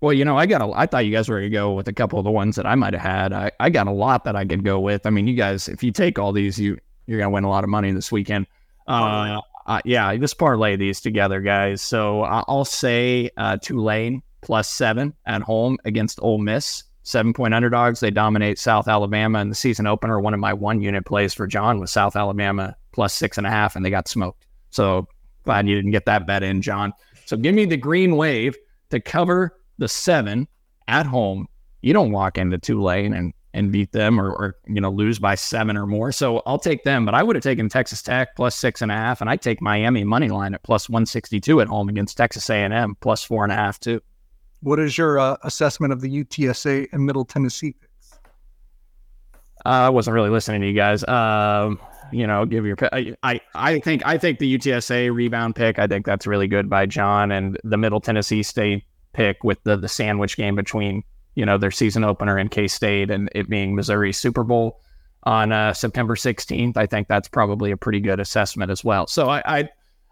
Well, 0.00 0.12
you 0.12 0.24
know, 0.24 0.38
I 0.38 0.46
got 0.46 0.62
a. 0.62 0.70
I 0.72 0.86
thought 0.86 1.06
you 1.06 1.12
guys 1.12 1.28
were 1.28 1.38
gonna 1.40 1.50
go 1.50 1.72
with 1.72 1.88
a 1.88 1.92
couple 1.92 2.20
of 2.20 2.24
the 2.24 2.30
ones 2.30 2.54
that 2.56 2.66
I 2.66 2.76
might 2.76 2.92
have 2.92 3.02
had. 3.02 3.32
I, 3.32 3.50
I 3.58 3.70
got 3.70 3.88
a 3.88 3.92
lot 3.92 4.24
that 4.24 4.36
I 4.36 4.44
could 4.44 4.64
go 4.64 4.78
with. 4.78 5.06
I 5.06 5.10
mean, 5.10 5.26
you 5.26 5.34
guys, 5.34 5.68
if 5.68 5.82
you 5.82 5.90
take 5.90 6.18
all 6.18 6.32
these, 6.32 6.58
you 6.58 6.78
you're 7.08 7.18
gonna 7.18 7.30
win 7.30 7.44
a 7.44 7.48
lot 7.48 7.64
of 7.64 7.70
money 7.70 7.90
this 7.90 8.12
weekend. 8.12 8.46
Uh, 8.86 9.40
uh 9.66 9.80
yeah, 9.84 10.14
just 10.16 10.38
parlay 10.38 10.76
these 10.76 11.00
together, 11.00 11.40
guys. 11.40 11.82
So 11.82 12.22
I'll 12.22 12.64
say 12.64 13.30
uh, 13.36 13.56
Tulane 13.56 14.22
plus 14.42 14.68
seven 14.68 15.14
at 15.26 15.42
home 15.42 15.78
against 15.84 16.20
Ole 16.22 16.38
Miss. 16.38 16.84
Seven 17.02 17.32
point 17.32 17.54
underdogs. 17.54 18.00
They 18.00 18.10
dominate 18.10 18.58
South 18.58 18.86
Alabama 18.86 19.40
in 19.40 19.48
the 19.48 19.54
season 19.54 19.86
opener. 19.86 20.20
One 20.20 20.34
of 20.34 20.40
my 20.40 20.52
one 20.52 20.82
unit 20.82 21.06
plays 21.06 21.32
for 21.32 21.46
John 21.46 21.80
was 21.80 21.90
South 21.90 22.16
Alabama 22.16 22.76
plus 22.92 23.14
six 23.14 23.38
and 23.38 23.46
a 23.46 23.50
half, 23.50 23.74
and 23.74 23.84
they 23.84 23.90
got 23.90 24.08
smoked. 24.08 24.44
So 24.68 25.08
glad 25.44 25.66
you 25.66 25.74
didn't 25.74 25.92
get 25.92 26.04
that 26.04 26.26
bet 26.26 26.42
in, 26.42 26.60
John. 26.60 26.92
So 27.24 27.38
give 27.38 27.54
me 27.54 27.64
the 27.64 27.78
green 27.78 28.16
wave 28.16 28.56
to 28.90 29.00
cover 29.00 29.58
the 29.78 29.88
seven 29.88 30.46
at 30.86 31.06
home. 31.06 31.48
You 31.80 31.94
don't 31.94 32.12
walk 32.12 32.36
into 32.36 32.58
Tulane 32.58 33.14
and 33.14 33.32
and 33.58 33.72
beat 33.72 33.90
them 33.92 34.20
or, 34.20 34.30
or 34.30 34.56
you 34.66 34.80
know 34.80 34.90
lose 34.90 35.18
by 35.18 35.34
seven 35.34 35.76
or 35.76 35.86
more. 35.86 36.12
So 36.12 36.42
I'll 36.46 36.58
take 36.58 36.84
them. 36.84 37.04
But 37.04 37.14
I 37.14 37.22
would 37.22 37.36
have 37.36 37.42
taken 37.42 37.68
Texas 37.68 38.00
Tech 38.00 38.36
plus 38.36 38.54
six 38.54 38.80
and 38.80 38.92
a 38.92 38.94
half, 38.94 39.20
and 39.20 39.28
I 39.28 39.36
take 39.36 39.60
Miami 39.60 40.04
money 40.04 40.28
line 40.28 40.54
at 40.54 40.62
plus 40.62 40.88
one 40.88 41.04
sixty 41.04 41.40
two 41.40 41.60
at 41.60 41.66
home 41.66 41.88
against 41.88 42.16
Texas 42.16 42.48
A 42.48 42.54
and 42.54 42.72
M 42.72 42.96
plus 43.00 43.24
four 43.24 43.42
and 43.42 43.52
a 43.52 43.56
half 43.56 43.80
too. 43.80 44.00
What 44.60 44.78
is 44.78 44.96
your 44.96 45.18
uh, 45.18 45.36
assessment 45.42 45.92
of 45.92 46.00
the 46.00 46.24
UTSA 46.24 46.88
and 46.92 47.04
Middle 47.04 47.24
Tennessee 47.24 47.72
picks? 47.72 48.18
Uh, 49.66 49.68
I 49.86 49.88
wasn't 49.90 50.14
really 50.14 50.30
listening 50.30 50.60
to 50.62 50.66
you 50.66 50.74
guys. 50.74 51.06
Um, 51.06 51.80
you 52.12 52.26
know, 52.26 52.46
give 52.46 52.64
your. 52.64 52.76
I, 52.92 53.14
I 53.22 53.40
I 53.54 53.80
think 53.80 54.06
I 54.06 54.18
think 54.18 54.38
the 54.38 54.56
UTSA 54.56 55.12
rebound 55.12 55.56
pick. 55.56 55.78
I 55.78 55.86
think 55.88 56.06
that's 56.06 56.26
really 56.26 56.46
good 56.46 56.70
by 56.70 56.86
John 56.86 57.32
and 57.32 57.58
the 57.64 57.76
Middle 57.76 58.00
Tennessee 58.00 58.42
State 58.42 58.84
pick 59.12 59.42
with 59.42 59.62
the 59.64 59.76
the 59.76 59.88
sandwich 59.88 60.36
game 60.36 60.54
between 60.54 61.02
you 61.38 61.46
know 61.46 61.56
their 61.56 61.70
season 61.70 62.02
opener 62.02 62.36
in 62.36 62.48
K 62.48 62.66
State 62.66 63.10
and 63.12 63.30
it 63.32 63.48
being 63.48 63.76
Missouri 63.76 64.12
Super 64.12 64.42
Bowl 64.42 64.80
on 65.22 65.52
uh, 65.52 65.72
September 65.72 66.16
16th. 66.16 66.76
I 66.76 66.86
think 66.86 67.06
that's 67.06 67.28
probably 67.28 67.70
a 67.70 67.76
pretty 67.76 68.00
good 68.00 68.18
assessment 68.20 68.70
as 68.70 68.84
well. 68.84 69.06
So 69.06 69.30
I. 69.30 69.42
I 69.46 69.68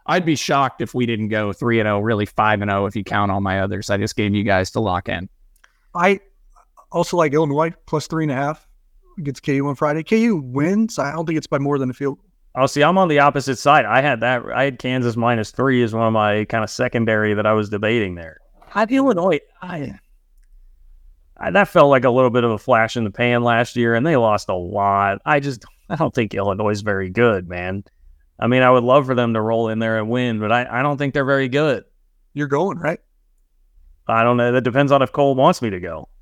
I'd 0.09 0.23
be 0.23 0.37
shocked 0.37 0.79
if 0.79 0.93
we 0.93 1.05
didn't 1.05 1.27
go 1.27 1.51
three 1.51 1.81
and 1.81 1.85
zero, 1.85 1.99
really 1.99 2.25
five 2.25 2.61
and 2.61 2.71
zero 2.71 2.85
if 2.85 2.95
you 2.95 3.03
count 3.03 3.29
all 3.29 3.41
my 3.41 3.59
others. 3.59 3.89
I 3.89 3.97
just 3.97 4.15
gave 4.15 4.33
you 4.33 4.45
guys 4.45 4.71
to 4.71 4.79
lock 4.79 5.09
in. 5.09 5.27
I 5.93 6.21
also 6.93 7.17
like 7.17 7.33
Illinois 7.33 7.73
plus 7.87 8.07
three 8.07 8.23
and 8.23 8.31
a 8.31 8.35
half 8.35 8.65
against 9.17 9.43
KU 9.43 9.67
on 9.67 9.75
Friday. 9.75 10.03
KU 10.03 10.37
wins. 10.37 10.97
I 10.97 11.11
don't 11.11 11.25
think 11.25 11.37
it's 11.37 11.45
by 11.45 11.59
more 11.59 11.77
than 11.77 11.89
a 11.89 11.93
field. 11.93 12.19
Oh, 12.55 12.67
see, 12.67 12.83
I'm 12.83 12.97
on 12.97 13.09
the 13.09 13.19
opposite 13.19 13.57
side. 13.57 13.83
I 13.83 14.01
had 14.01 14.21
that. 14.21 14.43
I 14.55 14.63
had 14.63 14.79
Kansas 14.79 15.17
minus 15.17 15.51
three 15.51 15.83
as 15.83 15.93
one 15.93 16.07
of 16.07 16.13
my 16.13 16.45
kind 16.45 16.63
of 16.63 16.69
secondary 16.69 17.33
that 17.33 17.45
I 17.45 17.51
was 17.51 17.67
debating 17.69 18.15
there. 18.15 18.39
I 18.73 18.79
had 18.79 18.91
Illinois. 18.93 19.41
I, 19.61 19.77
I 19.77 19.99
that 21.51 21.67
felt 21.67 21.89
like 21.89 22.03
a 22.03 22.09
little 22.09 22.29
bit 22.29 22.43
of 22.43 22.51
a 22.51 22.57
flash 22.57 22.97
in 22.97 23.03
the 23.03 23.11
pan 23.11 23.43
last 23.43 23.75
year, 23.75 23.93
and 23.95 24.05
they 24.05 24.15
lost 24.15 24.49
a 24.49 24.55
lot. 24.55 25.21
I 25.25 25.39
just 25.39 25.65
I 25.89 25.95
don't 25.95 26.13
think 26.13 26.33
Illinois 26.33 26.71
is 26.71 26.81
very 26.81 27.09
good, 27.09 27.47
man. 27.47 27.83
I 28.39 28.47
mean, 28.47 28.61
I 28.61 28.69
would 28.69 28.83
love 28.83 29.05
for 29.05 29.15
them 29.15 29.33
to 29.33 29.41
roll 29.41 29.69
in 29.69 29.79
there 29.79 29.97
and 29.97 30.09
win, 30.09 30.39
but 30.39 30.51
I, 30.51 30.79
I 30.79 30.81
don't 30.83 30.97
think 30.97 31.13
they're 31.13 31.25
very 31.25 31.47
good. 31.47 31.85
You're 32.33 32.47
going 32.47 32.77
right. 32.77 32.99
I 34.07 34.23
don't 34.23 34.37
know. 34.37 34.51
That 34.51 34.63
depends 34.63 34.91
on 34.91 35.01
if 35.01 35.11
Cole 35.11 35.35
wants 35.35 35.61
me 35.61 35.69
to 35.69 35.79
go. 35.79 36.09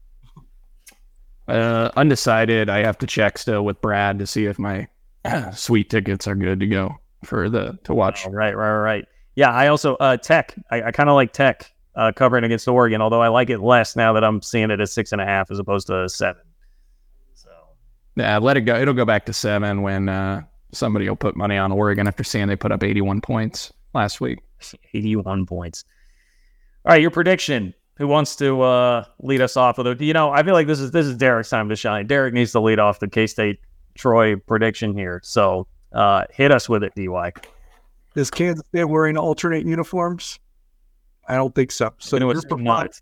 Uh, 1.48 1.92
undecided. 1.96 2.72
I 2.72 2.80
have 2.80 2.98
to 2.98 3.06
check 3.06 3.38
still 3.38 3.64
with 3.64 3.80
Brad 3.80 4.18
to 4.18 4.26
see 4.26 4.48
if 4.48 4.58
my 4.58 4.88
sweet 5.54 5.92
tickets 5.92 6.28
are 6.28 6.34
good 6.34 6.60
to 6.60 6.66
go 6.66 6.96
for 7.24 7.52
the 7.52 7.78
to 7.84 7.94
watch. 7.94 8.26
Oh, 8.26 8.32
right, 8.32 8.58
right, 8.58 8.80
right. 8.80 9.06
Yeah, 9.36 9.52
I 9.52 9.68
also 9.68 9.96
uh 9.98 10.18
Tech. 10.18 10.56
I, 10.72 10.82
I 10.82 10.92
kind 10.92 11.08
of 11.08 11.14
like 11.14 11.34
Tech 11.34 11.72
uh, 11.96 12.12
covering 12.16 12.44
against 12.44 12.68
Oregon, 12.68 13.02
although 13.02 13.22
I 13.22 13.30
like 13.30 13.50
it 13.50 13.60
less 13.60 13.96
now 13.96 14.14
that 14.14 14.24
I'm 14.24 14.42
seeing 14.42 14.72
it 14.72 14.82
as 14.82 14.94
six 14.94 15.12
and 15.12 15.22
a 15.22 15.26
half 15.26 15.52
as 15.52 15.60
opposed 15.60 15.88
to 15.88 16.08
seven. 16.10 16.42
So 17.34 17.50
Yeah, 18.16 18.38
let 18.38 18.58
it 18.58 18.62
go. 18.62 18.80
It'll 18.80 18.94
go 18.94 19.06
back 19.06 19.26
to 19.28 19.34
seven 19.34 19.82
when 19.82 20.10
uh, 20.10 20.44
somebody 20.72 21.08
will 21.08 21.16
put 21.16 21.36
money 21.36 21.58
on 21.58 21.72
Oregon 21.72 22.08
after 22.08 22.24
seeing 22.24 22.48
they 22.48 22.56
put 22.56 22.72
up 22.72 22.84
81 22.84 23.22
points 23.22 23.72
last 23.94 24.22
week. 24.22 24.40
81 24.94 25.46
points. 25.46 25.86
All 26.86 26.92
right, 26.92 27.02
your 27.02 27.12
prediction. 27.12 27.74
Who 27.98 28.08
wants 28.08 28.36
to 28.38 28.62
uh, 28.62 29.06
lead 29.20 29.40
us 29.40 29.56
off 29.56 29.78
with 29.78 29.88
it? 29.88 30.02
You 30.02 30.12
know, 30.12 30.30
I 30.30 30.44
feel 30.44 30.54
like 30.54 30.68
this 30.68 30.82
is 30.82 30.92
this 30.92 31.06
is 31.06 31.16
Derek's 31.16 31.50
time 31.50 31.70
to 31.70 31.78
shine. 31.78 32.08
Derek 32.08 32.34
needs 32.34 32.52
to 32.52 32.60
lead 32.60 32.78
off 32.78 33.00
the 33.00 33.08
K 33.08 33.26
State 33.26 33.60
Troy 33.96 34.36
prediction 34.36 34.94
here. 34.94 35.22
So 35.24 35.66
uh, 35.94 36.26
hit 36.30 36.52
us 36.52 36.68
with 36.68 36.84
it, 36.84 36.94
DY. 36.96 37.32
Is 38.16 38.30
Kansas 38.30 38.66
State 38.68 38.84
wearing 38.84 39.18
alternate 39.18 39.66
uniforms? 39.66 40.40
I 41.28 41.36
don't 41.36 41.54
think 41.54 41.72
so. 41.72 41.94
So 41.98 42.18
No, 42.18 42.28
the 42.28 42.38
it's 42.38 42.46
group 42.46 42.60
of 42.60 42.62
not. 42.62 43.00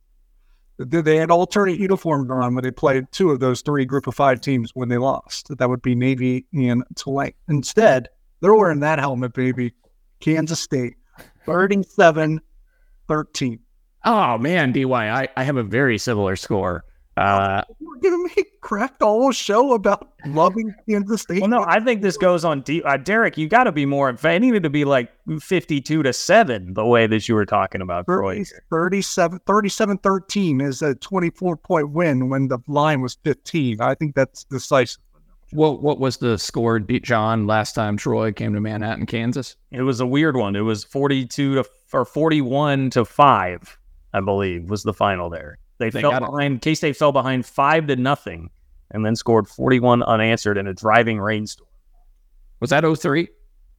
They 0.80 1.18
had 1.18 1.30
alternate 1.30 1.80
uniforms 1.80 2.30
on 2.32 2.56
when 2.56 2.64
they 2.64 2.72
played 2.72 3.06
two 3.12 3.30
of 3.30 3.40
those 3.40 3.62
three 3.62 3.86
group 3.86 4.08
of 4.08 4.16
five 4.16 4.42
teams 4.42 4.72
when 4.74 4.90
they 4.90 4.98
lost. 4.98 5.56
That 5.58 5.70
would 5.70 5.84
be 5.84 5.94
Navy 5.94 6.46
and 6.54 6.84
Tulane. 6.96 7.34
Instead, 7.48 8.10
they're 8.42 8.56
wearing 8.56 8.80
that 8.80 9.00
helmet, 9.00 9.34
baby. 9.34 9.74
Kansas 10.20 10.60
State, 10.60 10.96
37 11.46 12.42
13. 13.08 13.60
Oh, 14.06 14.38
man, 14.38 14.72
DY, 14.72 14.90
I, 14.92 15.28
I 15.38 15.44
have 15.44 15.58
a 15.58 15.64
very 15.64 15.98
similar 15.98 16.36
score. 16.36 16.84
Uh, 17.16 17.62
We're 17.80 18.00
going 18.00 18.28
to 18.28 18.34
make 18.36 18.60
crap 18.62 18.98
the 18.98 19.06
whole 19.06 19.32
show 19.32 19.74
about 19.74 20.14
loving 20.26 20.74
Kansas 20.90 21.22
State. 21.22 21.42
Well, 21.42 21.50
no, 21.50 21.64
I 21.68 21.80
think 21.80 22.02
this 22.02 22.18
goes 22.18 22.44
on. 22.44 22.62
deep. 22.62 22.84
uh, 22.88 22.98
Derek, 22.98 23.38
you 23.38 23.48
got 23.48 23.66
to 23.66 23.72
be 23.72 23.86
more. 23.86 24.10
It 24.10 24.40
needed 24.40 24.64
to 24.64 24.70
be 24.72 24.84
like 24.84 25.12
fifty-two 25.40 26.02
to 26.02 26.12
seven, 26.12 26.74
the 26.74 26.86
way 26.86 27.06
that 27.06 27.30
you 27.30 27.36
were 27.36 27.46
talking 27.46 27.82
about 27.82 28.06
Troy. 28.08 28.44
37, 28.72 29.40
37 29.46 29.98
13 30.00 30.60
is 30.62 30.82
a 30.82 30.96
24 30.96 31.56
point 31.58 31.92
win 31.92 32.30
when 32.30 32.48
the 32.48 32.58
line 32.68 33.02
was 33.02 33.18
15. 33.24 33.80
I 33.80 33.94
think 33.94 34.16
that's 34.16 34.44
decisive. 34.46 35.00
what 35.52 35.84
what 35.84 36.00
was 36.00 36.18
the 36.18 36.40
score, 36.40 36.80
D- 36.80 37.00
John, 37.00 37.46
last 37.46 37.74
time 37.76 37.96
Troy 37.96 38.32
came 38.32 38.56
to 38.56 38.60
Manhattan, 38.62 39.06
Kansas? 39.06 39.56
It 39.70 39.84
was 39.84 40.00
a 40.00 40.08
weird 40.08 40.36
one. 40.36 40.56
It 40.56 40.62
was 40.62 40.84
forty-two 40.84 41.56
to 41.62 41.66
or 41.94 42.06
forty-one 42.06 42.90
to 42.90 43.06
five, 43.06 43.78
I 44.14 44.20
believe, 44.22 44.68
was 44.72 44.82
the 44.82 44.94
final 44.96 45.30
there. 45.30 45.60
They, 45.90 46.02
fell 46.02 46.20
behind. 46.20 46.62
K 46.62 46.76
State 46.76 46.98
fell 46.98 47.12
behind 47.12 47.46
five 47.46 47.88
to 47.88 47.96
nothing, 47.96 48.50
and 48.92 49.06
then 49.06 49.16
scored 49.16 49.48
forty-one 49.48 50.04
unanswered 50.04 50.58
in 50.58 50.68
a 50.68 50.74
driving 50.74 51.20
rainstorm. 51.20 51.68
Was 52.60 52.70
that 52.70 52.86
03? 52.86 53.24
It 53.24 53.30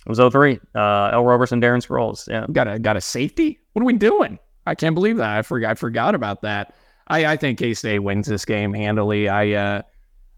was 0.06 0.18
03. 0.18 0.60
Uh, 0.74 1.10
Ell 1.12 1.24
Roberson, 1.24 1.58
Darren 1.58 1.82
Sproles. 1.82 2.28
Yeah. 2.28 2.46
Got 2.52 2.68
a 2.68 2.78
got 2.78 2.98
a 2.98 3.00
safety? 3.00 3.58
What 3.72 3.80
are 3.80 3.86
we 3.86 3.94
doing? 3.94 4.38
I 4.66 4.74
can't 4.74 4.94
believe 4.94 5.16
that. 5.16 5.38
I 5.38 5.40
forgot 5.42 5.70
I 5.70 5.74
forgot 5.74 6.14
about 6.14 6.42
that. 6.42 6.74
I, 7.08 7.24
I 7.24 7.36
think 7.38 7.58
K 7.58 7.72
State 7.72 8.00
wins 8.00 8.26
this 8.26 8.44
game 8.44 8.74
handily. 8.74 9.28
I 9.28 9.52
uh 9.52 9.82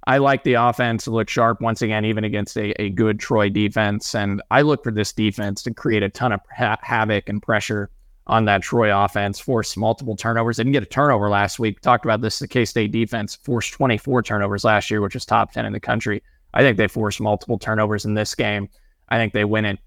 I 0.07 0.19
like 0.19 0.45
the 0.45 0.55
offense 0.55 1.05
to 1.05 1.11
look 1.11 1.29
sharp 1.29 1.61
once 1.61 1.83
again, 1.83 2.05
even 2.05 2.23
against 2.23 2.57
a, 2.57 2.81
a 2.81 2.91
good 2.91 3.19
Troy 3.19 3.49
defense. 3.49 4.15
And 4.15 4.41
I 4.53 4.63
look 4.63 4.85
for 4.85 4.93
this 4.93 5.13
defense 5.13 5.65
to 5.65 5.75
create 5.75 6.05
a 6.05 6.09
ton 6.09 6.31
of 6.31 6.41
ha- 6.57 6.79
havoc 6.83 7.29
and 7.29 7.43
pressure 7.43 7.91
on 8.27 8.45
that 8.47 8.63
Troy 8.63 8.97
offense, 8.97 9.39
force 9.39 9.77
multiple 9.77 10.17
turnovers. 10.17 10.57
They 10.57 10.65
didn't 10.65 10.73
get 10.73 10.83
a 10.83 10.87
turnover 10.87 11.29
last 11.29 11.59
week. 11.59 11.81
Talked 11.81 12.05
about 12.05 12.21
this. 12.21 12.39
The 12.39 12.49
K 12.49 12.65
State 12.65 12.93
defense 12.93 13.37
forced 13.37 13.73
24 13.73 14.23
turnovers 14.23 14.65
last 14.65 14.91
year, 14.91 15.01
which 15.01 15.15
was 15.15 15.25
top 15.25 15.53
10 15.53 15.65
in 15.65 15.73
the 15.73 15.81
country. 15.81 16.23
I 16.55 16.63
think 16.63 16.77
they 16.77 16.89
forced 16.89 17.21
multiple 17.21 17.59
turnovers 17.59 18.05
in 18.05 18.15
this 18.15 18.35
game. 18.35 18.69
I 19.09 19.17
think 19.19 19.33
they 19.33 19.45
win 19.45 19.65
it. 19.65 19.79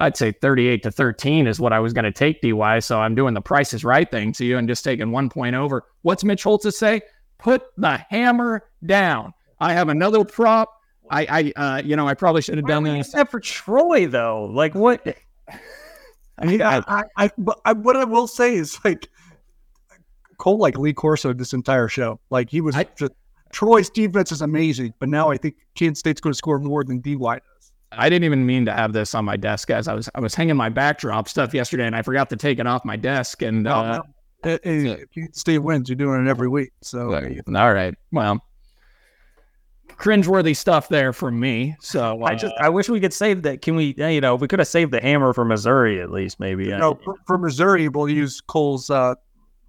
I'd 0.00 0.16
say 0.16 0.30
38 0.30 0.82
to 0.84 0.92
13 0.92 1.46
is 1.46 1.58
what 1.58 1.72
I 1.72 1.80
was 1.80 1.92
going 1.92 2.04
to 2.04 2.12
take 2.12 2.40
DY. 2.40 2.78
So 2.80 3.00
I'm 3.00 3.14
doing 3.14 3.34
the 3.34 3.40
price 3.40 3.72
is 3.74 3.84
right 3.84 4.08
thing 4.08 4.32
to 4.34 4.44
you 4.44 4.58
and 4.58 4.68
just 4.68 4.84
taking 4.84 5.10
one 5.10 5.28
point 5.28 5.56
over. 5.56 5.86
What's 6.02 6.22
Mitch 6.22 6.44
Holthus 6.44 6.62
to 6.62 6.72
say? 6.72 7.00
Put 7.38 7.62
the 7.76 8.04
hammer 8.08 8.68
down. 8.86 9.32
I 9.60 9.72
have 9.72 9.88
another 9.88 10.24
prop. 10.24 10.72
I, 11.10 11.52
I, 11.56 11.60
uh, 11.60 11.82
you 11.84 11.96
know, 11.96 12.06
I 12.06 12.14
probably 12.14 12.42
should 12.42 12.58
have 12.58 12.66
done 12.66 12.84
this. 12.84 13.08
Except 13.08 13.30
for 13.30 13.40
Troy, 13.40 14.06
though. 14.06 14.44
Like, 14.44 14.74
what? 14.74 15.04
I 16.38 16.46
mean, 16.46 16.62
I, 16.62 16.82
I, 16.86 17.02
I, 17.16 17.30
but 17.38 17.60
I, 17.64 17.72
what 17.72 17.96
I 17.96 18.04
will 18.04 18.26
say 18.26 18.54
is 18.54 18.78
like 18.84 19.08
Cole, 20.38 20.58
like 20.58 20.78
Lee 20.78 20.92
Corso, 20.92 21.32
this 21.32 21.52
entire 21.52 21.88
show, 21.88 22.20
like 22.30 22.50
he 22.50 22.60
was 22.60 22.76
just 22.96 23.12
Troy's 23.52 23.90
defense 23.90 24.32
is 24.32 24.42
amazing, 24.42 24.94
but 24.98 25.08
now 25.08 25.30
I 25.30 25.36
think 25.36 25.56
Kansas 25.74 26.00
State's 26.00 26.20
going 26.20 26.32
to 26.32 26.36
score 26.36 26.58
more 26.58 26.84
than 26.84 27.00
DY 27.00 27.16
does. 27.16 27.72
I 27.92 28.10
didn't 28.10 28.24
even 28.24 28.44
mean 28.44 28.66
to 28.66 28.72
have 28.72 28.92
this 28.92 29.14
on 29.14 29.24
my 29.24 29.36
desk, 29.36 29.68
guys. 29.68 29.88
I 29.88 29.94
was, 29.94 30.10
I 30.14 30.20
was 30.20 30.34
hanging 30.34 30.56
my 30.56 30.68
backdrop 30.68 31.28
stuff 31.28 31.54
yesterday, 31.54 31.86
and 31.86 31.96
I 31.96 32.02
forgot 32.02 32.28
to 32.30 32.36
take 32.36 32.58
it 32.58 32.66
off 32.66 32.84
my 32.84 32.96
desk. 32.96 33.42
And 33.42 33.66
uh, 33.66 34.02
Uh, 34.44 34.58
hey, 34.62 34.88
if 34.90 35.10
Kansas 35.10 35.40
State 35.40 35.58
wins, 35.58 35.88
you're 35.88 35.96
doing 35.96 36.26
it 36.26 36.28
every 36.28 36.48
week. 36.48 36.70
So 36.82 37.10
all 37.56 37.72
right, 37.72 37.94
well, 38.12 38.44
cringeworthy 39.96 40.56
stuff 40.56 40.88
there 40.88 41.12
from 41.12 41.38
me. 41.40 41.76
So 41.80 42.22
I 42.22 42.32
uh, 42.32 42.36
just, 42.36 42.54
I 42.60 42.68
wish 42.68 42.88
we 42.88 43.00
could 43.00 43.12
save 43.12 43.42
that. 43.42 43.62
Can 43.62 43.76
we, 43.76 43.94
you 43.96 44.20
know, 44.20 44.34
we 44.36 44.48
could 44.48 44.58
have 44.58 44.68
saved 44.68 44.92
the 44.92 45.00
hammer 45.00 45.32
for 45.32 45.44
Missouri 45.44 46.00
at 46.00 46.10
least, 46.10 46.38
maybe. 46.40 46.68
no, 46.68 46.94
for, 47.04 47.14
for 47.26 47.38
Missouri, 47.38 47.88
we'll 47.88 48.08
use 48.08 48.40
Cole's 48.40 48.90
uh, 48.90 49.14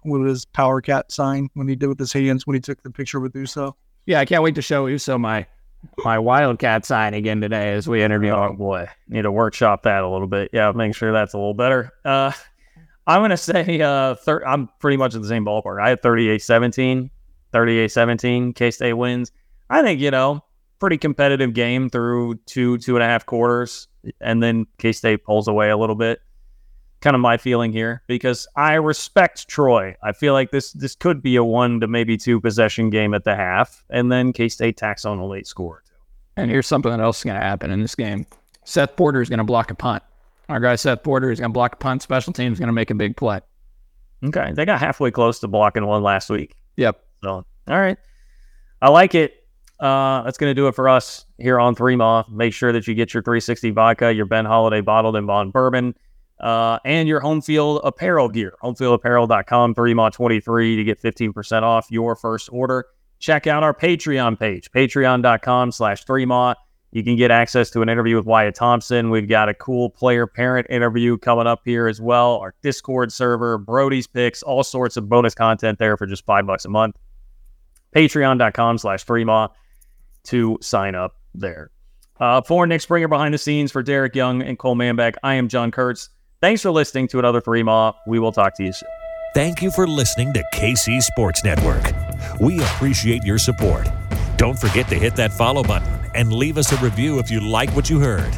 with 0.04 0.26
his 0.26 0.44
power 0.44 0.80
cat 0.80 1.10
sign 1.12 1.48
when 1.54 1.68
he 1.68 1.76
did 1.76 1.88
with 1.88 1.98
his 1.98 2.12
hands 2.12 2.46
when 2.46 2.54
he 2.54 2.60
took 2.60 2.82
the 2.82 2.90
picture 2.90 3.20
with 3.20 3.34
Uso. 3.34 3.76
yeah, 4.06 4.20
I 4.20 4.24
can't 4.24 4.42
wait 4.42 4.54
to 4.54 4.62
show 4.62 4.86
Uso 4.86 5.18
my 5.18 5.46
my 6.04 6.18
Wildcat 6.18 6.84
sign 6.84 7.14
again 7.14 7.40
today 7.40 7.72
as 7.72 7.88
we 7.88 8.02
interview. 8.02 8.30
Oh 8.30 8.52
boy, 8.52 8.86
need 9.08 9.22
to 9.22 9.32
workshop 9.32 9.82
that 9.84 10.02
a 10.02 10.08
little 10.08 10.26
bit. 10.26 10.50
Yeah, 10.52 10.72
make 10.72 10.94
sure 10.94 11.12
that's 11.12 11.34
a 11.34 11.38
little 11.38 11.54
better. 11.54 11.90
Uh, 12.04 12.32
I'm 13.06 13.22
gonna 13.22 13.36
say 13.36 13.80
uh, 13.80 14.14
thir- 14.14 14.46
I'm 14.46 14.68
pretty 14.78 14.96
much 14.96 15.14
in 15.14 15.22
the 15.22 15.28
same 15.28 15.44
ballpark. 15.44 15.80
I 15.82 15.88
had 15.90 16.02
38-17, 16.02 17.10
38-17. 17.52 18.54
K 18.54 18.70
State 18.70 18.92
wins. 18.92 19.32
I 19.70 19.82
think 19.82 20.00
you 20.00 20.10
know 20.10 20.44
pretty 20.80 20.98
competitive 20.98 21.52
game 21.54 21.88
through 21.88 22.34
two 22.46 22.78
two 22.78 22.96
and 22.96 23.04
a 23.04 23.06
half 23.06 23.24
quarters, 23.26 23.86
and 24.20 24.42
then 24.42 24.66
K 24.78 24.90
State 24.92 25.24
pulls 25.24 25.46
away 25.46 25.70
a 25.70 25.76
little 25.76 25.94
bit. 25.94 26.20
Kind 27.00 27.14
of 27.14 27.20
my 27.20 27.38
feeling 27.38 27.72
here 27.72 28.02
because 28.08 28.46
I 28.56 28.74
respect 28.74 29.48
Troy. 29.48 29.96
I 30.02 30.12
feel 30.12 30.34
like 30.34 30.50
this 30.50 30.72
this 30.72 30.94
could 30.94 31.22
be 31.22 31.36
a 31.36 31.44
one 31.44 31.80
to 31.80 31.86
maybe 31.86 32.16
two 32.16 32.40
possession 32.40 32.90
game 32.90 33.14
at 33.14 33.24
the 33.24 33.36
half, 33.36 33.84
and 33.88 34.10
then 34.10 34.32
K 34.32 34.48
State 34.48 34.76
tacks 34.76 35.04
on 35.04 35.18
a 35.18 35.26
late 35.26 35.46
score. 35.46 35.82
And 36.36 36.50
here's 36.50 36.66
something 36.66 36.90
that 36.90 37.00
else 37.00 37.18
is 37.18 37.24
going 37.24 37.38
to 37.38 37.46
happen 37.46 37.70
in 37.70 37.80
this 37.80 37.94
game. 37.94 38.26
Seth 38.64 38.96
Porter 38.96 39.20
is 39.20 39.28
going 39.28 39.38
to 39.38 39.44
block 39.44 39.70
a 39.70 39.74
punt. 39.74 40.02
Our 40.48 40.60
guy 40.60 40.76
Seth 40.76 41.02
Porter 41.02 41.30
is 41.30 41.40
going 41.40 41.50
to 41.50 41.54
block 41.54 41.74
a 41.74 41.76
punt. 41.76 42.02
Special 42.02 42.32
teams 42.32 42.58
going 42.58 42.68
to 42.68 42.72
make 42.72 42.90
a 42.90 42.94
big 42.94 43.16
play. 43.16 43.40
Okay, 44.22 44.52
they 44.52 44.66
got 44.66 44.78
halfway 44.78 45.10
close 45.10 45.38
to 45.40 45.48
blocking 45.48 45.86
one 45.86 46.02
last 46.02 46.28
week. 46.28 46.54
Yep. 46.76 47.02
So, 47.22 47.30
all 47.30 47.46
right. 47.80 47.96
I 48.82 48.90
like 48.90 49.14
it. 49.14 49.39
Uh, 49.80 50.22
that's 50.22 50.36
going 50.36 50.50
to 50.50 50.54
do 50.54 50.68
it 50.68 50.74
for 50.74 50.88
us 50.88 51.24
here 51.38 51.58
on 51.58 51.74
Three 51.74 51.96
Maw. 51.96 52.24
Make 52.30 52.52
sure 52.52 52.70
that 52.72 52.86
you 52.86 52.94
get 52.94 53.14
your 53.14 53.22
360 53.22 53.70
vodka, 53.70 54.12
your 54.12 54.26
Ben 54.26 54.44
Holladay 54.44 54.84
bottled 54.84 55.16
and 55.16 55.26
bond 55.26 55.54
bourbon, 55.54 55.94
uh, 56.38 56.78
and 56.84 57.08
your 57.08 57.20
home 57.20 57.40
field 57.40 57.80
apparel 57.82 58.28
gear. 58.28 58.54
Homefieldapparel.com, 58.62 59.74
Three 59.74 59.94
Maw 59.94 60.10
23 60.10 60.76
to 60.76 60.84
get 60.84 61.00
15% 61.00 61.62
off 61.62 61.86
your 61.90 62.14
first 62.14 62.50
order. 62.52 62.86
Check 63.20 63.46
out 63.46 63.62
our 63.62 63.72
Patreon 63.72 64.38
page, 64.38 64.70
patreon.com 64.70 65.72
slash 65.72 66.04
Three 66.04 66.26
Maw. 66.26 66.54
You 66.92 67.02
can 67.02 67.16
get 67.16 67.30
access 67.30 67.70
to 67.70 67.82
an 67.82 67.88
interview 67.88 68.16
with 68.16 68.26
Wyatt 68.26 68.56
Thompson. 68.56 69.10
We've 69.10 69.28
got 69.28 69.48
a 69.48 69.54
cool 69.54 69.88
player 69.90 70.26
parent 70.26 70.66
interview 70.68 71.16
coming 71.16 71.46
up 71.46 71.60
here 71.64 71.86
as 71.86 72.00
well. 72.00 72.36
Our 72.38 72.54
Discord 72.62 73.12
server, 73.12 73.56
Brody's 73.58 74.08
picks, 74.08 74.42
all 74.42 74.64
sorts 74.64 74.96
of 74.96 75.08
bonus 75.08 75.34
content 75.34 75.78
there 75.78 75.96
for 75.96 76.06
just 76.06 76.26
five 76.26 76.46
bucks 76.46 76.64
a 76.64 76.68
month. 76.68 76.96
Patreon.com 77.94 78.78
slash 78.78 79.04
Three 79.04 79.24
Maw 79.24 79.48
to 80.24 80.58
sign 80.60 80.94
up 80.94 81.16
there. 81.34 81.70
Uh, 82.18 82.42
for 82.42 82.66
Nick 82.66 82.82
Springer 82.82 83.08
behind 83.08 83.32
the 83.32 83.38
scenes, 83.38 83.72
for 83.72 83.82
Derek 83.82 84.14
Young 84.14 84.42
and 84.42 84.58
Cole 84.58 84.76
Manbeck, 84.76 85.14
I 85.22 85.34
am 85.34 85.48
John 85.48 85.70
Kurtz. 85.70 86.10
Thanks 86.40 86.62
for 86.62 86.70
listening 86.70 87.08
to 87.08 87.18
another 87.18 87.40
Three 87.40 87.62
Maw. 87.62 87.94
We 88.06 88.18
will 88.18 88.32
talk 88.32 88.54
to 88.56 88.64
you 88.64 88.72
soon. 88.72 88.88
Thank 89.34 89.62
you 89.62 89.70
for 89.70 89.86
listening 89.86 90.32
to 90.32 90.44
KC 90.52 91.02
Sports 91.02 91.44
Network. 91.44 91.84
We 92.40 92.60
appreciate 92.60 93.22
your 93.22 93.38
support. 93.38 93.88
Don't 94.36 94.58
forget 94.58 94.88
to 94.88 94.96
hit 94.96 95.14
that 95.16 95.32
follow 95.32 95.62
button 95.62 95.88
and 96.14 96.32
leave 96.32 96.58
us 96.58 96.72
a 96.72 96.76
review 96.78 97.18
if 97.18 97.30
you 97.30 97.40
like 97.40 97.70
what 97.76 97.88
you 97.88 98.00
heard. 98.00 98.34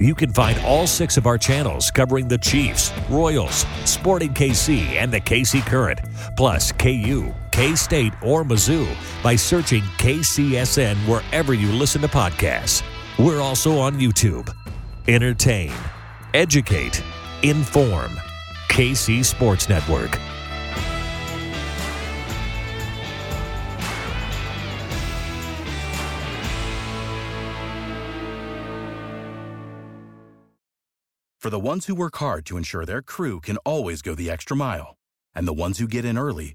You 0.00 0.14
can 0.14 0.32
find 0.32 0.58
all 0.60 0.86
six 0.86 1.16
of 1.16 1.26
our 1.26 1.38
channels 1.38 1.90
covering 1.90 2.26
the 2.26 2.38
Chiefs, 2.38 2.92
Royals, 3.08 3.64
Sporting 3.84 4.34
KC, 4.34 4.80
and 4.96 5.12
the 5.12 5.20
KC 5.20 5.64
Current, 5.64 6.00
plus 6.36 6.72
KU, 6.72 7.32
K 7.52 7.76
State, 7.76 8.14
or 8.22 8.42
Mizzou 8.44 8.88
by 9.22 9.36
searching 9.36 9.82
KCSN 9.98 10.96
wherever 11.06 11.54
you 11.54 11.70
listen 11.70 12.00
to 12.00 12.08
podcasts. 12.08 12.82
We're 13.18 13.42
also 13.42 13.78
on 13.78 14.00
YouTube. 14.00 14.50
Entertain, 15.06 15.72
educate, 16.34 17.02
inform. 17.42 18.10
KC 18.68 19.22
Sports 19.22 19.68
Network. 19.68 20.18
For 31.38 31.50
the 31.50 31.58
ones 31.58 31.86
who 31.86 31.94
work 31.94 32.16
hard 32.16 32.46
to 32.46 32.56
ensure 32.56 32.86
their 32.86 33.02
crew 33.02 33.40
can 33.40 33.58
always 33.58 34.00
go 34.00 34.14
the 34.14 34.30
extra 34.30 34.56
mile, 34.56 34.96
and 35.34 35.46
the 35.46 35.52
ones 35.52 35.78
who 35.78 35.86
get 35.86 36.04
in 36.06 36.16
early 36.16 36.54